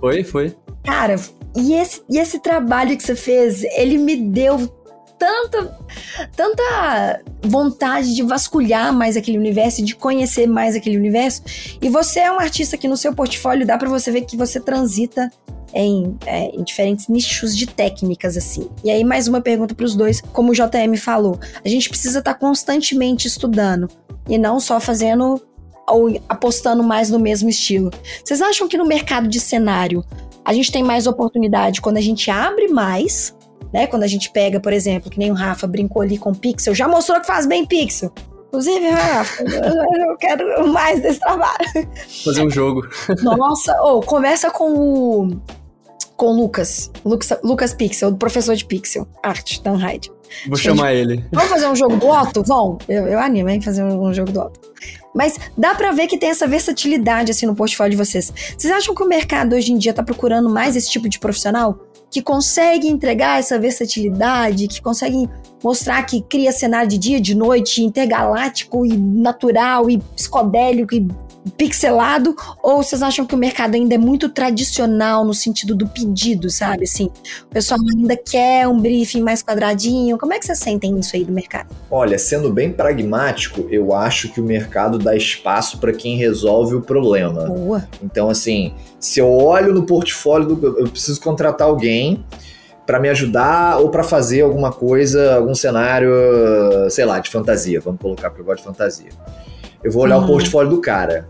Foi, 0.00 0.24
foi. 0.24 0.56
Cara, 0.82 1.16
e 1.54 1.74
esse, 1.74 2.02
e 2.08 2.18
esse 2.18 2.38
trabalho 2.38 2.96
que 2.96 3.02
você 3.02 3.14
fez, 3.14 3.62
ele 3.62 3.98
me 3.98 4.16
deu 4.16 4.66
tanta, 5.18 5.78
tanta 6.34 7.22
vontade 7.42 8.14
de 8.14 8.22
vasculhar 8.22 8.94
mais 8.94 9.14
aquele 9.14 9.36
universo, 9.36 9.84
de 9.84 9.94
conhecer 9.94 10.46
mais 10.46 10.74
aquele 10.74 10.96
universo. 10.96 11.42
E 11.82 11.90
você 11.90 12.20
é 12.20 12.32
um 12.32 12.40
artista 12.40 12.78
que 12.78 12.88
no 12.88 12.96
seu 12.96 13.14
portfólio 13.14 13.66
dá 13.66 13.76
pra 13.76 13.90
você 13.90 14.10
ver 14.10 14.22
que 14.22 14.38
você 14.38 14.58
transita 14.58 15.30
em, 15.74 16.16
é, 16.26 16.46
em 16.54 16.62
diferentes 16.62 17.08
nichos 17.08 17.56
de 17.56 17.66
técnicas, 17.66 18.36
assim. 18.36 18.68
E 18.84 18.90
aí, 18.90 19.04
mais 19.04 19.28
uma 19.28 19.40
pergunta 19.40 19.74
pros 19.74 19.94
dois. 19.94 20.20
Como 20.20 20.52
o 20.52 20.54
JM 20.54 20.96
falou, 20.98 21.38
a 21.64 21.68
gente 21.68 21.88
precisa 21.88 22.18
estar 22.18 22.34
constantemente 22.34 23.26
estudando 23.26 23.88
e 24.28 24.38
não 24.38 24.60
só 24.60 24.78
fazendo 24.80 25.40
ou 25.88 26.20
apostando 26.28 26.82
mais 26.82 27.10
no 27.10 27.18
mesmo 27.18 27.48
estilo. 27.48 27.90
Vocês 28.24 28.40
acham 28.40 28.68
que 28.68 28.76
no 28.76 28.86
mercado 28.86 29.28
de 29.28 29.40
cenário 29.40 30.04
a 30.44 30.52
gente 30.52 30.72
tem 30.72 30.82
mais 30.82 31.06
oportunidade 31.06 31.80
quando 31.80 31.96
a 31.96 32.00
gente 32.00 32.30
abre 32.30 32.68
mais, 32.68 33.36
né? 33.72 33.86
Quando 33.86 34.02
a 34.02 34.06
gente 34.06 34.30
pega, 34.30 34.60
por 34.60 34.72
exemplo, 34.72 35.10
que 35.10 35.18
nem 35.18 35.30
o 35.30 35.34
Rafa 35.34 35.66
brincou 35.66 36.02
ali 36.02 36.18
com 36.18 36.34
pixel, 36.34 36.74
já 36.74 36.88
mostrou 36.88 37.20
que 37.20 37.26
faz 37.26 37.46
bem 37.46 37.64
pixel. 37.64 38.12
Inclusive, 38.48 38.86
Rafa, 38.90 39.44
eu 40.08 40.16
quero 40.18 40.68
mais 40.68 41.00
desse 41.00 41.20
trabalho. 41.20 41.88
Fazer 42.24 42.42
um 42.42 42.50
jogo. 42.50 42.86
Nossa, 43.22 43.80
ou 43.80 44.02
conversa 44.02 44.50
com 44.50 44.74
o 44.74 45.40
com 46.22 46.28
o 46.28 46.36
Lucas, 46.36 46.88
Lucas, 47.04 47.36
Lucas 47.42 47.74
Pixel, 47.74 48.10
o 48.10 48.16
professor 48.16 48.54
de 48.54 48.64
pixel, 48.64 49.08
arte, 49.24 49.60
da 49.60 49.72
Unhide. 49.72 50.08
Vou 50.46 50.56
chamar 50.56 50.94
ele. 50.94 51.24
Vamos 51.32 51.50
fazer 51.50 51.66
um 51.66 51.74
jogo 51.74 51.96
do 51.96 52.06
Otto? 52.06 52.44
Vão. 52.44 52.78
Eu, 52.88 53.08
eu 53.08 53.18
animo, 53.18 53.48
hein? 53.48 53.60
Fazer 53.60 53.82
um, 53.82 54.06
um 54.06 54.14
jogo 54.14 54.30
do 54.30 54.38
Otto. 54.38 54.60
Mas 55.12 55.36
dá 55.58 55.74
pra 55.74 55.90
ver 55.90 56.06
que 56.06 56.16
tem 56.16 56.28
essa 56.28 56.46
versatilidade, 56.46 57.32
assim, 57.32 57.44
no 57.44 57.56
portfólio 57.56 57.90
de 57.90 57.96
vocês. 57.96 58.32
Vocês 58.56 58.72
acham 58.72 58.94
que 58.94 59.02
o 59.02 59.08
mercado 59.08 59.56
hoje 59.56 59.72
em 59.72 59.76
dia 59.76 59.92
tá 59.92 60.00
procurando 60.00 60.48
mais 60.48 60.76
esse 60.76 60.88
tipo 60.88 61.08
de 61.08 61.18
profissional? 61.18 61.76
Que 62.08 62.22
consegue 62.22 62.86
entregar 62.86 63.40
essa 63.40 63.58
versatilidade, 63.58 64.68
que 64.68 64.80
consegue 64.80 65.28
mostrar 65.60 66.04
que 66.04 66.22
cria 66.22 66.52
cenário 66.52 66.88
de 66.88 66.98
dia, 66.98 67.20
de 67.20 67.34
noite, 67.34 67.82
intergaláctico 67.82 68.86
e 68.86 68.96
natural 68.96 69.90
e 69.90 69.98
psicodélico 69.98 70.94
e 70.94 71.00
pixelado? 71.50 72.34
Ou 72.62 72.82
vocês 72.82 73.02
acham 73.02 73.26
que 73.26 73.34
o 73.34 73.38
mercado 73.38 73.74
ainda 73.74 73.94
é 73.94 73.98
muito 73.98 74.28
tradicional 74.28 75.24
no 75.24 75.34
sentido 75.34 75.74
do 75.74 75.86
pedido, 75.88 76.50
sabe? 76.50 76.84
Assim, 76.84 77.10
o 77.44 77.54
pessoal 77.54 77.80
ainda 77.96 78.16
quer 78.16 78.68
um 78.68 78.80
briefing 78.80 79.22
mais 79.22 79.42
quadradinho. 79.42 80.18
Como 80.18 80.32
é 80.32 80.38
que 80.38 80.46
vocês 80.46 80.58
sentem 80.58 80.98
isso 80.98 81.16
aí 81.16 81.24
do 81.24 81.32
mercado? 81.32 81.74
Olha, 81.90 82.18
sendo 82.18 82.52
bem 82.52 82.72
pragmático, 82.72 83.66
eu 83.70 83.94
acho 83.94 84.32
que 84.32 84.40
o 84.40 84.44
mercado 84.44 84.98
dá 84.98 85.16
espaço 85.16 85.78
para 85.78 85.92
quem 85.92 86.16
resolve 86.16 86.76
o 86.76 86.80
problema. 86.80 87.46
Boa. 87.46 87.88
Então, 88.02 88.28
assim, 88.28 88.74
se 88.98 89.20
eu 89.20 89.30
olho 89.30 89.72
no 89.72 89.84
portfólio, 89.84 90.54
do, 90.54 90.78
eu 90.78 90.88
preciso 90.88 91.20
contratar 91.20 91.66
alguém 91.68 92.24
para 92.86 92.98
me 92.98 93.08
ajudar 93.08 93.78
ou 93.78 93.88
para 93.90 94.02
fazer 94.02 94.42
alguma 94.42 94.72
coisa, 94.72 95.36
algum 95.36 95.54
cenário, 95.54 96.10
sei 96.90 97.04
lá, 97.04 97.20
de 97.20 97.30
fantasia. 97.30 97.80
Vamos 97.80 98.00
colocar 98.00 98.30
porque 98.30 98.42
eu 98.42 98.46
gosto 98.46 98.58
de 98.58 98.64
fantasia. 98.64 99.10
Eu 99.84 99.90
vou 99.92 100.02
olhar 100.02 100.18
Uhum. 100.18 100.24
o 100.24 100.26
portfólio 100.26 100.70
do 100.70 100.80
cara. 100.80 101.28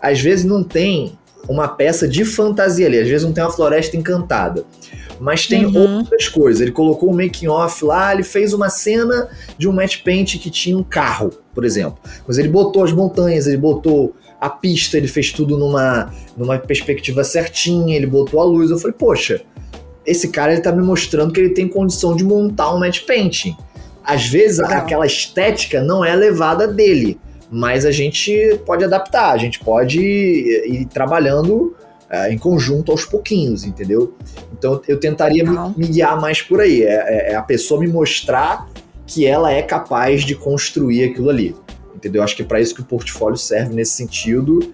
Às 0.00 0.20
vezes 0.20 0.44
não 0.44 0.62
tem 0.62 1.18
uma 1.48 1.68
peça 1.68 2.06
de 2.08 2.24
fantasia 2.24 2.86
ali, 2.86 2.98
às 2.98 3.08
vezes 3.08 3.24
não 3.24 3.32
tem 3.32 3.42
uma 3.42 3.50
floresta 3.52 3.96
encantada. 3.96 4.64
Mas 5.18 5.46
tem 5.46 5.64
Uhum. 5.64 5.98
outras 6.00 6.28
coisas. 6.28 6.60
Ele 6.60 6.72
colocou 6.72 7.10
um 7.10 7.16
making 7.16 7.46
off 7.48 7.82
lá, 7.84 8.12
ele 8.12 8.22
fez 8.22 8.52
uma 8.52 8.68
cena 8.68 9.28
de 9.56 9.66
um 9.68 9.72
match 9.72 10.02
paint 10.02 10.36
que 10.38 10.50
tinha 10.50 10.76
um 10.76 10.82
carro, 10.82 11.30
por 11.54 11.64
exemplo. 11.64 11.98
Mas 12.26 12.36
ele 12.36 12.48
botou 12.48 12.84
as 12.84 12.92
montanhas, 12.92 13.46
ele 13.46 13.56
botou 13.56 14.14
a 14.38 14.50
pista, 14.50 14.98
ele 14.98 15.08
fez 15.08 15.32
tudo 15.32 15.56
numa, 15.56 16.12
numa 16.36 16.58
perspectiva 16.58 17.24
certinha, 17.24 17.96
ele 17.96 18.06
botou 18.06 18.40
a 18.40 18.44
luz. 18.44 18.70
Eu 18.70 18.76
falei, 18.78 18.94
poxa, 18.98 19.40
esse 20.04 20.28
cara 20.28 20.52
ele 20.52 20.60
tá 20.60 20.70
me 20.70 20.82
mostrando 20.82 21.32
que 21.32 21.40
ele 21.40 21.50
tem 21.54 21.66
condição 21.66 22.14
de 22.14 22.22
montar 22.22 22.74
um 22.74 22.78
match 22.78 23.00
painting. 23.06 23.56
Às 24.04 24.26
vezes 24.26 24.58
Legal. 24.58 24.78
aquela 24.80 25.06
estética 25.06 25.80
não 25.82 26.04
é 26.04 26.14
levada 26.14 26.68
dele, 26.68 27.18
mas 27.50 27.86
a 27.86 27.90
gente 27.90 28.60
pode 28.66 28.84
adaptar, 28.84 29.32
a 29.32 29.38
gente 29.38 29.60
pode 29.60 30.00
ir, 30.00 30.64
ir 30.66 30.84
trabalhando 30.86 31.76
eh, 32.10 32.32
em 32.32 32.38
conjunto 32.38 32.90
aos 32.92 33.04
pouquinhos, 33.04 33.64
entendeu? 33.64 34.14
Então 34.52 34.80
eu 34.88 34.98
tentaria 34.98 35.44
me, 35.44 35.56
me 35.76 35.86
guiar 35.88 36.20
mais 36.20 36.42
por 36.42 36.60
aí, 36.60 36.82
é, 36.82 36.94
é- 36.94 37.32
é 37.32 37.34
a 37.34 37.42
pessoa 37.42 37.80
me 37.80 37.86
mostrar 37.88 38.68
que 39.06 39.24
ela 39.26 39.52
é 39.52 39.62
capaz 39.62 40.24
de 40.24 40.34
construir 40.34 41.04
aquilo 41.04 41.30
ali, 41.30 41.54
entendeu? 41.94 42.22
Acho 42.22 42.34
que 42.34 42.42
é 42.42 42.44
para 42.44 42.60
isso 42.60 42.74
que 42.74 42.80
o 42.80 42.84
portfólio 42.84 43.36
serve 43.36 43.74
nesse 43.74 43.92
sentido 43.92 44.72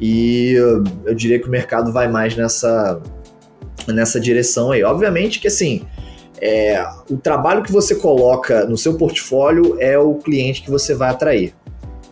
e 0.00 0.52
eu, 0.52 0.84
eu 1.06 1.14
diria 1.14 1.38
que 1.38 1.46
o 1.46 1.50
mercado 1.50 1.92
vai 1.92 2.08
mais 2.08 2.36
nessa 2.36 3.00
nessa 3.86 4.18
direção 4.18 4.72
aí. 4.72 4.82
Obviamente 4.82 5.38
que 5.38 5.48
assim, 5.48 5.82
é, 6.40 6.82
o 7.10 7.16
trabalho 7.16 7.62
que 7.62 7.70
você 7.70 7.94
coloca 7.94 8.64
no 8.66 8.76
seu 8.76 8.94
portfólio 8.96 9.76
é 9.78 9.98
o 9.98 10.14
cliente 10.14 10.62
que 10.62 10.70
você 10.70 10.94
vai 10.94 11.10
atrair. 11.10 11.54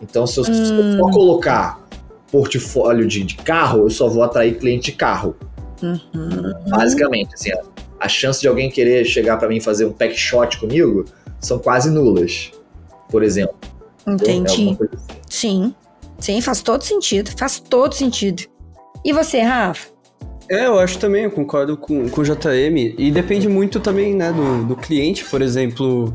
Então, 0.03 0.27
se 0.27 0.39
eu, 0.39 0.43
se 0.43 0.51
eu 0.51 0.57
Hum. 0.83 0.97
for 0.99 1.11
colocar 1.11 1.81
portfólio 2.31 3.07
de, 3.07 3.23
de 3.23 3.35
carro, 3.35 3.83
eu 3.83 3.89
só 3.89 4.07
vou 4.07 4.23
atrair 4.23 4.57
cliente 4.57 4.91
de 4.91 4.97
carro. 4.97 5.35
Uhum. 5.81 6.53
Basicamente, 6.67 7.33
assim, 7.33 7.51
a, 7.51 7.61
a 7.99 8.07
chance 8.09 8.41
de 8.41 8.47
alguém 8.47 8.69
querer 8.69 9.05
chegar 9.05 9.37
para 9.37 9.47
mim 9.47 9.57
e 9.57 9.61
fazer 9.61 9.85
um 9.85 9.91
pack 9.91 10.15
shot 10.17 10.57
comigo 10.59 11.05
são 11.39 11.59
quase 11.59 11.89
nulas, 11.89 12.51
por 13.09 13.23
exemplo. 13.23 13.55
É 14.05 14.11
Entendi. 14.11 14.51
alguma 14.51 14.75
coisa 14.77 14.93
assim. 14.95 15.19
Sim. 15.29 15.75
Sim, 16.19 16.41
faz 16.41 16.61
todo 16.61 16.81
sentido. 16.83 17.31
Faz 17.37 17.59
todo 17.59 17.93
sentido. 17.93 18.43
E 19.03 19.11
você, 19.13 19.41
Rafa? 19.41 19.87
É, 20.49 20.65
eu 20.65 20.79
acho 20.79 20.97
também, 20.99 21.23
eu 21.25 21.31
concordo 21.31 21.75
com, 21.77 22.07
com 22.09 22.21
o 22.21 22.23
JM. 22.23 22.95
E 22.97 23.11
depende 23.11 23.47
muito 23.49 23.79
também, 23.79 24.13
né, 24.15 24.31
do, 24.31 24.63
do 24.65 24.75
cliente, 24.75 25.23
por 25.25 25.41
exemplo. 25.41 26.13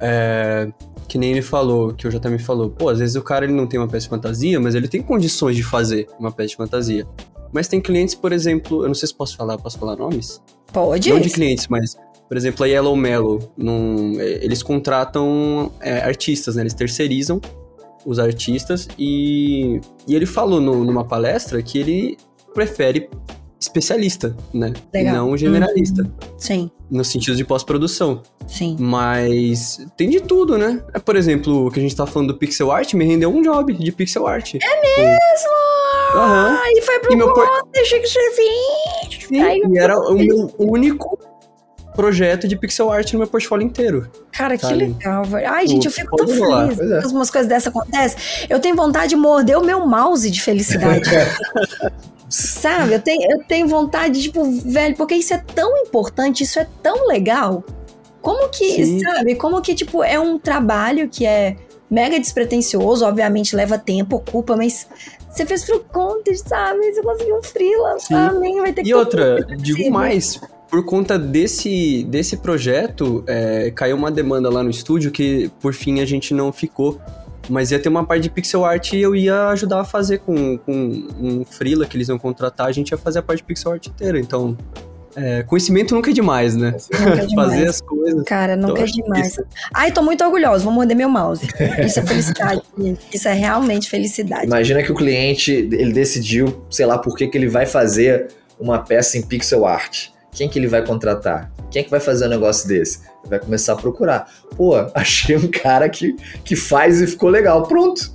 é, 0.00 0.68
que 1.10 1.18
nem 1.18 1.32
ele 1.32 1.42
falou, 1.42 1.92
que 1.92 2.06
o 2.06 2.10
JM 2.10 2.38
falou. 2.38 2.70
Pô, 2.70 2.88
às 2.88 3.00
vezes 3.00 3.16
o 3.16 3.22
cara 3.22 3.44
ele 3.44 3.52
não 3.52 3.66
tem 3.66 3.80
uma 3.80 3.88
peça 3.88 4.04
de 4.04 4.10
fantasia, 4.10 4.60
mas 4.60 4.76
ele 4.76 4.86
tem 4.86 5.02
condições 5.02 5.56
de 5.56 5.62
fazer 5.64 6.06
uma 6.20 6.30
peça 6.30 6.50
de 6.50 6.56
fantasia. 6.56 7.04
Mas 7.52 7.66
tem 7.66 7.80
clientes, 7.80 8.14
por 8.14 8.30
exemplo, 8.32 8.84
eu 8.84 8.86
não 8.86 8.94
sei 8.94 9.08
se 9.08 9.14
posso 9.14 9.36
falar, 9.36 9.58
posso 9.58 9.76
falar 9.76 9.96
nomes? 9.96 10.40
Pode? 10.72 11.10
Não 11.10 11.18
de 11.18 11.28
clientes, 11.30 11.66
mas, 11.66 11.96
por 12.28 12.36
exemplo, 12.36 12.62
a 12.64 12.68
Yellow 12.68 12.94
Mellow, 12.94 13.40
num- 13.56 14.20
é, 14.20 14.44
eles 14.44 14.62
contratam 14.62 15.72
é, 15.80 15.98
artistas, 15.98 16.54
né? 16.54 16.62
Eles 16.62 16.74
terceirizam 16.74 17.40
os 18.06 18.20
artistas 18.20 18.86
e, 18.96 19.80
e 20.06 20.14
ele 20.14 20.26
falou 20.26 20.60
no- 20.60 20.84
numa 20.84 21.04
palestra 21.04 21.60
que 21.60 21.76
ele 21.76 22.16
prefere 22.54 23.10
especialista, 23.60 24.34
né? 24.54 24.72
Legal. 24.92 25.14
E 25.14 25.16
não 25.18 25.36
generalista, 25.36 26.10
Sim, 26.38 26.70
no 26.90 27.04
sentido 27.04 27.36
de 27.36 27.44
pós-produção. 27.44 28.22
sim. 28.46 28.74
Mas 28.80 29.78
tem 29.96 30.08
de 30.08 30.18
tudo, 30.20 30.56
né? 30.56 30.82
É, 30.94 30.98
Por 30.98 31.14
exemplo, 31.14 31.66
o 31.66 31.70
que 31.70 31.78
a 31.78 31.82
gente 31.82 31.94
tá 31.94 32.06
falando 32.06 32.28
do 32.32 32.38
pixel 32.38 32.72
art 32.72 32.94
me 32.94 33.04
rendeu 33.04 33.28
um 33.30 33.42
job 33.42 33.72
de 33.74 33.92
pixel 33.92 34.26
art. 34.26 34.54
É 34.54 34.58
Mesmo? 34.58 35.50
Aham. 36.14 36.58
Aí 36.64 36.82
foi 36.82 36.98
pro 37.00 37.12
E 37.12 37.16
meu 37.16 37.32
por- 37.34 37.46
deixa 37.72 37.98
que 37.98 38.06
servir. 38.06 39.26
Sim, 39.28 39.74
e 39.74 39.78
era 39.78 39.98
o 40.00 40.14
meu 40.14 40.52
único 40.58 41.18
projeto 41.94 42.48
de 42.48 42.56
pixel 42.56 42.90
art 42.90 43.12
no 43.12 43.18
meu 43.18 43.28
portfólio 43.28 43.66
inteiro. 43.66 44.10
Cara, 44.32 44.56
que 44.56 44.62
Sabe? 44.64 44.76
legal, 44.86 45.22
velho. 45.24 45.48
Ai, 45.48 45.66
gente, 45.68 45.84
eu 45.84 45.92
fico 45.92 46.16
tão 46.16 46.26
feliz 46.26 46.80
é. 46.80 47.02
quando 47.02 47.12
umas 47.14 47.30
coisas 47.30 47.48
dessas 47.48 47.66
acontecem. 47.68 48.18
Eu 48.48 48.58
tenho 48.58 48.74
vontade 48.74 49.10
de 49.10 49.16
morder 49.16 49.58
o 49.58 49.64
meu 49.64 49.86
mouse 49.86 50.30
de 50.30 50.40
felicidade. 50.40 51.02
Sabe? 52.30 52.94
Eu 52.94 53.02
tenho, 53.02 53.30
eu 53.30 53.44
tenho 53.44 53.66
vontade, 53.66 54.22
tipo, 54.22 54.44
velho, 54.44 54.96
porque 54.96 55.16
isso 55.16 55.34
é 55.34 55.38
tão 55.38 55.76
importante, 55.78 56.44
isso 56.44 56.58
é 56.58 56.66
tão 56.82 57.06
legal. 57.08 57.64
Como 58.22 58.48
que, 58.50 58.84
Sim. 58.84 59.00
sabe? 59.00 59.34
Como 59.34 59.60
que, 59.60 59.74
tipo, 59.74 60.02
é 60.04 60.18
um 60.18 60.38
trabalho 60.38 61.08
que 61.08 61.26
é 61.26 61.56
mega 61.90 62.18
despretensioso, 62.20 63.04
obviamente 63.04 63.56
leva 63.56 63.76
tempo, 63.76 64.16
ocupa, 64.16 64.56
mas 64.56 64.86
você 65.28 65.44
fez 65.44 65.64
pro 65.64 65.80
conta, 65.80 66.32
sabe? 66.36 66.92
Você 66.92 67.02
conseguiu 67.02 67.36
um 67.36 67.42
freela, 67.42 67.96
também 68.08 68.60
vai 68.60 68.72
ter 68.72 68.82
que 68.82 68.88
E 68.88 68.94
outra, 68.94 69.44
digo 69.56 69.90
mais, 69.90 70.40
por 70.70 70.84
conta 70.84 71.18
desse, 71.18 72.04
desse 72.04 72.36
projeto, 72.36 73.24
é, 73.26 73.72
caiu 73.72 73.96
uma 73.96 74.10
demanda 74.10 74.48
lá 74.48 74.62
no 74.62 74.70
estúdio 74.70 75.10
que, 75.10 75.50
por 75.60 75.74
fim, 75.74 76.00
a 76.00 76.04
gente 76.04 76.32
não 76.32 76.52
ficou. 76.52 77.00
Mas 77.50 77.70
ia 77.70 77.78
ter 77.78 77.88
uma 77.88 78.04
parte 78.04 78.22
de 78.22 78.30
pixel 78.30 78.64
art 78.64 78.92
e 78.92 79.00
eu 79.00 79.14
ia 79.14 79.48
ajudar 79.48 79.80
a 79.80 79.84
fazer 79.84 80.18
com, 80.18 80.56
com 80.58 80.72
um 81.20 81.44
freela 81.44 81.84
que 81.84 81.96
eles 81.96 82.08
iam 82.08 82.18
contratar, 82.18 82.68
a 82.68 82.72
gente 82.72 82.90
ia 82.90 82.98
fazer 82.98 83.18
a 83.18 83.22
parte 83.22 83.38
de 83.38 83.44
pixel 83.44 83.72
art 83.72 83.86
inteira. 83.88 84.18
Então, 84.18 84.56
é, 85.16 85.42
conhecimento 85.42 85.92
nunca 85.94 86.10
é 86.10 86.12
demais, 86.14 86.54
né? 86.54 86.76
Nunca 86.92 87.22
é 87.22 87.26
demais. 87.26 87.50
fazer 87.52 87.66
as 87.68 87.80
coisas. 87.80 88.22
Cara, 88.24 88.56
nunca 88.56 88.72
Então, 88.72 88.84
é 88.84 88.86
demais. 88.86 89.26
isso- 89.32 89.42
Ai, 89.74 89.90
tô 89.90 90.02
muito 90.02 90.24
orgulhosa, 90.24 90.62
vou 90.62 90.72
morder 90.72 90.96
meu 90.96 91.08
mouse. 91.08 91.46
Isso 91.84 91.98
é 91.98 92.02
felicidade. 92.06 92.62
Isso 93.12 93.26
é 93.28 93.32
realmente 93.32 93.90
felicidade. 93.90 94.46
Imagina 94.46 94.82
que 94.82 94.92
o 94.92 94.94
cliente, 94.94 95.50
ele 95.52 95.92
decidiu, 95.92 96.64
sei 96.70 96.86
lá, 96.86 96.96
por 96.98 97.16
que, 97.16 97.26
que 97.26 97.36
ele 97.36 97.48
vai 97.48 97.66
fazer 97.66 98.28
uma 98.58 98.78
peça 98.78 99.18
em 99.18 99.22
pixel 99.22 99.66
art. 99.66 100.08
Quem 100.32 100.48
que 100.48 100.58
ele 100.58 100.66
vai 100.68 100.84
contratar? 100.84 101.50
Quem 101.70 101.80
é 101.80 101.84
que 101.84 101.90
vai 101.90 102.00
fazer 102.00 102.26
um 102.26 102.30
negócio 102.30 102.66
desse? 102.68 103.00
Vai 103.28 103.38
começar 103.38 103.72
a 103.74 103.76
procurar. 103.76 104.28
Pô, 104.56 104.74
achei 104.94 105.36
um 105.36 105.48
cara 105.48 105.88
que, 105.88 106.16
que 106.44 106.56
faz 106.56 107.00
e 107.00 107.06
ficou 107.06 107.28
legal. 107.30 107.62
Pronto. 107.64 108.10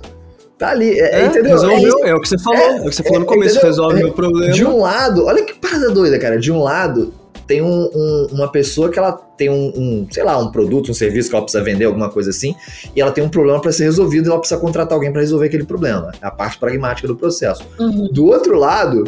Tá 0.58 0.70
ali. 0.70 0.98
É, 0.98 1.20
É, 1.20 1.26
entendeu? 1.26 1.52
resolveu, 1.52 2.04
é, 2.04 2.14
o 2.14 2.20
que 2.20 2.28
você 2.28 2.38
falou, 2.38 2.58
é, 2.58 2.80
o 2.80 2.88
que 2.88 2.94
você 2.96 3.02
falou 3.02 3.20
no 3.20 3.26
começo, 3.26 3.56
entendeu? 3.56 3.70
resolve 3.70 4.00
É, 4.02 4.06
o 4.06 4.12
problema. 4.12 4.52
De 4.52 4.64
um 4.64 4.78
lado, 4.80 5.24
olha 5.26 5.44
que 5.44 5.54
parada 5.54 5.90
doida, 5.90 6.18
cara. 6.18 6.38
De 6.38 6.50
um 6.50 6.62
lado, 6.62 7.12
tem 7.46 7.60
um- 7.62 7.90
um- 7.94 8.26
uma 8.32 8.50
pessoa 8.50 8.90
que 8.90 8.98
ela 8.98 9.12
tem 9.12 9.50
um, 9.50 9.68
um, 9.76 10.06
sei 10.10 10.24
lá, 10.24 10.38
um 10.38 10.50
produto, 10.50 10.90
um 10.90 10.94
serviço 10.94 11.28
que 11.28 11.36
ela 11.36 11.44
precisa 11.44 11.62
vender, 11.62 11.84
alguma 11.84 12.08
coisa 12.08 12.30
assim, 12.30 12.56
e 12.94 13.00
ela 13.00 13.12
tem 13.12 13.22
um 13.22 13.28
problema 13.28 13.60
para 13.60 13.70
ser 13.70 13.84
resolvido 13.84 14.26
e 14.26 14.30
ela 14.30 14.38
precisa 14.38 14.58
contratar 14.58 14.94
alguém 14.94 15.12
para 15.12 15.20
resolver 15.20 15.46
aquele 15.46 15.64
problema. 15.64 16.10
É 16.22 16.26
a 16.26 16.30
parte 16.30 16.58
pragmática 16.58 17.06
do 17.06 17.14
processo. 17.14 17.62
Uhum. 17.78 18.08
Do 18.10 18.24
outro 18.26 18.58
lado, 18.58 19.04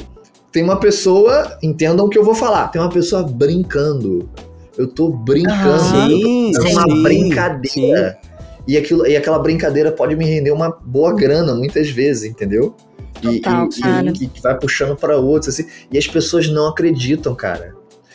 tem 0.53 0.62
uma 0.62 0.78
pessoa, 0.78 1.59
entendam 1.62 2.07
o 2.07 2.09
que 2.09 2.18
eu 2.18 2.24
vou 2.24 2.34
falar, 2.34 2.68
tem 2.68 2.80
uma 2.80 2.90
pessoa 2.90 3.22
brincando. 3.22 4.28
Eu 4.76 4.86
tô 4.86 5.09
brincando. 5.11 5.53
Aham. 5.53 6.09
Sim, 6.09 6.53
É 6.57 6.61
uma 6.61 6.82
sim, 6.82 7.03
brincadeira. 7.03 8.18
E, 8.66 8.76
aquilo, 8.76 9.07
e 9.07 9.16
aquela 9.16 9.38
brincadeira 9.38 9.90
pode 9.90 10.14
me 10.14 10.24
render 10.24 10.51
uma 10.53 10.70
boa 10.70 11.14
grana 11.14 11.55
muitas 11.55 11.88
vezes, 11.90 12.24
entendeu? 12.30 12.74
E, 13.22 13.40
Total, 13.40 13.66
e- 13.66 13.80
cara. 13.80 14.11
e- 14.11 14.24
e 14.24 14.28
que 14.28 14.40
vai 14.42 14.57
puxando 14.59 14.94
para 14.94 15.16
outros, 15.16 15.55
assim. 15.55 15.66
E 15.90 15.99
as 15.99 16.07
pessoas 16.07 16.49
não 16.49 16.68
acreditam, 16.68 17.34
cara. 17.34 17.74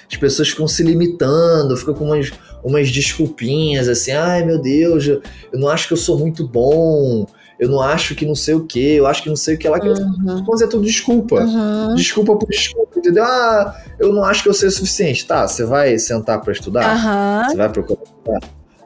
As 0.09 0.15
pessoas 0.15 0.49
ficam 0.49 0.67
se 0.67 0.83
limitando, 0.83 1.75
ficam 1.75 1.93
com 1.95 2.05
umas, 2.05 2.31
umas 2.63 2.89
desculpinhas, 2.91 3.89
assim. 3.89 4.11
Ai, 4.11 4.45
meu 4.45 4.61
Deus, 4.61 5.05
eu, 5.07 5.21
eu 5.51 5.59
não 5.59 5.67
acho 5.67 5.87
que 5.87 5.93
eu 5.93 5.97
sou 5.97 6.17
muito 6.19 6.47
bom. 6.47 7.25
Eu 7.63 7.69
não 7.69 7.81
acho 7.81 8.13
que 8.13 8.25
não 8.25 8.35
sei 8.35 8.53
o 8.55 8.65
quê. 8.65 8.95
Eu 8.97 9.07
acho 9.07 9.23
que 9.23 9.29
não 9.29 9.37
sei 9.37 9.55
o 9.55 9.57
que 9.57 9.65
ela 9.65 9.79
quer. 9.79 9.87
Uhum. 9.87 10.25
Vamos 10.25 10.55
dizer 10.55 10.67
tudo 10.67 10.83
desculpa. 10.83 11.41
Uhum. 11.41 11.95
Desculpa 11.95 12.35
por 12.35 12.49
desculpa, 12.49 12.99
entendeu? 12.99 13.23
Ah, 13.23 13.75
eu 13.97 14.11
não 14.11 14.23
acho 14.23 14.43
que 14.43 14.49
eu 14.49 14.53
sei 14.53 14.67
o 14.67 14.71
suficiente. 14.71 15.25
Tá, 15.25 15.47
você 15.47 15.63
vai 15.63 15.97
sentar 15.97 16.41
para 16.41 16.51
estudar? 16.51 16.93
Aham. 16.93 17.49
Você 17.49 17.55
vai 17.55 17.69
procurar. 17.69 18.01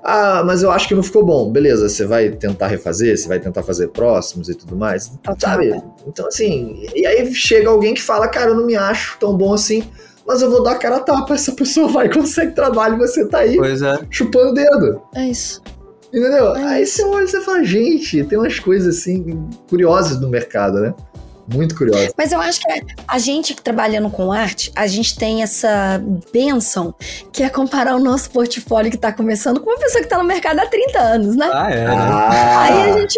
Ah, 0.04 0.44
mas 0.46 0.62
eu 0.62 0.70
acho 0.70 0.88
que 0.88 0.94
não 0.94 1.02
ficou 1.02 1.26
bom. 1.26 1.52
Beleza, 1.52 1.90
você 1.90 2.06
vai 2.06 2.30
tentar 2.30 2.68
refazer, 2.68 3.18
você 3.18 3.28
vai 3.28 3.40
tentar 3.40 3.64
fazer 3.64 3.88
próximos 3.88 4.48
e 4.48 4.54
tudo 4.54 4.76
mais. 4.76 5.08
Total. 5.24 5.38
Sabe? 5.38 5.84
Então, 6.06 6.28
assim, 6.28 6.86
e 6.96 7.06
aí 7.06 7.34
chega 7.34 7.70
alguém 7.70 7.96
que 7.96 8.02
fala, 8.02 8.28
cara, 8.28 8.52
eu 8.52 8.56
não 8.56 8.66
me 8.66 8.76
acho 8.76 9.18
tão 9.20 9.36
bom 9.36 9.54
assim, 9.54 9.84
mas 10.26 10.42
eu 10.42 10.52
vou 10.52 10.62
dar 10.62 10.74
a 10.74 10.76
cara 10.76 10.98
a 10.98 11.00
tapa. 11.00 11.34
Essa 11.34 11.52
pessoa 11.52 11.88
vai, 11.88 12.10
consegue 12.14 12.52
trabalho 12.54 12.96
e 12.96 13.00
você 13.00 13.26
tá 13.26 13.40
aí 13.40 13.58
Pois 13.58 13.82
é. 13.82 14.00
chupando 14.12 14.52
o 14.52 14.54
dedo. 14.54 15.02
É 15.16 15.28
isso. 15.30 15.62
Entendeu? 16.14 16.56
É 16.56 16.64
aí 16.64 16.84
isso. 16.84 16.98
você 16.98 17.04
olha 17.04 17.24
e 17.24 17.28
você 17.28 17.42
fala, 17.42 17.64
gente, 17.64 18.24
tem 18.24 18.38
umas 18.38 18.60
coisas 18.60 18.98
assim 18.98 19.48
curiosas 19.70 20.20
no 20.20 20.30
mercado, 20.30 20.80
né? 20.80 20.94
Muito 21.54 21.76
curiosas. 21.76 22.14
Mas 22.18 22.34
eu 22.34 22.42
acho 22.42 22.60
que 22.60 22.68
a 23.08 23.18
gente 23.18 23.56
trabalhando 23.56 24.10
com 24.10 24.34
arte, 24.34 24.70
a 24.76 24.86
gente 24.86 25.18
tem 25.18 25.42
essa 25.42 26.02
benção 26.34 26.94
que 27.32 27.42
é 27.42 27.50
comparar 27.50 27.96
o 27.96 28.00
nosso 28.00 28.30
portfólio 28.32 28.92
que 28.92 28.98
tá 28.98 29.14
começando 29.14 29.62
com 29.62 29.70
uma 29.70 29.80
pessoa 29.80 30.04
que 30.04 30.10
tá 30.10 30.18
no 30.18 30.26
mercado 30.26 30.60
há 30.60 30.66
30 30.66 31.00
anos, 31.00 31.36
né? 31.38 31.50
Ah, 31.54 31.72
é. 31.72 31.88
né? 31.88 31.88
Ah, 31.90 32.64
Aí 32.64 32.92
a 32.92 33.00
gente. 33.00 33.18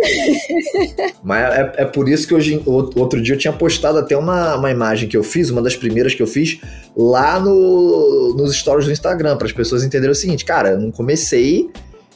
Mas 1.24 1.56
é, 1.56 1.74
é 1.78 1.86
por 1.86 2.08
isso 2.08 2.28
que 2.28 2.36
hoje, 2.36 2.62
outro 2.68 3.00
outro 3.00 3.20
dia 3.20 3.34
eu 3.34 3.40
tinha 3.40 3.54
postado 3.54 3.98
até 3.98 4.16
uma, 4.16 4.58
uma 4.58 4.70
imagem 4.70 5.10
que 5.10 5.18
eu 5.18 5.24
fiz, 5.24 5.50
uma 5.50 5.62
das 5.62 5.76
primeiras 5.76 6.14
que 6.14 6.22
eu 6.22 6.28
fiz, 6.28 6.60
lá 6.96 7.40
no, 7.40 8.36
nos 8.38 8.56
stories 8.56 8.86
do 8.86 8.92
Instagram, 8.92 9.38
para 9.38 9.48
as 9.48 9.54
pessoas 9.54 9.84
entenderem 9.84 10.12
o 10.12 10.16
seguinte, 10.16 10.46
cara, 10.46 10.70
eu 10.70 10.80
não 10.80 10.92
comecei. 10.92 11.72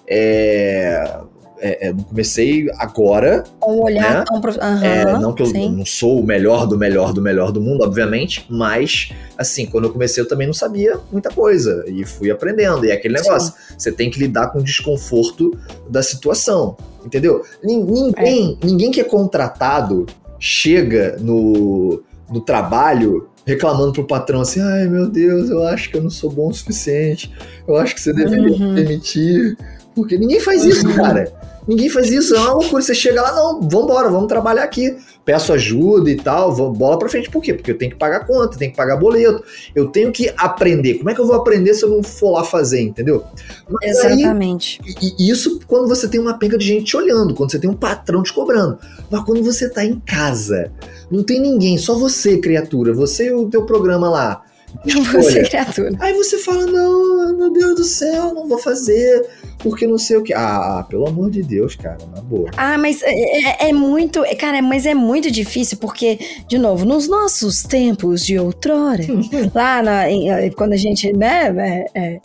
É, 0.08 1.22
é, 1.60 1.88
é, 1.88 1.94
não 1.94 2.04
comecei 2.04 2.70
agora, 2.78 3.44
Com 3.60 3.78
um 3.78 3.84
olhar 3.84 4.20
Né? 4.20 4.26
tão. 4.28 4.42
prof- 4.42 4.60
Aham, 4.60 4.84
é, 4.86 5.06
não 5.18 5.32
que 5.34 5.42
eu 5.42 5.46
sim. 5.48 5.70
não 5.72 5.86
sou 5.86 6.20
o 6.20 6.26
melhor 6.26 6.68
do 6.68 6.78
melhor 6.78 7.14
do 7.14 7.22
melhor 7.22 7.52
do 7.54 7.62
mundo, 7.62 7.84
obviamente, 7.86 8.46
mas 8.50 9.12
assim, 9.38 9.66
quando 9.66 9.86
eu 9.86 9.92
comecei 9.94 10.22
eu 10.22 10.28
também 10.28 10.46
não 10.46 10.54
sabia 10.54 11.00
muita 11.12 11.30
coisa 11.30 11.86
e 11.88 12.04
fui 12.06 12.30
aprendendo. 12.30 12.86
E 12.86 12.92
é 12.92 12.94
aquele 12.94 13.18
Sim. 13.18 13.24
negócio, 13.24 13.54
você 13.78 13.92
tem 13.94 14.10
que 14.12 14.20
lidar 14.20 14.48
com 14.52 14.60
o 14.60 14.64
desconforto 14.64 15.58
da 15.90 16.04
situação, 16.04 16.76
entendeu? 17.06 17.44
Nin- 17.64 17.84
Ninguém, 17.86 18.58
ninguém 18.62 18.92
que 18.92 19.00
é 19.00 19.04
contratado 19.06 20.06
chega 20.38 21.16
no, 21.22 22.04
no 22.30 22.42
trabalho 22.42 23.30
reclamando 23.46 23.94
pro 23.94 24.06
patrão 24.06 24.42
assim, 24.42 24.60
ai 24.62 24.88
meu 24.88 25.08
Deus, 25.10 25.50
eu 25.50 25.64
acho 25.66 25.90
que 25.90 25.98
eu 25.98 26.04
não 26.04 26.10
sou 26.10 26.30
bom 26.30 26.50
o 26.50 26.54
suficiente, 26.54 27.32
eu 27.66 27.78
acho 27.78 27.96
que 27.96 28.02
você 28.02 28.12
deveria 28.14 28.52
Uhum. 28.52 28.74
me 28.74 28.76
demitir, 28.84 29.58
porque 29.96 30.18
ninguém 30.18 30.40
faz 30.40 30.64
isso, 30.64 30.86
Uhum. 30.88 30.96
cara. 30.96 31.32
Ninguém 31.66 31.88
faz 31.88 32.10
isso, 32.12 32.36
é 32.36 32.40
uma 32.40 32.56
loucura. 32.56 32.82
Você 32.82 32.94
chega 32.94 33.22
lá, 33.22 33.34
não, 33.34 33.62
vambora, 33.70 34.10
vamos 34.10 34.28
trabalhar 34.28 34.64
aqui. 34.64 34.98
Peço 35.24 35.54
ajuda 35.54 36.10
e 36.12 36.16
tal, 36.18 36.54
bola 36.74 37.00
pra 37.00 37.08
frente. 37.08 37.30
Por 37.30 37.42
quê? 37.42 37.54
Porque 37.54 37.72
eu 37.72 37.78
tenho 37.78 37.92
que 37.92 37.98
pagar 37.98 38.28
conta, 38.28 38.58
tenho 38.58 38.72
que 38.72 38.76
pagar 38.76 38.98
boleto. 38.98 39.42
Eu 39.74 39.88
tenho 39.88 40.12
que 40.12 40.30
aprender. 40.36 40.96
Como 40.96 41.10
é 41.10 41.14
que 41.16 41.22
eu 41.22 41.26
vou 41.26 41.38
aprender 41.38 41.74
se 41.74 41.86
eu 41.86 41.90
não 41.90 42.04
for 42.04 42.32
lá 42.32 42.44
fazer, 42.44 42.82
entendeu? 42.82 43.24
Mas 43.70 43.98
aí, 44.02 44.20
Exatamente. 44.24 44.82
e- 45.02 45.16
e 45.18 45.30
isso 45.32 45.62
quando 45.66 45.88
você 45.88 46.06
tem 46.10 46.20
uma 46.20 46.38
penca 46.38 46.58
de 46.58 46.66
gente 46.68 46.84
te 46.84 46.98
olhando, 46.98 47.34
quando 47.34 47.52
você 47.52 47.60
tem 47.60 47.70
um 47.70 47.76
patrão 47.76 48.22
te 48.22 48.34
cobrando. 48.34 48.78
Mas 49.10 49.24
quando 49.24 49.42
você 49.42 49.70
tá 49.70 49.86
em 49.86 49.98
casa, 50.02 50.70
não 51.10 51.24
tem 51.24 51.40
ninguém, 51.40 51.78
só 51.78 51.96
você, 51.96 52.38
criatura, 52.40 52.94
você 52.94 53.28
e 53.28 53.32
o 53.34 53.48
teu 53.50 53.66
programa 53.66 54.10
lá. 54.10 54.42
Você, 54.86 55.18
Escolha. 55.18 55.44
criatura. 55.50 55.92
Aí 56.00 56.14
você 56.14 56.38
fala, 56.40 56.66
não, 56.66 57.38
meu 57.38 57.52
Deus 57.54 57.76
do 57.76 57.84
céu, 57.84 58.34
não 58.34 58.48
vou 58.48 58.58
fazer, 58.58 59.26
porque 59.60 59.88
não 59.88 59.98
sei 59.98 60.18
o 60.18 60.24
que. 60.24 60.34
Ah, 60.34 60.86
pelo 60.90 61.08
amor 61.08 61.30
de 61.30 61.42
Deus, 61.44 61.76
cara, 61.76 61.98
na 62.14 62.22
boa. 62.22 62.50
Ah, 62.58 62.78
mas 62.78 63.02
é, 63.04 63.12
é- 63.12 63.70
é 63.70 63.74
muito. 63.74 64.24
é, 64.26 64.36
Cara, 64.36 64.62
mas 64.62 64.86
é 64.86 64.94
muito 64.94 65.32
difícil, 65.32 65.78
porque, 65.78 66.20
de 66.48 66.58
novo, 66.58 66.86
nos 66.86 67.08
nossos 67.08 67.64
tempos 67.64 68.26
de 68.26 68.38
outrora, 68.38 69.04
lá 69.56 69.82
na- 69.82 70.10
em- 70.12 70.30
eh, 70.30 70.50
quando 70.50 70.74
a 70.74 70.78
gente, 70.78 71.14
né, 71.14 71.54
é, 71.58 71.86
é, 71.96 72.20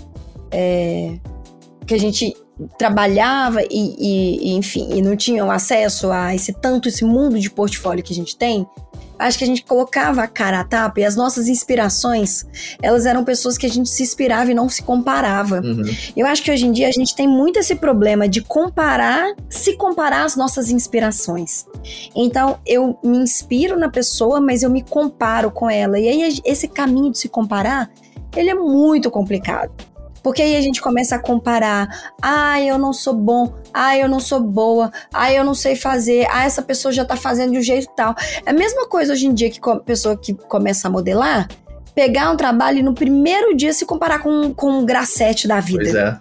é, 0.51 1.13
que 1.87 1.95
a 1.95 1.99
gente 1.99 2.35
trabalhava 2.77 3.63
e, 3.63 3.69
e- 3.71 4.49
e, 4.49 4.57
enfim, 4.57 4.89
e 4.95 5.01
não 5.03 5.17
tinham 5.17 5.51
acesso 5.51 6.11
a 6.11 6.35
esse 6.35 6.53
tanto, 6.53 6.89
esse 6.89 7.05
mundo 7.05 7.39
de 7.39 7.49
portfólio 7.51 8.03
que 8.03 8.13
a 8.13 8.17
gente 8.17 8.37
tem, 8.37 8.67
acho 9.19 9.39
que 9.39 9.45
a 9.45 9.47
gente 9.47 9.65
colocava 9.65 10.23
a 10.23 10.29
cara 10.29 10.61
a 10.61 10.65
tapa 10.65 11.01
e 11.01 11.05
as 11.05 11.17
nossas 11.17 11.49
inspirações, 11.49 12.47
elas 12.83 13.07
eram 13.07 13.25
pessoas 13.25 13.59
que 13.59 13.67
a 13.67 13.69
gente 13.69 13.89
se 13.89 14.03
inspirava 14.03 14.51
e 14.51 14.55
não 14.55 14.69
se 14.69 14.83
comparava. 14.83 15.61
Uhum. 15.61 15.83
Eu 16.17 16.27
acho 16.27 16.43
que 16.43 16.51
hoje 16.51 16.67
em 16.67 16.73
dia 16.73 16.89
a 16.89 16.93
gente 16.93 17.15
tem 17.15 17.27
muito 17.27 17.59
esse 17.59 17.75
problema 17.75 18.29
de 18.29 18.43
comparar, 18.43 19.35
se 19.49 19.77
comparar 19.77 20.25
as 20.25 20.37
nossas 20.37 20.71
inspirações. 20.71 21.67
Então 22.15 22.59
eu 22.67 22.99
me 23.03 23.19
inspiro 23.19 23.79
na 23.79 23.89
pessoa, 23.89 24.41
mas 24.41 24.63
eu 24.63 24.71
me 24.71 24.83
comparo 24.83 25.51
com 25.51 25.69
ela. 25.69 25.99
E 25.99 26.09
aí 26.09 26.41
esse 26.45 26.69
caminho 26.69 27.11
de 27.11 27.19
se 27.19 27.29
comparar, 27.29 27.91
ele 28.37 28.51
é 28.51 28.55
muito 28.55 29.11
complicado. 29.11 29.73
Porque 30.29 30.43
aí 30.43 30.57
a 30.57 30.61
gente 30.61 30.83
começa 30.83 31.17
a 31.17 31.19
comparar, 31.19 32.13
ah, 32.21 32.61
eu 32.61 32.77
não 32.77 32.93
sou 32.93 33.15
bom, 33.15 33.51
ah, 33.73 33.97
eu 33.97 34.07
não 34.07 34.21
sou 34.21 34.39
boa, 34.39 34.93
ah, 35.11 35.33
eu 35.33 35.43
não 35.43 35.55
sei 35.55 35.75
fazer, 35.75 36.27
ah, 36.31 36.45
essa 36.45 36.61
pessoa 36.61 36.93
já 36.93 37.03
tá 37.03 37.17
fazendo 37.17 37.53
de 37.53 37.59
um 37.59 37.63
jeito 37.63 37.89
tal. 37.97 38.15
É 38.45 38.51
a 38.51 38.53
mesma 38.53 38.87
coisa 38.87 39.15
hoje 39.15 39.27
em 39.27 39.33
dia 39.33 39.49
que 39.49 39.59
a 39.71 39.77
pessoa 39.77 40.19
que 40.19 40.35
começa 40.35 40.87
a 40.87 40.91
modelar, 40.91 41.49
pegar 41.95 42.31
um 42.31 42.37
trabalho 42.37 42.81
e 42.81 42.83
no 42.83 42.93
primeiro 42.93 43.57
dia 43.57 43.73
se 43.73 43.87
comparar 43.87 44.19
com, 44.19 44.53
com 44.53 44.69
um 44.71 44.85
gracete 44.85 45.49
da 45.49 45.61
vida 45.61 45.81
Pois 45.81 45.95
é. 45.95 46.21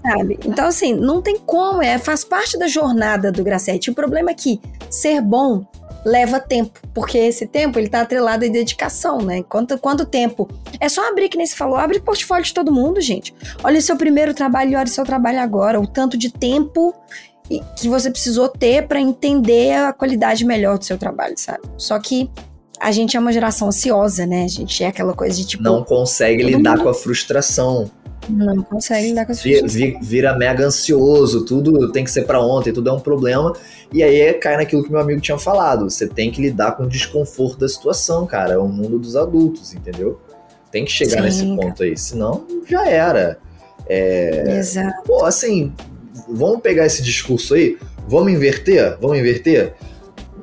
sabe? 0.00 0.38
Então, 0.44 0.68
assim, 0.68 0.94
não 0.94 1.20
tem 1.20 1.36
como, 1.36 1.82
é, 1.82 1.98
faz 1.98 2.22
parte 2.22 2.56
da 2.56 2.68
jornada 2.68 3.32
do 3.32 3.42
Grassetti. 3.42 3.90
O 3.90 3.94
problema 3.96 4.30
é 4.30 4.34
que 4.34 4.60
ser 4.88 5.20
bom 5.20 5.66
leva 6.04 6.38
tempo, 6.38 6.80
porque 6.92 7.16
esse 7.16 7.46
tempo 7.46 7.78
ele 7.78 7.88
tá 7.88 8.02
atrelado 8.02 8.44
à 8.44 8.48
dedicação, 8.48 9.18
né? 9.18 9.42
Quanto, 9.42 9.78
quanto 9.78 10.04
tempo? 10.04 10.48
É 10.78 10.88
só 10.88 11.08
abrir, 11.08 11.28
que 11.28 11.38
nem 11.38 11.46
se 11.46 11.56
falou, 11.56 11.76
abre 11.76 11.98
o 11.98 12.02
portfólio 12.02 12.44
de 12.44 12.52
todo 12.52 12.72
mundo, 12.72 13.00
gente. 13.00 13.34
Olha 13.62 13.78
o 13.78 13.82
seu 13.82 13.96
primeiro 13.96 14.34
trabalho 14.34 14.72
e 14.72 14.76
olha 14.76 14.84
o 14.84 14.88
seu 14.88 15.04
trabalho 15.04 15.40
agora, 15.40 15.80
o 15.80 15.86
tanto 15.86 16.16
de 16.16 16.30
tempo 16.30 16.94
que 17.76 17.88
você 17.88 18.10
precisou 18.10 18.48
ter 18.48 18.86
para 18.86 19.00
entender 19.00 19.72
a 19.72 19.92
qualidade 19.92 20.44
melhor 20.44 20.78
do 20.78 20.84
seu 20.84 20.96
trabalho, 20.96 21.34
sabe? 21.36 21.62
Só 21.76 21.98
que 21.98 22.30
a 22.80 22.90
gente 22.90 23.16
é 23.16 23.20
uma 23.20 23.32
geração 23.32 23.68
ansiosa, 23.68 24.26
né? 24.26 24.44
A 24.44 24.48
gente 24.48 24.82
é 24.82 24.88
aquela 24.88 25.14
coisa 25.14 25.36
de 25.36 25.46
tipo. 25.46 25.62
Não 25.62 25.84
consegue 25.84 26.42
lidar 26.42 26.72
mundo... 26.72 26.84
com 26.84 26.88
a 26.88 26.94
frustração. 26.94 27.90
Não 28.28 28.62
consegue 28.62 29.08
lidar 29.08 29.26
com 29.26 29.32
a 29.32 29.34
frustração. 29.34 29.68
Vira, 29.68 29.98
vira 30.00 30.38
mega 30.38 30.66
ansioso, 30.66 31.44
tudo 31.44 31.92
tem 31.92 32.04
que 32.04 32.10
ser 32.10 32.22
para 32.22 32.40
ontem, 32.40 32.72
tudo 32.72 32.88
é 32.90 32.92
um 32.92 33.00
problema. 33.00 33.52
E 33.92 34.02
aí 34.02 34.32
cai 34.34 34.56
naquilo 34.56 34.82
que 34.82 34.90
meu 34.90 35.00
amigo 35.00 35.20
tinha 35.20 35.38
falado. 35.38 35.88
Você 35.88 36.06
tem 36.06 36.30
que 36.30 36.40
lidar 36.40 36.72
com 36.72 36.84
o 36.84 36.88
desconforto 36.88 37.58
da 37.58 37.68
situação, 37.68 38.26
cara. 38.26 38.54
É 38.54 38.58
o 38.58 38.68
mundo 38.68 38.98
dos 38.98 39.16
adultos, 39.16 39.74
entendeu? 39.74 40.20
Tem 40.70 40.84
que 40.84 40.90
chegar 40.90 41.18
Sim, 41.18 41.22
nesse 41.22 41.44
ponto 41.44 41.82
aí, 41.82 41.96
senão 41.96 42.46
já 42.68 42.88
era. 42.88 43.38
É... 43.86 44.58
Exato. 44.58 45.02
Pô, 45.04 45.24
assim, 45.24 45.72
vamos 46.28 46.60
pegar 46.60 46.86
esse 46.86 47.02
discurso 47.02 47.54
aí, 47.54 47.78
vamos 48.08 48.32
inverter? 48.32 48.96
Vamos 49.00 49.18
inverter? 49.18 49.74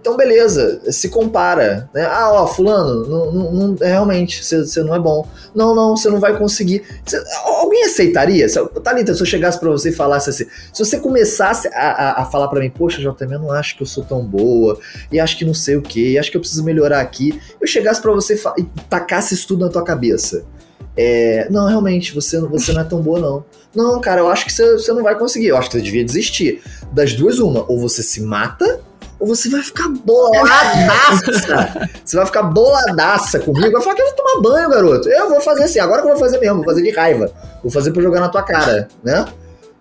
Então, 0.01 0.17
beleza, 0.17 0.81
se 0.91 1.09
compara. 1.09 1.87
Né? 1.93 2.03
Ah, 2.03 2.31
ó, 2.33 2.47
fulano, 2.47 3.07
não, 3.07 3.31
não, 3.31 3.51
não 3.51 3.75
realmente, 3.75 4.43
você 4.43 4.81
não 4.81 4.95
é 4.95 4.99
bom. 4.99 5.27
Não, 5.53 5.75
não, 5.75 5.95
você 5.95 6.09
não 6.09 6.19
vai 6.19 6.35
conseguir. 6.35 6.83
Cê, 7.05 7.23
alguém 7.45 7.83
aceitaria? 7.83 8.49
Se, 8.49 8.59
Thalita, 8.83 9.13
se 9.13 9.21
eu 9.21 9.25
chegasse 9.27 9.59
para 9.59 9.69
você 9.69 9.89
e 9.89 9.91
falasse 9.91 10.31
assim, 10.31 10.45
se 10.73 10.83
você 10.83 10.99
começasse 10.99 11.67
a, 11.67 11.91
a, 11.91 12.21
a 12.23 12.25
falar 12.25 12.47
para 12.47 12.59
mim, 12.59 12.71
poxa, 12.71 12.99
JTM, 12.99 13.33
eu 13.33 13.39
não 13.39 13.51
acho 13.51 13.77
que 13.77 13.83
eu 13.83 13.87
sou 13.87 14.03
tão 14.03 14.25
boa, 14.25 14.79
e 15.11 15.19
acho 15.19 15.37
que 15.37 15.45
não 15.45 15.53
sei 15.53 15.75
o 15.75 15.83
que, 15.83 16.13
e 16.13 16.17
acho 16.17 16.31
que 16.31 16.37
eu 16.37 16.41
preciso 16.41 16.63
melhorar 16.63 16.99
aqui, 16.99 17.39
eu 17.61 17.67
chegasse 17.67 18.01
para 18.01 18.11
você 18.11 18.41
e 18.57 18.63
tacasse 18.89 19.35
isso 19.35 19.49
tudo 19.49 19.65
na 19.65 19.71
tua 19.71 19.83
cabeça. 19.83 20.43
É, 20.97 21.47
não, 21.51 21.67
realmente, 21.67 22.13
você, 22.13 22.39
você 22.41 22.73
não 22.73 22.81
é 22.81 22.85
tão 22.85 23.01
boa, 23.01 23.19
não. 23.19 23.45
Não, 23.75 24.01
cara, 24.01 24.21
eu 24.21 24.29
acho 24.29 24.45
que 24.45 24.51
você, 24.51 24.73
você 24.73 24.91
não 24.93 25.03
vai 25.03 25.17
conseguir. 25.17 25.47
Eu 25.47 25.57
acho 25.57 25.69
que 25.69 25.77
você 25.77 25.83
devia 25.83 26.03
desistir. 26.03 26.61
Das 26.91 27.13
duas, 27.13 27.39
uma. 27.39 27.63
Ou 27.71 27.79
você 27.79 28.03
se 28.03 28.21
mata, 28.21 28.81
ou 29.21 29.27
você 29.27 29.47
vai 29.49 29.61
ficar 29.61 29.87
boladaça. 29.87 31.29
você 32.03 32.17
vai 32.17 32.25
ficar 32.25 32.41
boladaça 32.41 33.39
comigo. 33.39 33.71
Vai 33.71 33.81
falar 33.81 33.95
que 33.95 34.01
eu 34.01 34.07
vou 34.07 34.15
tomar 34.15 34.41
banho, 34.41 34.69
garoto. 34.71 35.07
Eu 35.07 35.29
vou 35.29 35.39
fazer 35.39 35.63
assim, 35.65 35.79
agora 35.79 36.01
que 36.01 36.07
eu 36.07 36.13
vou 36.13 36.19
fazer 36.19 36.39
mesmo, 36.39 36.57
vou 36.57 36.65
fazer 36.65 36.81
de 36.81 36.89
raiva. 36.89 37.31
Vou 37.61 37.71
fazer 37.71 37.91
pra 37.91 38.01
jogar 38.01 38.19
na 38.19 38.29
tua 38.29 38.41
cara, 38.41 38.87
né? 39.03 39.25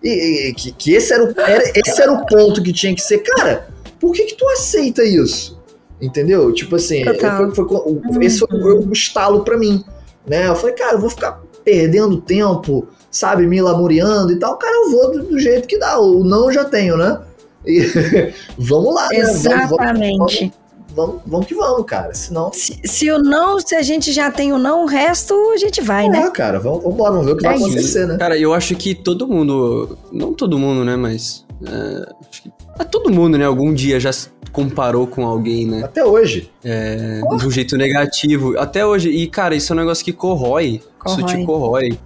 E, 0.03 0.49
e 0.49 0.53
que, 0.53 0.71
que, 0.71 0.93
esse, 0.93 1.11
era 1.11 1.23
o, 1.23 1.33
era, 1.41 1.63
esse 1.75 2.01
era 2.01 2.11
o 2.11 2.23
ponto 2.23 2.61
que 2.61 2.71
tinha 2.71 2.93
que 2.93 3.01
ser. 3.01 3.17
Cara, 3.17 3.67
por 3.99 4.13
que 4.13 4.25
que 4.25 4.35
tu 4.35 4.47
aceita 4.49 5.03
isso? 5.03 5.59
Entendeu? 5.99 6.53
Tipo 6.53 6.75
assim, 6.75 7.03
foi, 7.03 7.55
foi, 7.55 7.67
foi, 7.67 8.25
esse 8.25 8.37
foi 8.37 8.47
o 8.51 8.93
estalo 8.93 9.43
pra 9.43 9.57
mim. 9.57 9.83
Né? 10.25 10.47
Eu 10.47 10.55
falei, 10.55 10.75
cara, 10.75 10.93
eu 10.93 10.99
vou 10.99 11.09
ficar 11.09 11.41
perdendo 11.65 12.21
tempo, 12.21 12.87
sabe, 13.09 13.47
me 13.47 13.59
lamuriando 13.59 14.31
e 14.31 14.37
tal. 14.37 14.55
Cara, 14.57 14.75
eu 14.75 14.91
vou 14.91 15.11
do, 15.11 15.23
do 15.23 15.39
jeito 15.39 15.67
que 15.67 15.79
dá. 15.79 15.99
O 15.99 16.23
não 16.23 16.45
eu 16.45 16.51
já 16.51 16.63
tenho, 16.63 16.95
né? 16.95 17.19
E 17.65 17.81
vamos 18.57 18.93
lá, 18.93 19.09
né? 19.09 19.17
Exatamente. 19.17 20.17
Vamos, 20.17 20.39
vamos, 20.39 20.51
vamos, 20.95 21.21
vamos, 21.25 21.47
que 21.47 21.55
vamos, 21.55 21.85
cara. 21.85 22.13
Senão. 22.13 22.51
Se, 22.53 22.79
se, 22.83 23.11
o 23.11 23.19
não, 23.19 23.59
se 23.59 23.75
a 23.75 23.81
gente 23.81 24.11
já 24.11 24.31
tem 24.31 24.51
o 24.51 24.57
não, 24.57 24.83
o 24.83 24.87
resto 24.87 25.33
a 25.53 25.57
gente 25.57 25.81
vai, 25.81 26.05
é, 26.05 26.09
né? 26.09 26.29
cara, 26.31 26.59
vamos, 26.59 26.83
vamos 26.83 26.99
lá, 26.99 27.09
vamos 27.11 27.25
ver 27.25 27.31
o 27.33 27.37
que 27.37 27.45
é 27.45 27.49
vai 27.49 27.57
acontecer, 27.57 28.07
né? 28.07 28.17
Cara, 28.17 28.37
eu 28.37 28.53
acho 28.53 28.75
que 28.75 28.95
todo 28.95 29.27
mundo. 29.27 29.97
Não 30.11 30.33
todo 30.33 30.57
mundo, 30.57 30.83
né? 30.83 30.95
Mas. 30.95 31.45
É, 31.65 32.13
acho 32.29 32.43
que. 32.43 32.51
É 32.79 32.83
todo 32.83 33.11
mundo, 33.11 33.37
né? 33.37 33.45
Algum 33.45 33.73
dia 33.73 33.99
já 33.99 34.11
comparou 34.51 35.07
com 35.07 35.25
alguém, 35.25 35.65
né? 35.65 35.83
Até 35.83 36.03
hoje. 36.03 36.49
É, 36.63 37.21
de 37.37 37.45
um 37.45 37.51
jeito 37.51 37.77
negativo. 37.77 38.57
Até 38.57 38.85
hoje. 38.85 39.09
E, 39.09 39.27
cara, 39.27 39.55
isso 39.55 39.71
é 39.71 39.75
um 39.75 39.79
negócio 39.79 40.03
que 40.03 40.11
corrói. 40.11 40.81
corrói. 40.99 41.17
Isso 41.17 41.25
te 41.25 41.45
corrói 41.45 41.99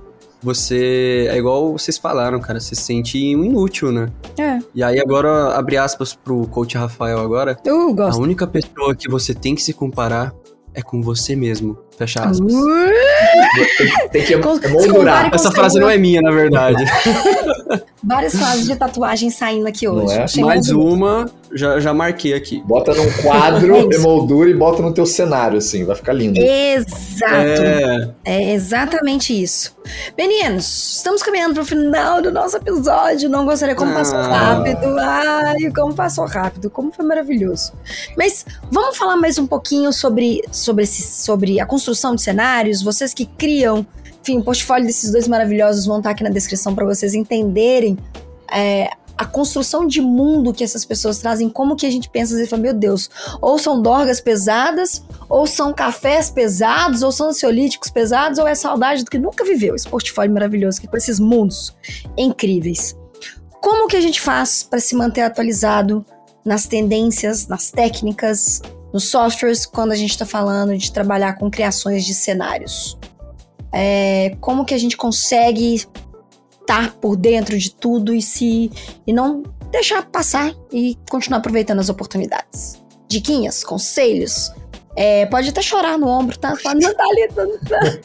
você 0.45 1.27
é 1.31 1.37
igual 1.37 1.71
vocês 1.71 1.97
falaram, 1.97 2.39
cara, 2.39 2.59
você 2.59 2.75
se 2.75 2.83
sente 2.83 3.35
um 3.35 3.43
inútil, 3.43 3.91
né? 3.91 4.11
É. 4.37 4.59
E 4.75 4.83
aí 4.83 4.99
agora, 4.99 5.55
abre 5.55 5.75
aspas 5.75 6.13
pro 6.13 6.45
coach 6.47 6.77
Rafael 6.77 7.19
agora. 7.19 7.57
Eu 7.65 7.91
gosto. 7.95 8.19
A 8.19 8.21
única 8.21 8.45
pessoa 8.45 8.95
que 8.95 9.09
você 9.09 9.33
tem 9.33 9.55
que 9.55 9.61
se 9.63 9.73
comparar 9.73 10.31
é 10.71 10.83
com 10.83 11.01
você 11.01 11.35
mesmo. 11.35 11.75
Fecha 11.97 12.23
aspas. 12.23 12.53
tem 14.11 14.25
que 14.25 14.33
emoldurar. 14.33 15.33
Essa 15.33 15.51
frase 15.51 15.79
não 15.79 15.89
é 15.89 15.97
minha, 15.97 16.21
na 16.21 16.31
verdade. 16.31 16.83
Várias 18.03 18.35
frases 18.35 18.67
de 18.67 18.75
tatuagem 18.75 19.29
saindo 19.29 19.67
aqui 19.67 19.87
hoje. 19.87 20.13
É? 20.13 20.41
Mais 20.41 20.69
uma, 20.69 21.25
já, 21.51 21.79
já 21.79 21.93
marquei 21.93 22.33
aqui. 22.33 22.61
Bota 22.63 22.93
num 22.93 23.11
quadro, 23.23 23.89
emoldura 23.91 24.49
e 24.49 24.53
bota 24.53 24.81
no 24.81 24.93
teu 24.93 25.05
cenário, 25.05 25.57
assim, 25.57 25.83
vai 25.85 25.95
ficar 25.95 26.13
lindo. 26.13 26.39
Exato. 26.39 27.33
É, 27.33 28.13
é 28.25 28.53
exatamente 28.53 29.41
isso. 29.41 29.75
Meninos, 30.17 30.95
estamos 30.97 31.23
caminhando 31.23 31.53
para 31.53 31.63
o 31.63 31.65
final 31.65 32.21
do 32.21 32.31
nosso 32.31 32.57
episódio. 32.57 33.29
Não 33.29 33.45
gostaria 33.45 33.75
como 33.75 33.91
ah. 33.91 33.95
passou 33.95 34.19
rápido. 34.19 34.99
Ai, 34.99 35.71
como 35.75 35.93
passou 35.93 36.25
rápido, 36.25 36.69
como 36.69 36.91
foi 36.91 37.05
maravilhoso. 37.05 37.73
Mas 38.17 38.45
vamos 38.69 38.97
falar 38.97 39.15
mais 39.15 39.37
um 39.37 39.47
pouquinho 39.47 39.91
sobre, 39.93 40.43
sobre, 40.51 40.83
esse, 40.83 41.01
sobre 41.01 41.59
a 41.59 41.65
construção 41.65 41.84
de 41.91 42.21
cenários, 42.21 42.81
vocês 42.81 43.13
que 43.13 43.25
criam. 43.25 43.85
Enfim, 44.21 44.37
o 44.37 44.43
portfólio 44.43 44.87
desses 44.87 45.11
dois 45.11 45.27
maravilhosos 45.27 45.85
vão 45.85 45.97
estar 45.97 46.11
aqui 46.11 46.23
na 46.23 46.29
descrição 46.29 46.73
para 46.73 46.85
vocês 46.85 47.13
entenderem 47.13 47.97
é, 48.51 48.89
a 49.17 49.25
construção 49.25 49.87
de 49.87 50.01
mundo 50.01 50.53
que 50.53 50.63
essas 50.63 50.83
pessoas 50.83 51.19
trazem, 51.19 51.49
como 51.49 51.75
que 51.75 51.85
a 51.85 51.89
gente 51.89 52.09
pensa 52.09 52.41
e 52.41 52.47
fala, 52.47 52.61
meu 52.61 52.73
Deus, 52.73 53.09
ou 53.41 53.57
são 53.57 53.81
dorgas 53.81 54.19
pesadas, 54.19 55.03
ou 55.29 55.47
são 55.47 55.73
cafés 55.73 56.29
pesados, 56.29 57.01
ou 57.01 57.11
são 57.11 57.29
ansiolíticos 57.29 57.89
pesados, 57.89 58.39
ou 58.39 58.47
é 58.47 58.55
saudade 58.55 59.03
do 59.03 59.11
que 59.11 59.17
nunca 59.17 59.45
viveu. 59.45 59.75
Esse 59.75 59.87
portfólio 59.87 60.33
maravilhoso 60.33 60.79
aqui 60.79 60.87
com 60.87 60.97
esses 60.97 61.19
mundos 61.19 61.75
incríveis. 62.17 62.95
Como 63.61 63.87
que 63.87 63.95
a 63.95 64.01
gente 64.01 64.19
faz 64.19 64.63
para 64.63 64.79
se 64.79 64.95
manter 64.95 65.21
atualizado 65.21 66.05
nas 66.43 66.67
tendências, 66.67 67.47
nas 67.47 67.71
técnicas, 67.71 68.61
nos 68.95 69.09
softwares, 69.09 69.65
quando 69.65 69.91
a 69.91 69.95
gente 69.95 70.11
está 70.11 70.25
falando 70.25 70.77
de 70.77 70.89
trabalhar 70.89 71.33
com 71.33 71.51
criações 71.51 72.05
de 72.05 72.13
cenários? 72.13 72.97
É, 73.69 74.37
como 74.39 74.63
que 74.63 74.73
a 74.73 74.77
gente 74.77 74.95
consegue 74.95 75.75
estar 75.75 75.87
tá 76.65 76.95
por 77.01 77.17
dentro 77.17 77.57
de 77.59 77.71
tudo 77.71 78.15
e 78.15 78.21
se 78.21 78.71
e 79.05 79.11
não 79.11 79.43
deixar 79.69 80.05
passar 80.05 80.55
e 80.71 80.97
continuar 81.09 81.39
aproveitando 81.39 81.79
as 81.79 81.89
oportunidades. 81.89 82.81
Diquinhas, 83.09 83.65
conselhos. 83.65 84.53
É, 84.95 85.25
pode 85.25 85.49
até 85.49 85.61
chorar 85.61 85.97
no 85.97 86.07
ombro, 86.07 86.37
tá? 86.37 86.55
Fala, 86.55 86.79
Natália, 86.79 87.29
tá, 87.29 87.99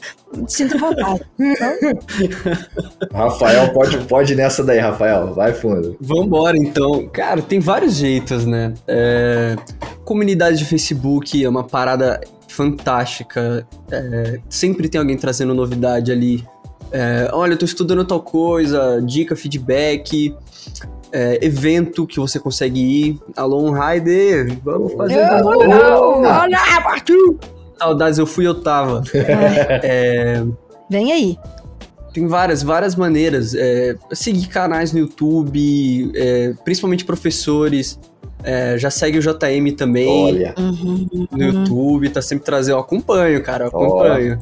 sinto 0.49 0.77
vontade. 0.77 1.21
Rafael, 3.15 3.73
pode, 3.73 3.99
pode 4.07 4.35
nessa 4.35 4.65
daí, 4.65 4.79
Rafael. 4.79 5.33
Vai 5.33 5.53
fundo. 5.53 5.97
Vambora, 6.01 6.57
então. 6.57 7.09
Cara, 7.09 7.41
tem 7.41 7.61
vários 7.61 7.95
jeitos, 7.95 8.45
né? 8.45 8.75
É, 8.89 9.57
comunidade 10.05 10.59
de 10.59 10.65
Facebook 10.65 11.43
é 11.43 11.49
uma 11.49 11.63
parada 11.63 12.21
fantástica. 12.49 13.67
É, 13.91 14.41
sempre 14.49 14.89
tem 14.89 15.01
alguém 15.01 15.17
trazendo 15.17 15.55
novidade 15.55 16.11
ali. 16.11 16.45
É, 16.91 17.31
olha, 17.33 17.53
eu 17.53 17.59
tô 17.59 17.65
estudando 17.65 18.05
tal 18.05 18.21
coisa, 18.21 19.01
dica, 19.01 19.37
feedback, 19.37 20.35
é, 21.13 21.39
evento 21.45 22.07
que 22.07 22.19
você 22.19 22.39
consegue 22.39 22.81
ir. 22.81 23.19
Alô, 23.37 23.71
Raider, 23.71 24.59
vamos 24.63 24.93
fazer 24.95 25.19
um 25.19 25.23
partiu! 26.83 27.39
Saudades, 27.79 28.19
eu 28.19 28.27
fui, 28.27 28.47
eu 28.47 28.61
tava. 28.61 29.03
é, 29.15 30.45
Vem 30.91 31.13
aí. 31.13 31.39
Tem 32.13 32.27
várias, 32.27 32.63
várias 32.63 32.95
maneiras. 32.95 33.55
É, 33.55 33.97
seguir 34.13 34.49
canais 34.49 34.93
no 34.93 34.99
YouTube, 34.99 36.11
é, 36.15 36.53
principalmente 36.65 37.05
professores. 37.05 37.99
É, 38.43 38.77
já 38.79 38.91
segue 38.91 39.19
o 39.19 39.21
JM 39.21 39.75
também. 39.77 40.09
Olha. 40.09 40.55
Uhum, 40.59 41.29
no 41.31 41.43
YouTube, 41.43 42.09
tá 42.11 42.21
sempre 42.21 42.45
trazendo. 42.45 42.75
Eu 42.75 42.81
acompanho, 42.81 43.43
cara, 43.43 43.65
eu 43.65 43.69
acompanho. 43.69 44.39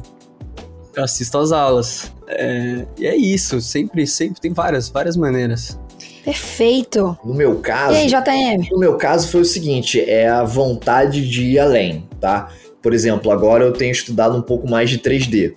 Eu 0.95 1.03
assisto 1.03 1.37
às 1.37 1.51
aulas. 1.51 2.11
É, 2.27 2.85
e 2.97 3.05
é 3.05 3.15
isso, 3.15 3.61
sempre, 3.61 4.05
sempre 4.07 4.41
tem 4.41 4.51
várias, 4.51 4.89
várias 4.89 5.15
maneiras. 5.15 5.79
Perfeito. 6.23 7.17
No 7.23 7.33
meu 7.33 7.55
caso. 7.57 7.93
E 7.93 7.97
aí, 7.97 8.07
JM? 8.07 8.69
No 8.71 8.79
meu 8.79 8.97
caso 8.97 9.27
foi 9.27 9.41
o 9.41 9.45
seguinte: 9.45 9.99
é 10.01 10.27
a 10.27 10.43
vontade 10.43 11.27
de 11.27 11.43
ir 11.43 11.59
além, 11.59 12.07
tá? 12.19 12.49
Por 12.81 12.93
exemplo, 12.93 13.31
agora 13.31 13.63
eu 13.63 13.73
tenho 13.73 13.91
estudado 13.91 14.37
um 14.37 14.41
pouco 14.41 14.69
mais 14.69 14.89
de 14.89 14.99
3D. 14.99 15.53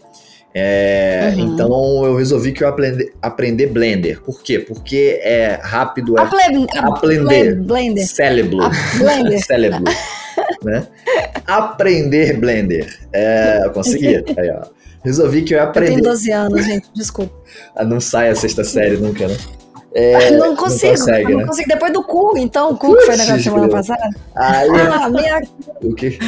É, 0.54 1.32
uhum. 1.34 1.54
Então 1.54 2.04
eu 2.04 2.16
resolvi 2.16 2.52
que 2.52 2.62
eu 2.62 2.68
aprender, 2.68 3.14
aprender 3.22 3.66
Blender. 3.68 4.20
Por 4.20 4.42
quê? 4.42 4.58
Porque 4.58 5.18
é 5.22 5.58
rápido, 5.62 6.18
é 6.18 6.22
aprender. 6.78 7.56
Blender. 7.56 8.06
Cérebro. 8.06 8.58
Blender. 8.98 9.40
Cérebro. 9.46 9.84
né? 10.62 10.86
Aprender 11.46 12.38
Blender. 12.38 12.98
É, 13.12 13.62
eu 13.64 13.70
consegui. 13.70 14.16
Aí, 14.36 14.50
ó. 14.50 14.66
Resolvi 15.04 15.42
que 15.42 15.54
eu 15.54 15.58
ia 15.58 15.64
aprender. 15.64 15.92
Eu 15.92 15.96
tenho 15.96 16.10
12 16.10 16.30
anos, 16.30 16.64
gente, 16.64 16.86
desculpa. 16.94 17.34
ah, 17.74 17.84
não 17.84 17.98
sai 17.98 18.30
a 18.30 18.34
sexta 18.36 18.62
série 18.62 18.96
nunca, 18.96 19.26
né? 19.26 19.36
É, 19.94 20.30
não 20.36 20.56
consigo, 20.56 20.92
não, 20.92 20.98
consegue, 20.98 21.32
não 21.32 21.38
né? 21.40 21.46
consigo. 21.46 21.68
Depois 21.68 21.92
do 21.92 22.02
cu, 22.02 22.38
então, 22.38 22.70
o 22.70 22.76
cu 22.76 22.96
que 22.96 23.02
foi 23.02 23.16
negócio 23.16 23.42
semana 23.42 23.68
passada. 23.68 24.10
Aí, 24.34 24.68
Ah, 24.70 25.08
minha... 25.08 25.42
o 25.82 25.94
que, 25.94 26.18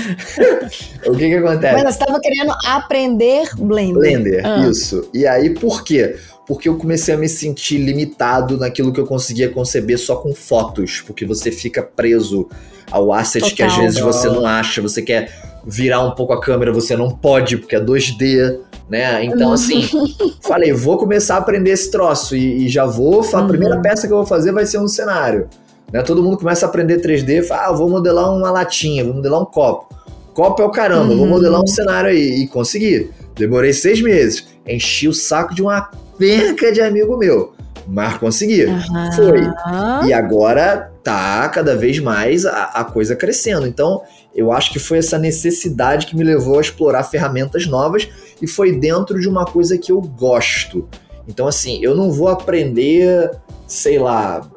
o 1.07 1.13
que 1.13 1.29
que 1.29 1.35
acontece? 1.35 1.83
Mas 1.83 1.95
você 1.95 2.03
estava 2.03 2.21
querendo 2.21 2.53
aprender 2.67 3.49
Blender. 3.57 3.95
Blender, 3.95 4.47
Ah. 4.47 4.67
isso. 4.69 5.09
E 5.15 5.27
aí, 5.27 5.51
por 5.51 5.83
quê? 5.83 6.17
Porque 6.47 6.69
eu 6.69 6.77
comecei 6.77 7.15
a 7.15 7.17
me 7.17 7.29
sentir 7.29 7.79
limitado 7.79 8.59
naquilo 8.59 8.93
que 8.93 9.01
eu 9.01 9.07
conseguia 9.07 9.49
conceber 9.49 9.99
só 9.99 10.17
com 10.17 10.35
fotos, 10.35 11.01
porque 11.01 11.25
você 11.25 11.51
fica 11.51 11.83
preso 11.83 12.49
ao 12.91 13.13
asset 13.15 13.55
que 13.55 13.63
às 13.63 13.73
Total. 13.73 13.85
vezes 13.87 14.01
você 14.01 14.29
não 14.29 14.45
acha, 14.45 14.83
você 14.83 15.01
quer 15.01 15.31
virar 15.67 16.01
um 16.03 16.13
pouco 16.13 16.33
a 16.33 16.41
câmera, 16.41 16.73
você 16.73 16.97
não 16.97 17.11
pode, 17.11 17.57
porque 17.57 17.77
é 17.77 17.81
2D, 17.81 18.59
né? 18.89 19.25
Então, 19.25 19.49
Uhum. 19.49 19.53
assim, 19.55 19.83
falei, 20.43 20.73
vou 20.73 20.99
começar 20.99 21.37
a 21.37 21.39
aprender 21.39 21.71
esse 21.71 21.91
troço 21.91 22.37
e, 22.37 22.67
e 22.67 22.69
já 22.69 22.85
vou, 22.85 23.23
a 23.33 23.41
Uhum. 23.41 23.49
primeira 23.49 23.81
peça 23.81 24.07
que 24.07 24.13
eu 24.13 24.19
vou 24.19 24.27
fazer 24.27 24.53
vai 24.53 24.67
ser 24.67 24.79
um 24.79 24.89
cenário. 24.89 25.49
Né? 25.93 26.03
Todo 26.03 26.23
mundo 26.23 26.37
começa 26.39 26.67
a 26.67 26.69
aprender 26.69 27.01
3D, 27.01 27.43
fala, 27.43 27.69
ah, 27.69 27.73
vou 27.73 27.89
modelar 27.89 28.31
uma 28.35 28.51
latinha, 28.51 29.05
vou 29.05 29.15
modelar 29.15 29.41
um 29.41 29.47
copo. 29.47 29.95
Copo 30.35 30.61
é 30.63 30.65
o 30.65 30.71
caramba, 30.71 31.15
vou 31.15 31.25
Uhum. 31.25 31.31
modelar 31.31 31.61
um 31.63 31.67
cenário 31.67 32.11
aí. 32.11 32.43
E 32.43 32.49
consegui. 32.49 33.11
Demorei 33.37 33.73
seis 33.73 34.03
meses. 34.03 34.45
Enchi 34.67 35.07
o 35.07 35.15
saco 35.15 35.55
de 35.55 35.63
uma 35.63 35.91
perca 36.19 36.73
de 36.73 36.81
amigo 36.81 37.17
meu. 37.17 37.53
Mas 37.87 38.17
consegui. 38.19 38.65
Aham. 38.65 39.11
Foi. 39.15 40.07
E 40.09 40.13
agora 40.13 40.91
tá 41.05 41.49
cada 41.51 41.77
vez 41.77 41.99
mais 41.99 42.47
a, 42.47 42.65
a 42.65 42.85
coisa 42.85 43.15
crescendo. 43.15 43.67
Então, 43.67 44.03
eu 44.35 44.51
acho 44.51 44.73
que 44.73 44.79
foi 44.79 44.99
essa 44.99 45.19
necessidade 45.19 46.07
que 46.07 46.17
me 46.17 46.25
levou 46.25 46.59
a 46.59 46.61
explorar 46.63 47.05
ferramentas 47.05 47.67
novas 47.67 48.09
e 48.41 48.47
foi 48.49 48.73
dentro 48.73 49.21
de 49.21 49.29
uma 49.29 49.45
coisa 49.45 49.77
que 49.79 49.93
eu 49.93 50.01
gosto. 50.01 50.89
Então, 51.29 51.47
assim, 51.47 51.79
eu 51.83 51.95
não 51.95 52.11
vou 52.11 52.29
aprender, 52.29 53.31
sei 53.67 53.99
lá, 53.99 54.49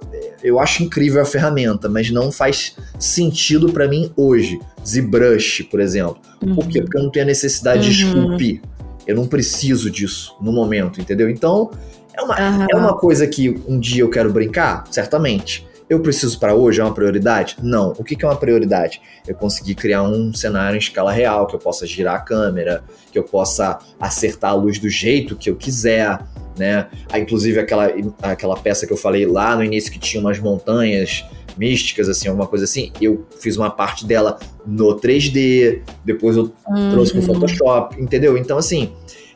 eu 0.44 0.60
acho 0.60 0.84
incrível 0.84 1.22
a 1.22 1.26
ferramenta, 1.26 1.88
mas 1.90 2.10
não 2.10 2.32
faz 2.32 2.76
sentido 2.98 3.72
pra 3.72 3.88
mim 3.88 4.12
hoje. 4.16 4.60
ZBrush, 4.86 5.64
por 5.70 5.80
exemplo. 5.82 6.18
Por 6.56 6.68
quê? 6.68 6.82
Porque 6.82 6.98
eu 6.98 7.04
não 7.04 7.12
tenho 7.12 7.26
a 7.26 7.28
necessidade 7.28 7.94
de 7.94 8.04
Uhum. 8.06 8.10
esculpir. 8.26 8.62
Eu 9.06 9.16
não 9.16 9.28
preciso 9.28 9.90
disso 9.92 10.36
no 10.42 10.52
momento, 10.52 11.00
entendeu? 11.00 11.30
Então, 11.30 11.72
é 12.14 12.22
uma, 12.22 12.36
Aham. 12.36 12.68
é 12.72 12.76
uma 12.76 12.98
coisa 12.98 13.28
que 13.28 13.50
um 13.68 13.80
dia 13.80 14.02
eu 14.04 14.10
quero 14.10 14.32
brincar? 14.32 14.86
Certamente. 14.92 15.66
Eu 15.90 16.02
preciso 16.02 16.38
para 16.40 16.54
hoje? 16.54 16.82
É 16.82 16.84
uma 16.84 16.94
prioridade? 16.94 17.58
Não. 17.64 17.94
O 17.98 18.04
que 18.04 18.16
que 18.16 18.26
é 18.26 18.28
uma 18.28 18.36
prioridade? 18.36 19.02
Eu 19.26 19.36
conseguir 19.36 19.76
criar 19.76 20.04
um 20.04 20.34
cenário 20.34 20.76
em 20.76 20.80
escala 20.80 21.12
real, 21.12 21.48
que 21.48 21.56
eu 21.56 21.60
possa 21.60 21.88
girar 21.88 22.16
a 22.16 22.20
câmera, 22.20 22.84
que 23.12 23.18
eu 23.18 23.24
possa 23.24 23.80
acertar 24.00 24.52
a 24.52 24.56
luz 24.56 24.80
do 24.80 24.90
jeito 24.90 25.36
que 25.36 25.50
eu 25.50 25.56
quiser, 25.56 26.20
né? 26.58 26.88
Ah, 27.10 27.20
inclusive 27.20 27.58
aquela, 27.60 27.90
aquela 28.22 28.58
peça 28.58 28.86
que 28.86 28.92
eu 28.92 28.98
falei 28.98 29.26
lá 29.26 29.56
no 29.56 29.64
início 29.64 29.92
que 29.92 30.00
tinha 30.00 30.20
umas 30.20 30.40
montanhas 30.40 31.24
místicas, 31.58 32.10
assim, 32.10 32.28
alguma 32.28 32.48
coisa 32.48 32.66
assim, 32.66 32.92
eu 33.02 33.26
fiz 33.40 33.58
uma 33.58 33.70
parte 33.72 34.06
dela 34.06 34.38
no 34.66 34.96
3D, 35.00 35.82
depois 36.06 36.36
eu 36.38 36.54
trouxe 36.92 37.14
pro 37.14 37.22
Uhum. 37.22 37.28
Photoshop, 37.28 38.00
entendeu? 38.02 38.38
Então, 38.38 38.58
assim, 38.58 38.94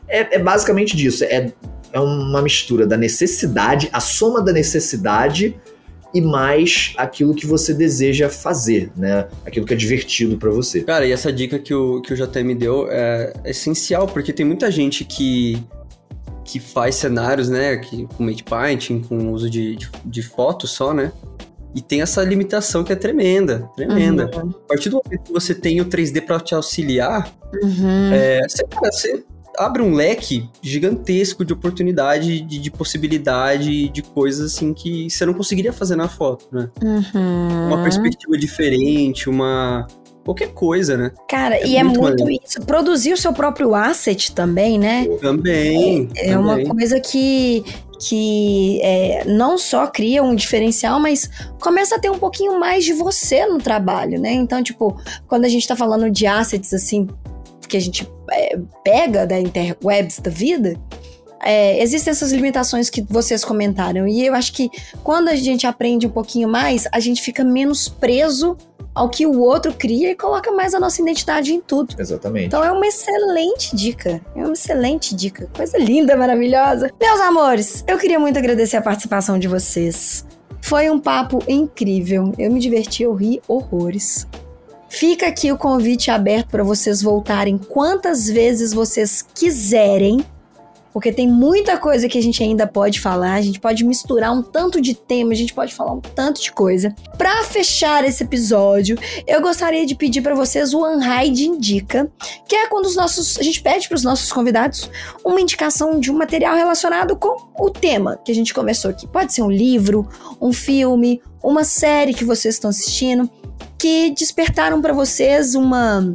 é, 0.07 0.35
é 0.35 0.39
basicamente 0.39 0.95
disso. 0.95 1.23
É, 1.23 1.51
é 1.93 1.99
uma 1.99 2.41
mistura 2.41 2.85
da 2.85 2.95
necessidade, 2.97 3.89
a 3.91 3.99
soma 3.99 4.41
da 4.41 4.51
necessidade 4.53 5.55
e 6.13 6.19
mais 6.21 6.93
aquilo 6.97 7.33
que 7.33 7.45
você 7.45 7.73
deseja 7.73 8.29
fazer, 8.29 8.91
né? 8.95 9.27
Aquilo 9.45 9.65
que 9.65 9.73
é 9.73 9.77
divertido 9.77 10.37
pra 10.37 10.49
você. 10.49 10.81
Cara, 10.81 11.05
e 11.05 11.11
essa 11.11 11.31
dica 11.31 11.57
que 11.57 11.73
o, 11.73 12.01
que 12.01 12.13
o 12.13 12.15
JM 12.15 12.55
deu 12.57 12.87
é 12.89 13.33
essencial, 13.45 14.07
porque 14.07 14.33
tem 14.33 14.45
muita 14.45 14.69
gente 14.69 15.05
que, 15.05 15.63
que 16.43 16.59
faz 16.59 16.95
cenários, 16.95 17.49
né, 17.49 17.77
que, 17.77 18.05
com 18.17 18.23
made 18.23 18.43
painting, 18.43 19.01
com 19.01 19.31
uso 19.31 19.49
de, 19.49 19.75
de, 19.75 19.89
de 20.03 20.21
fotos 20.21 20.71
só, 20.71 20.93
né? 20.93 21.11
E 21.73 21.81
tem 21.81 22.01
essa 22.01 22.21
limitação 22.21 22.83
que 22.83 22.91
é 22.91 22.95
tremenda, 22.97 23.69
tremenda. 23.75 24.29
Uhum. 24.35 24.49
A 24.49 24.67
partir 24.67 24.89
do 24.89 25.01
momento 25.03 25.23
que 25.23 25.31
você 25.31 25.55
tem 25.55 25.79
o 25.79 25.85
3D 25.85 26.21
pra 26.25 26.39
te 26.39 26.53
auxiliar, 26.53 27.33
Uhum. 27.63 28.13
é, 28.13 28.39
você, 28.47 28.63
cara, 28.65 28.91
você 28.91 29.23
abre 29.57 29.81
um 29.81 29.93
leque 29.93 30.49
gigantesco 30.61 31.43
de 31.45 31.53
oportunidade, 31.53 32.41
de, 32.41 32.59
de 32.59 32.71
possibilidade, 32.71 33.89
de 33.89 34.01
coisas 34.01 34.53
assim 34.53 34.73
que 34.73 35.09
você 35.09 35.25
não 35.25 35.33
conseguiria 35.33 35.73
fazer 35.73 35.95
na 35.95 36.07
foto, 36.07 36.47
né? 36.51 36.69
Uhum. 36.81 37.67
Uma 37.67 37.83
perspectiva 37.83 38.37
diferente, 38.37 39.29
uma. 39.29 39.87
qualquer 40.23 40.49
coisa, 40.53 40.97
né? 40.97 41.11
Cara, 41.27 41.55
É 41.55 41.67
e 41.67 41.77
é 41.77 41.83
muito 41.83 41.99
muito 42.01 42.19
maneiro. 42.23 42.43
isso. 42.45 42.61
Produzir 42.61 43.13
o 43.13 43.17
seu 43.17 43.33
próprio 43.33 43.73
asset 43.75 44.33
também, 44.33 44.77
né? 44.79 45.05
Também. 45.19 46.09
É 46.15 46.37
uma 46.37 46.53
também. 46.57 46.67
coisa 46.67 46.99
que, 46.99 47.63
que 47.99 48.79
é, 48.83 49.25
não 49.25 49.57
só 49.57 49.87
cria 49.87 50.23
um 50.23 50.35
diferencial, 50.35 50.99
mas 50.99 51.29
começa 51.59 51.95
a 51.95 51.99
ter 51.99 52.09
um 52.09 52.17
pouquinho 52.19 52.59
mais 52.59 52.83
de 52.85 52.93
você 52.93 53.45
no 53.45 53.57
trabalho, 53.57 54.19
né? 54.19 54.31
Então, 54.33 54.61
tipo, 54.63 54.95
quando 55.27 55.45
a 55.45 55.49
gente 55.49 55.67
tá 55.67 55.75
falando 55.75 56.09
de 56.09 56.25
assets, 56.25 56.73
assim, 56.73 57.07
que 57.71 57.77
a 57.77 57.81
gente 57.81 58.05
é, 58.29 58.59
pega 58.83 59.25
da 59.25 59.39
interwebs 59.39 60.19
da 60.19 60.29
vida, 60.29 60.77
é, 61.41 61.81
existem 61.81 62.11
essas 62.11 62.31
limitações 62.33 62.89
que 62.89 63.01
vocês 63.01 63.45
comentaram. 63.45 64.05
E 64.07 64.25
eu 64.25 64.35
acho 64.35 64.51
que 64.51 64.69
quando 65.03 65.29
a 65.29 65.35
gente 65.35 65.65
aprende 65.65 66.05
um 66.05 66.09
pouquinho 66.09 66.49
mais, 66.49 66.85
a 66.91 66.99
gente 66.99 67.21
fica 67.21 67.43
menos 67.45 67.87
preso 67.87 68.57
ao 68.93 69.09
que 69.09 69.25
o 69.25 69.39
outro 69.39 69.73
cria 69.73 70.11
e 70.11 70.15
coloca 70.15 70.51
mais 70.51 70.73
a 70.73 70.79
nossa 70.79 71.01
identidade 71.01 71.53
em 71.53 71.61
tudo. 71.61 71.95
Exatamente. 71.97 72.47
Então 72.47 72.61
é 72.61 72.71
uma 72.71 72.85
excelente 72.85 73.73
dica. 73.73 74.21
É 74.35 74.43
uma 74.43 74.51
excelente 74.51 75.15
dica. 75.15 75.49
Coisa 75.55 75.77
linda, 75.77 76.17
maravilhosa. 76.17 76.91
Meus 76.99 77.21
amores, 77.21 77.85
eu 77.87 77.97
queria 77.97 78.19
muito 78.19 78.37
agradecer 78.37 78.75
a 78.75 78.81
participação 78.81 79.39
de 79.39 79.47
vocês. 79.47 80.25
Foi 80.61 80.89
um 80.89 80.99
papo 80.99 81.39
incrível. 81.47 82.33
Eu 82.37 82.51
me 82.51 82.59
diverti, 82.59 83.03
eu 83.03 83.13
ri 83.13 83.41
horrores. 83.47 84.27
Fica 84.91 85.27
aqui 85.27 85.49
o 85.49 85.57
convite 85.57 86.11
aberto 86.11 86.49
para 86.49 86.65
vocês 86.65 87.01
voltarem 87.01 87.57
quantas 87.57 88.29
vezes 88.29 88.73
vocês 88.73 89.25
quiserem, 89.33 90.23
porque 90.91 91.13
tem 91.13 91.29
muita 91.29 91.77
coisa 91.77 92.09
que 92.09 92.17
a 92.17 92.21
gente 92.21 92.43
ainda 92.43 92.67
pode 92.67 92.99
falar. 92.99 93.35
A 93.35 93.41
gente 93.41 93.57
pode 93.57 93.85
misturar 93.85 94.33
um 94.33 94.43
tanto 94.43 94.81
de 94.81 94.93
tema, 94.93 95.31
a 95.31 95.35
gente 95.35 95.53
pode 95.53 95.73
falar 95.73 95.93
um 95.93 96.01
tanto 96.01 96.41
de 96.41 96.51
coisa. 96.51 96.93
Para 97.17 97.41
fechar 97.45 98.03
esse 98.03 98.21
episódio, 98.23 98.97
eu 99.25 99.41
gostaria 99.41 99.85
de 99.85 99.95
pedir 99.95 100.21
para 100.21 100.35
vocês 100.35 100.73
o 100.73 100.85
Unhide 100.85 101.47
Indica, 101.47 102.11
que 102.45 102.53
é 102.53 102.67
quando 102.67 102.85
os 102.85 102.95
nossos, 102.97 103.39
a 103.39 103.43
gente 103.43 103.61
pede 103.61 103.87
para 103.87 103.95
os 103.95 104.03
nossos 104.03 104.29
convidados 104.29 104.91
uma 105.23 105.39
indicação 105.39 106.01
de 106.01 106.11
um 106.11 106.17
material 106.17 106.57
relacionado 106.57 107.15
com 107.15 107.49
o 107.57 107.69
tema 107.69 108.19
que 108.25 108.31
a 108.31 108.35
gente 108.35 108.53
conversou 108.53 108.91
aqui. 108.91 109.07
Pode 109.07 109.33
ser 109.33 109.41
um 109.41 109.49
livro, 109.49 110.05
um 110.41 110.51
filme, 110.51 111.21
uma 111.41 111.63
série 111.63 112.13
que 112.13 112.25
vocês 112.25 112.55
estão 112.55 112.69
assistindo 112.69 113.31
que 113.81 114.11
despertaram 114.11 114.79
para 114.79 114.93
vocês 114.93 115.55
uma 115.55 116.13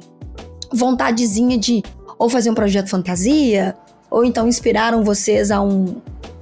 vontadezinha 0.73 1.59
de 1.59 1.83
ou 2.17 2.31
fazer 2.31 2.49
um 2.49 2.55
projeto 2.55 2.89
fantasia, 2.89 3.75
ou 4.09 4.25
então 4.25 4.47
inspiraram 4.47 5.03
vocês 5.03 5.51
a 5.51 5.61
um 5.61 5.97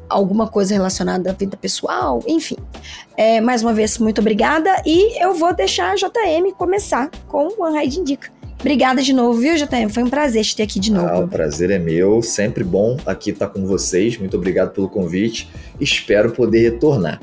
alguma 0.07 0.47
coisa 0.47 0.75
relacionada 0.75 1.31
à 1.31 1.33
vida 1.33 1.57
pessoal, 1.57 2.23
enfim. 2.27 2.57
É, 3.17 3.41
mais 3.41 3.63
uma 3.63 3.73
vez, 3.73 3.97
muito 3.97 4.21
obrigada 4.21 4.71
e 4.85 5.19
eu 5.21 5.33
vou 5.33 5.53
deixar 5.55 5.93
a 5.93 5.95
JM 5.95 6.53
começar 6.59 7.11
com 7.27 7.49
o 7.59 7.67
Unhide 7.67 8.01
Indica. 8.01 8.31
Obrigada 8.61 9.01
de 9.01 9.15
novo, 9.15 9.41
viu, 9.41 9.57
JM? 9.57 9.89
Foi 9.91 10.03
um 10.03 10.11
prazer 10.11 10.45
te 10.45 10.55
ter 10.55 10.65
aqui 10.65 10.79
de 10.79 10.93
novo. 10.93 11.09
Ah, 11.09 11.21
o 11.21 11.29
prazer 11.29 11.71
é 11.71 11.79
meu, 11.79 12.21
sempre 12.23 12.63
bom 12.63 12.99
aqui 13.07 13.31
estar 13.31 13.49
com 13.49 13.67
vocês. 13.67 14.19
Muito 14.19 14.37
obrigado 14.37 14.73
pelo 14.73 14.91
convite. 14.91 15.51
Espero 15.81 16.33
poder 16.33 16.71
retornar. 16.71 17.19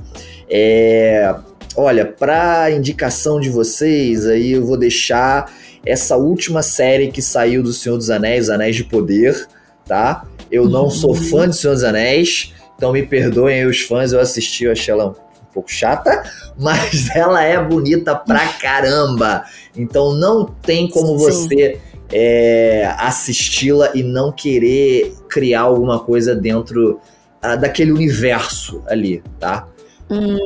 É, 0.50 1.34
olha, 1.76 2.06
para 2.06 2.72
indicação 2.72 3.40
de 3.40 3.50
vocês, 3.50 4.26
aí 4.26 4.52
eu 4.52 4.66
vou 4.66 4.78
deixar 4.78 5.52
essa 5.86 6.16
última 6.16 6.62
série 6.62 7.12
que 7.12 7.22
saiu 7.22 7.64
do 7.64 7.74
Senhor 7.74 7.98
dos 7.98 8.10
Anéis, 8.10 8.50
Anéis 8.50 8.76
de 8.76 8.84
Poder, 8.84 9.48
tá? 9.86 10.26
Eu 10.52 10.70
não 10.70 10.90
sou 10.90 11.14
fã 11.14 11.50
de 11.50 11.56
Senhor 11.56 11.74
dos 11.74 11.84
Anéis, 11.84 12.54
então 12.76 12.92
me 12.92 13.04
perdoem 13.04 13.62
aí 13.62 13.66
os 13.66 13.82
fãs, 13.82 14.14
eu 14.14 14.20
assisti, 14.20 14.66
eu 14.66 14.72
achei 14.72 14.94
ela 14.94 15.08
um 15.08 15.54
pouco 15.54 15.72
chata, 15.72 16.24
mas 16.60 17.10
ela 17.16 17.44
é 17.44 17.62
bonita 17.64 18.16
pra 18.16 18.48
caramba. 18.54 19.44
Então 19.76 20.14
não 20.14 20.46
tem 20.46 20.90
como 20.90 21.18
você 21.18 21.80
é, 22.12 22.94
assisti-la 22.98 23.92
e 23.96 24.04
não 24.04 24.32
querer 24.32 25.16
criar 25.30 25.62
alguma 25.62 26.00
coisa 26.00 26.36
dentro 26.36 27.00
ah, 27.42 27.56
daquele 27.56 27.92
universo 27.92 28.84
ali, 28.88 29.24
tá? 29.40 29.68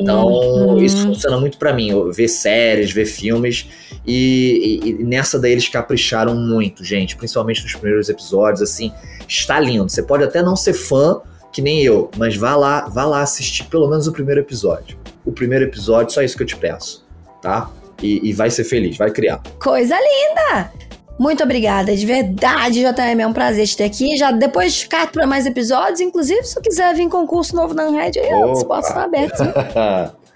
Então, 0.01 0.27
Uhum. 0.27 0.77
isso 0.83 0.97
funciona 1.03 1.39
muito 1.39 1.57
pra 1.57 1.73
mim. 1.73 2.11
Ver 2.11 2.27
séries, 2.27 2.91
ver 2.91 3.05
filmes. 3.05 3.67
E, 4.05 4.79
e- 4.83 4.89
e 4.89 5.03
nessa 5.03 5.39
daí 5.39 5.51
eles 5.53 5.67
capricharam 5.67 6.35
muito, 6.35 6.83
gente. 6.83 7.15
Principalmente 7.15 7.63
nos 7.63 7.73
primeiros 7.73 8.09
episódios, 8.09 8.61
assim. 8.61 8.91
Está 9.27 9.59
lindo. 9.59 9.89
Você 9.89 10.03
pode 10.03 10.23
até 10.23 10.41
não 10.43 10.55
ser 10.55 10.73
fã, 10.73 11.19
que 11.51 11.61
nem 11.61 11.81
eu, 11.81 12.11
mas 12.17 12.35
vá 12.35 12.55
lá, 12.55 12.87
vá 12.87 13.05
lá 13.05 13.21
assistir 13.21 13.63
pelo 13.65 13.87
menos 13.89 14.07
o 14.07 14.11
primeiro 14.11 14.41
episódio. 14.41 14.97
O 15.25 15.31
primeiro 15.31 15.65
episódio, 15.65 16.13
só 16.13 16.21
isso 16.21 16.37
que 16.37 16.43
eu 16.43 16.47
te 16.47 16.55
peço, 16.57 17.03
tá? 17.41 17.71
E, 18.03 18.29
e 18.29 18.33
vai 18.33 18.51
ser 18.51 18.65
feliz, 18.65 18.97
vai 18.97 19.09
criar. 19.09 19.41
Coisa 19.59 19.95
linda! 19.95 20.71
Muito 21.17 21.43
obrigada, 21.43 21.95
de 21.95 22.05
verdade, 22.05 22.81
JM. 22.81 23.21
É 23.21 23.27
um 23.27 23.33
prazer 23.33 23.65
te 23.65 23.77
ter 23.77 23.85
aqui. 23.85 24.17
Já 24.17 24.31
depois 24.31 24.73
de 24.73 24.81
ficar 24.81 25.11
para 25.11 25.25
mais 25.25 25.45
episódios, 25.45 26.01
inclusive, 26.01 26.43
se 26.43 26.59
quiser 26.61 26.93
vir 26.93 27.07
concurso 27.09 27.55
novo 27.55 27.73
na 27.73 27.85
Unred, 27.85 28.19
aí 28.19 28.29
as 28.51 28.63
portas 28.63 28.89
estão 28.89 29.03
abertas. 29.03 29.47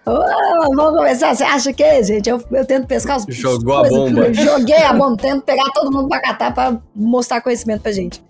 Oh, 0.06 0.72
vamos 0.76 0.98
começar. 0.98 1.36
Você 1.36 1.44
acha 1.44 1.74
que, 1.74 2.04
gente? 2.04 2.30
Eu, 2.30 2.42
eu 2.52 2.66
tento 2.66 2.88
pescar 2.88 3.18
os. 3.18 3.26
Jogou 3.28 3.78
a 3.78 3.90
bomba. 3.90 4.34
joguei 4.34 4.84
a 4.84 4.94
bomba, 4.94 5.18
tento 5.18 5.44
pegar 5.44 5.70
todo 5.74 5.92
mundo 5.92 6.08
pra 6.08 6.22
catar 6.22 6.54
pra 6.54 6.78
mostrar 6.96 7.42
conhecimento 7.42 7.82
pra 7.82 7.92
gente. 7.92 8.24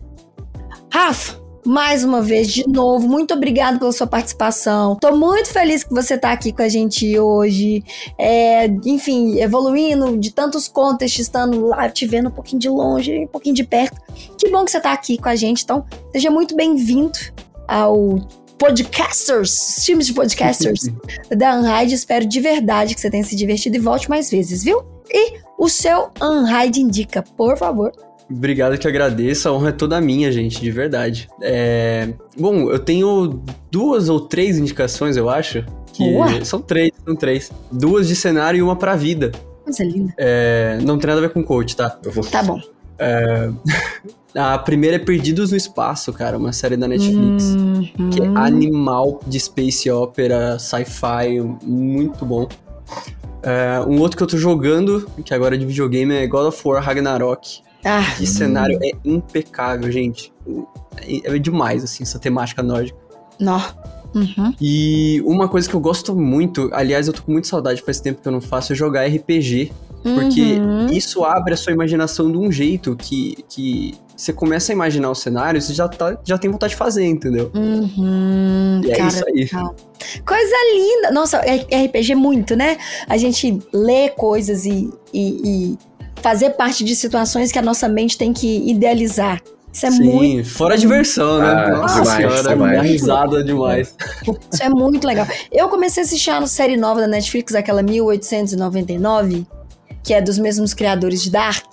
Rafa, 0.92 1.39
mais 1.66 2.04
uma 2.04 2.22
vez, 2.22 2.52
de 2.52 2.68
novo, 2.68 3.08
muito 3.08 3.34
obrigado 3.34 3.80
pela 3.80 3.92
sua 3.92 4.08
participação. 4.08 4.96
Tô 4.96 5.16
muito 5.16 5.50
feliz 5.50 5.84
que 5.84 5.94
você 5.94 6.18
tá 6.18 6.32
aqui 6.32 6.52
com 6.52 6.62
a 6.62 6.70
gente 6.70 7.18
hoje. 7.20 7.84
É, 8.18 8.68
enfim, 8.86 9.40
evoluindo 9.40 10.18
de 10.18 10.32
tantos 10.32 10.68
contextos, 10.68 11.22
estando 11.22 11.68
lá, 11.68 11.90
te 11.90 12.06
vendo 12.06 12.30
um 12.30 12.32
pouquinho 12.32 12.60
de 12.60 12.70
longe, 12.70 13.20
um 13.20 13.28
pouquinho 13.28 13.56
de 13.56 13.64
perto. 13.64 14.00
Que 14.38 14.50
bom 14.50 14.66
que 14.66 14.72
você 14.72 14.80
tá 14.80 14.92
aqui 14.92 15.18
com 15.18 15.30
a 15.30 15.36
gente. 15.36 15.64
Então, 15.64 15.86
seja 16.12 16.30
muito 16.30 16.56
bem-vindo 16.56 17.18
ao 17.68 18.18
podcasters, 18.58 19.84
times 19.86 20.08
de 20.08 20.14
podcasters 20.14 20.82
da 21.36 21.56
Unride. 21.56 21.96
Espero 21.96 22.26
de 22.26 22.40
verdade 22.40 22.96
que 22.96 23.02
você 23.02 23.10
tenha 23.10 23.24
se 23.24 23.36
divertido 23.36 23.76
e 23.78 23.80
volte 23.80 24.10
mais 24.10 24.30
vezes, 24.30 24.64
viu? 24.64 24.84
E 25.10 25.40
o 25.58 25.68
seu 25.68 26.10
Unride 26.22 26.82
indica, 26.82 27.24
por 27.36 27.58
favor. 27.58 27.92
Obrigado 28.30 28.78
que 28.78 28.88
agradeço, 28.88 29.50
a 29.50 29.54
honra 29.54 29.70
é 29.70 29.72
toda 29.72 30.00
minha, 30.00 30.32
gente, 30.32 30.62
de 30.62 30.70
verdade. 30.70 31.28
É... 31.42 32.10
Bom, 32.38 32.70
eu 32.70 32.78
tenho 32.78 33.42
duas 33.72 34.08
ou 34.08 34.20
três 34.20 34.58
indicações, 34.58 35.18
eu 35.18 35.30
acho. 35.30 35.66
Que 35.94 36.12
Boa. 36.12 36.46
São 36.46 36.62
três, 36.62 36.92
são 37.04 37.16
três. 37.16 37.52
Duas 37.72 38.08
de 38.08 38.16
cenário 38.16 38.60
e 38.60 38.62
uma 38.62 38.76
pra 38.76 38.96
vida. 38.96 39.32
Coisa 39.64 39.84
linda. 39.84 40.14
É... 40.18 40.78
Não 40.84 41.00
tem 41.00 41.08
nada 41.08 41.20
a 41.20 41.28
ver 41.28 41.34
com 41.34 41.44
coach, 41.44 41.76
tá? 41.76 41.90
Tá 41.90 42.44
bom. 42.44 42.60
É... 43.00 43.50
A 44.36 44.58
primeira 44.60 44.98
é 44.98 45.00
Perdidos 45.00 45.50
no 45.50 45.58
Espaço, 45.58 46.14
cara, 46.14 46.38
uma 46.38 46.54
série 46.54 46.78
da 46.78 46.88
Netflix. 46.88 47.46
Uhum. 47.46 48.10
Que 48.12 48.22
é 48.22 48.28
animal 48.36 49.20
de 49.26 49.40
space 49.40 49.90
opera, 49.90 50.60
sci-fi, 50.60 51.42
muito 51.64 52.24
bom. 52.26 52.48
É, 53.42 53.80
um 53.88 54.00
outro 54.00 54.18
que 54.18 54.24
eu 54.24 54.28
tô 54.28 54.38
jogando, 54.38 55.10
que 55.26 55.34
agora 55.34 55.56
é 55.56 55.58
de 55.58 55.66
videogame, 55.66 56.14
é 56.14 56.28
God 56.28 56.48
of 56.48 56.68
War 56.68 56.84
Ragnarok. 56.84 57.62
Ah, 57.84 58.16
de 58.18 58.28
cenário 58.28 58.78
é 58.82 58.92
impecável, 59.06 59.92
gente. 59.92 60.34
É, 60.98 61.36
é 61.36 61.40
demais, 61.40 61.84
assim, 61.84 62.04
essa 62.04 62.20
temática 62.20 62.62
nórdica. 62.62 62.98
Nó. 63.40 63.62
Uhum. 64.14 64.54
E 64.60 65.22
uma 65.24 65.48
coisa 65.48 65.70
que 65.70 65.76
eu 65.76 65.80
gosto 65.80 66.16
muito, 66.16 66.70
aliás, 66.74 67.08
eu 67.08 67.14
tô 67.14 67.22
com 67.22 67.32
muita 67.32 67.48
saudade, 67.48 67.82
faz 67.82 68.00
tempo 68.00 68.22
que 68.22 68.28
eu 68.28 68.32
não 68.32 68.42
faço, 68.42 68.74
é 68.74 68.76
jogar 68.76 69.06
RPG. 69.06 69.72
Porque 70.02 70.54
uhum. 70.54 70.88
isso 70.88 71.26
abre 71.26 71.54
a 71.54 71.58
sua 71.58 71.74
imaginação 71.74 72.32
de 72.32 72.38
um 72.38 72.50
jeito 72.50 72.96
que, 72.96 73.44
que 73.50 73.94
você 74.16 74.32
começa 74.32 74.72
a 74.72 74.74
imaginar 74.74 75.10
o 75.10 75.16
cenário, 75.16 75.62
você 75.62 75.74
já, 75.74 75.90
tá, 75.90 76.18
já 76.24 76.38
tem 76.38 76.50
vontade 76.50 76.72
de 76.72 76.78
fazer, 76.78 77.06
entendeu? 77.06 77.52
Uhum. 77.54 78.82
E 78.84 78.92
é 78.92 78.96
Cara, 78.96 79.10
isso 79.10 79.26
aí. 79.28 79.50
Coisa 80.26 80.56
linda! 80.74 81.12
Nossa, 81.12 81.40
RPG 81.40 82.14
é 82.14 82.16
muito, 82.16 82.56
né? 82.56 82.78
A 83.08 83.18
gente 83.18 83.60
lê 83.74 84.10
coisas 84.10 84.66
e, 84.66 84.90
e, 85.14 85.74
e 85.74 85.78
fazer 86.22 86.52
parte 86.52 86.84
de 86.84 86.96
situações 86.96 87.52
que 87.52 87.60
a 87.60 87.62
nossa 87.62 87.88
mente 87.88 88.18
tem 88.18 88.34
que 88.34 88.70
idealizar. 88.70 89.42
Isso 89.72 89.86
é 89.86 89.92
Sim, 89.92 90.04
muito. 90.04 90.50
Fora 90.50 90.74
a 90.74 90.78
diversão, 90.78 91.40
né? 91.40 91.48
Ah, 91.48 91.70
Nossa 91.78 92.02
demais, 92.02 92.18
senhora, 92.18 92.50
demais. 92.50 92.82
risada 92.82 93.44
demais. 93.44 93.96
Isso 94.52 94.64
é 94.64 94.70
muito 94.70 95.06
legal. 95.06 95.28
Eu 95.52 95.70
comecei 95.70 96.02
a 96.02 96.06
assistir 96.06 96.32
a 96.32 96.46
série 96.48 96.76
nova 96.76 97.02
da 97.02 97.08
Netflix, 97.08 97.54
aquela 97.54 97.84
1899, 97.84 99.46
que 100.04 100.14
é 100.14 100.22
dos 100.22 100.40
mesmos 100.40 100.74
criadores 100.74 101.22
de 101.22 101.30
Dark 101.30 101.66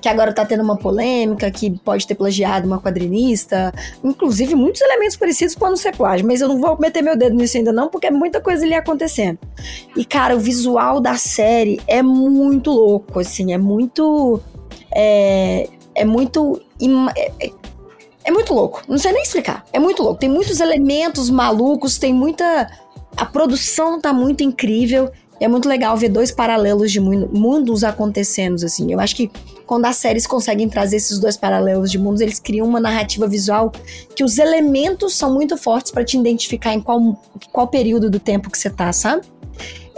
que 0.00 0.08
agora 0.08 0.32
tá 0.32 0.44
tendo 0.44 0.62
uma 0.62 0.76
polêmica, 0.76 1.50
que 1.50 1.70
pode 1.80 2.06
ter 2.06 2.14
plagiado 2.14 2.66
uma 2.66 2.80
quadrinista. 2.80 3.72
Inclusive, 4.02 4.54
muitos 4.54 4.80
elementos 4.80 5.16
parecidos 5.16 5.54
podem 5.54 5.76
ser 5.76 5.94
plágio, 5.94 6.26
mas 6.26 6.40
eu 6.40 6.48
não 6.48 6.60
vou 6.60 6.78
meter 6.78 7.02
meu 7.02 7.16
dedo 7.16 7.36
nisso 7.36 7.56
ainda 7.56 7.72
não, 7.72 7.88
porque 7.88 8.06
é 8.06 8.10
muita 8.10 8.40
coisa 8.40 8.64
ali 8.64 8.74
acontecendo. 8.74 9.38
E, 9.96 10.04
cara, 10.04 10.34
o 10.34 10.40
visual 10.40 11.00
da 11.00 11.16
série 11.16 11.80
é 11.86 12.02
muito 12.02 12.70
louco, 12.70 13.20
assim, 13.20 13.52
é 13.52 13.58
muito... 13.58 14.40
É, 14.94 15.68
é 15.94 16.04
muito... 16.04 16.60
É, 17.16 17.46
é, 17.46 17.50
é 18.24 18.30
muito 18.30 18.52
louco, 18.52 18.82
não 18.88 18.98
sei 18.98 19.12
nem 19.12 19.22
explicar. 19.22 19.64
É 19.72 19.78
muito 19.78 20.02
louco. 20.02 20.20
Tem 20.20 20.28
muitos 20.28 20.60
elementos 20.60 21.30
malucos, 21.30 21.98
tem 21.98 22.12
muita... 22.12 22.70
A 23.16 23.24
produção 23.24 24.00
tá 24.00 24.12
muito 24.12 24.42
incrível. 24.42 25.10
E 25.40 25.44
é 25.44 25.48
muito 25.48 25.66
legal 25.66 25.96
ver 25.96 26.10
dois 26.10 26.30
paralelos 26.30 26.92
de 26.92 27.00
mundos 27.00 27.82
acontecendo, 27.82 28.62
assim. 28.62 28.92
Eu 28.92 29.00
acho 29.00 29.16
que 29.16 29.30
quando 29.70 29.84
as 29.84 29.98
séries 29.98 30.26
conseguem 30.26 30.68
trazer 30.68 30.96
esses 30.96 31.20
dois 31.20 31.36
paralelos 31.36 31.92
de 31.92 31.96
mundos, 31.96 32.20
eles 32.20 32.40
criam 32.40 32.66
uma 32.66 32.80
narrativa 32.80 33.28
visual 33.28 33.70
que 34.16 34.24
os 34.24 34.36
elementos 34.36 35.14
são 35.14 35.32
muito 35.32 35.56
fortes 35.56 35.92
para 35.92 36.04
te 36.04 36.18
identificar 36.18 36.74
em 36.74 36.80
qual, 36.80 37.16
qual 37.52 37.68
período 37.68 38.10
do 38.10 38.18
tempo 38.18 38.50
que 38.50 38.58
você 38.58 38.68
tá, 38.68 38.92
sabe? 38.92 39.22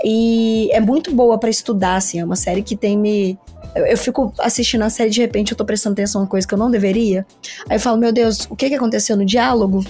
E 0.05 0.69
é 0.73 0.79
muito 0.79 1.11
boa 1.15 1.39
para 1.39 1.49
estudar, 1.49 1.97
assim. 1.97 2.21
É 2.21 2.25
uma 2.25 2.37
série 2.37 2.63
que 2.63 2.77
tem 2.77 2.99
me. 2.99 3.39
Eu, 3.75 3.87
eu, 3.87 3.97
fico 3.97 4.31
assistindo 4.41 4.83
a 4.83 4.91
série 4.91 5.09
de 5.09 5.23
repente 5.23 5.53
eu 5.53 5.57
tô 5.57 5.65
prestando 5.65 5.95
atenção 5.95 6.23
em 6.23 6.27
coisa 6.27 6.47
que 6.47 6.53
eu 6.53 6.59
não 6.59 6.71
deveria. 6.71 7.25
Aí 7.67 7.77
eu 7.77 7.81
falo, 7.81 7.97
meu 7.97 8.13
Deus, 8.13 8.47
o 8.51 8.55
que 8.55 8.69
que 8.69 8.75
aconteceu 8.75 9.17
no 9.17 9.25
diálogo? 9.25 9.83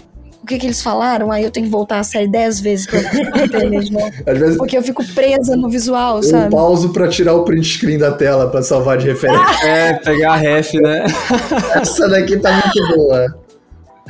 O 0.43 0.47
que, 0.47 0.59
que 0.59 0.67
eles 0.67 0.83
falaram, 0.83 1.31
aí 1.31 1.45
eu 1.45 1.51
tenho 1.51 1.67
que 1.67 1.73
voltar 1.73 2.01
a 2.01 2.05
série 2.05 2.27
dez 2.27 2.59
vezes 2.61 2.87
pra 2.87 2.99
entender 3.45 3.81
de 3.81 3.93
novo. 3.93 4.11
Vezes, 4.27 4.57
Porque 4.57 4.77
eu 4.77 4.83
fico 4.83 5.05
presa 5.15 5.55
no 5.57 5.69
visual, 5.71 6.17
eu 6.17 6.23
sabe? 6.25 6.47
Eu 6.47 6.51
pauso 6.51 6.93
pra 6.93 7.07
tirar 7.09 7.35
o 7.35 7.45
print 7.45 7.79
screen 7.79 7.97
da 7.99 8.11
tela 8.11 8.49
pra 8.49 8.61
salvar 8.63 8.99
de 8.99 9.07
referência. 9.07 9.67
é, 9.67 9.93
pegar 9.95 10.33
a 10.33 10.37
ref, 10.37 10.75
né? 10.75 11.05
Essa 11.77 12.09
daqui 12.09 12.37
tá 12.39 12.53
muito 12.53 12.97
boa. 12.97 13.42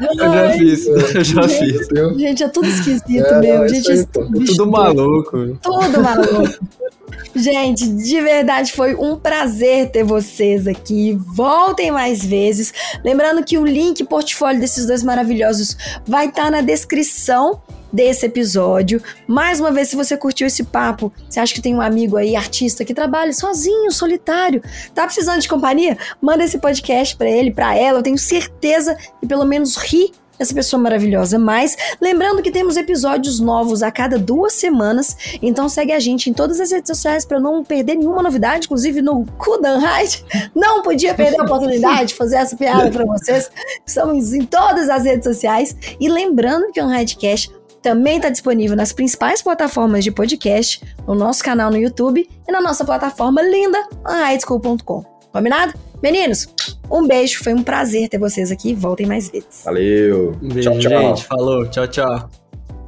Eu 0.01 0.17
já 0.17 0.51
fiz, 0.53 0.87
eu 1.15 1.25
já 1.25 1.47
gente, 1.47 1.59
fiz. 1.59 1.89
Gente, 2.17 2.43
é 2.43 2.49
tudo 2.49 2.69
esquisito 2.69 3.27
é, 3.27 3.41
mesmo. 3.41 3.69
Gente, 3.69 3.91
é 3.91 4.05
tudo 4.05 4.67
maluco. 4.67 5.59
Tudo 5.63 6.01
maluco. 6.01 6.73
Gente, 7.35 7.89
de 7.89 8.21
verdade 8.21 8.73
foi 8.73 8.95
um 8.95 9.17
prazer 9.17 9.91
ter 9.91 10.05
vocês 10.05 10.67
aqui. 10.67 11.19
Voltem 11.35 11.91
mais 11.91 12.25
vezes. 12.25 12.73
Lembrando 13.03 13.43
que 13.45 13.57
o 13.57 13.65
link 13.65 14.05
portfólio 14.05 14.61
desses 14.61 14.87
dois 14.87 15.03
maravilhosos 15.03 15.77
vai 16.07 16.29
estar 16.29 16.45
tá 16.45 16.51
na 16.51 16.61
descrição 16.61 17.63
desse 17.93 18.27
episódio. 18.27 19.03
Mais 19.27 19.61
uma 19.61 19.71
vez, 19.71 19.89
se 19.89 19.97
você 19.97 20.17
curtiu 20.17 20.47
esse 20.47 20.65
papo, 20.65 21.13
você 21.29 21.41
acha 21.41 21.55
que 21.55 21.61
tem 21.61 21.75
um 21.75 21.81
amigo 21.81 22.17
aí, 22.17 22.35
artista, 22.35 22.85
que 22.85 22.95
trabalha 22.95 23.33
sozinho, 23.33 23.91
solitário, 23.91 24.63
tá 24.95 25.05
precisando 25.05 25.41
de 25.41 25.49
companhia? 25.49 25.99
Manda 26.21 26.45
esse 26.45 26.59
podcast 26.59 27.17
para 27.17 27.29
ele, 27.29 27.51
para 27.51 27.77
ela. 27.77 27.99
Eu 27.99 28.03
tenho 28.03 28.19
certeza 28.19 28.97
que 29.21 29.27
pelo 29.27 29.45
menos 29.45 29.77
ri 29.77 30.13
essa 30.43 30.55
pessoa 30.55 30.83
maravilhosa. 30.83 31.39
Mas 31.39 31.77
lembrando 32.01 32.43
que 32.43 32.51
temos 32.51 32.77
episódios 32.77 33.41
novos 33.41 33.83
a 33.83 33.91
cada 33.91 34.19
duas 34.19 34.53
semanas, 34.55 35.17
então 35.41 35.69
segue 35.69 35.93
a 35.93 36.01
gente 36.01 36.29
em 36.29 36.33
todas 36.33 36.61
as 36.61 36.71
redes 36.71 36.89
sociais 36.89 37.25
para 37.25 37.41
não 37.41 37.65
perder 37.65 37.95
nenhuma 37.95 38.23
novidade, 38.23 38.67
inclusive 38.67 39.01
no 39.01 39.25
Kudan 39.39 39.79
Ride. 39.79 40.25
Não 40.55 40.83
podia 40.83 41.15
perder 41.15 41.41
a 41.41 41.45
oportunidade 41.45 42.09
de 42.09 42.15
fazer 42.15 42.37
essa 42.37 42.57
piada 42.57 42.91
para 42.91 43.05
vocês. 43.05 43.51
Estamos 43.87 44.33
em 44.33 44.45
todas 44.45 44.89
as 44.89 45.05
redes 45.05 45.25
sociais 45.25 45.77
e 45.99 46.09
lembrando 46.09 46.73
que 46.73 46.81
o 46.81 46.87
Unhidecast 46.87 47.53
também 47.83 48.17
está 48.17 48.31
disponível 48.31 48.77
nas 48.77 48.93
principais 48.93 49.43
plataformas 49.43 50.05
de 50.05 50.11
podcast, 50.11 50.83
no 51.07 51.15
nosso 51.15 51.43
canal 51.43 51.71
no 51.71 51.77
YouTube 51.77 52.29
e 52.49 52.53
na 52.53 52.61
nossa 52.61 52.85
plataforma 52.85 53.43
linda, 53.43 53.79
unhideschool.com. 54.09 55.05
Combinado? 55.33 55.75
Meninos, 56.03 56.49
um 56.91 57.07
beijo, 57.07 57.43
foi 57.43 57.55
um 57.55 57.63
prazer 57.63 58.09
ter 58.09 58.19
vocês 58.19 58.51
aqui. 58.51 58.75
Voltem 58.75 59.07
mais 59.07 59.31
vezes. 59.31 59.63
Valeu. 59.65 60.37
Um 60.43 60.49
beijo, 60.49 60.71
tchau, 60.71 60.79
tchau. 60.79 61.01
gente. 61.01 61.25
Falou, 61.27 61.67
tchau, 61.69 61.87
tchau. 61.89 62.31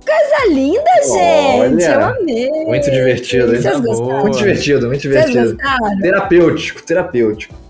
Coisa 0.04 0.54
linda, 0.54 0.90
gente. 1.02 1.60
Olha, 1.60 1.84
eu 1.84 2.04
amei. 2.04 2.50
Muito 2.66 2.90
divertido, 2.90 3.54
hein? 3.54 3.62
Vocês 3.62 3.80
gostaram? 3.80 4.20
Muito 4.20 4.38
divertido, 4.38 4.86
muito 4.86 5.00
divertido. 5.00 5.32
Vocês 5.32 5.52
gostaram? 5.52 5.98
Terapêutico, 6.00 6.82
terapêutico. 6.82 7.63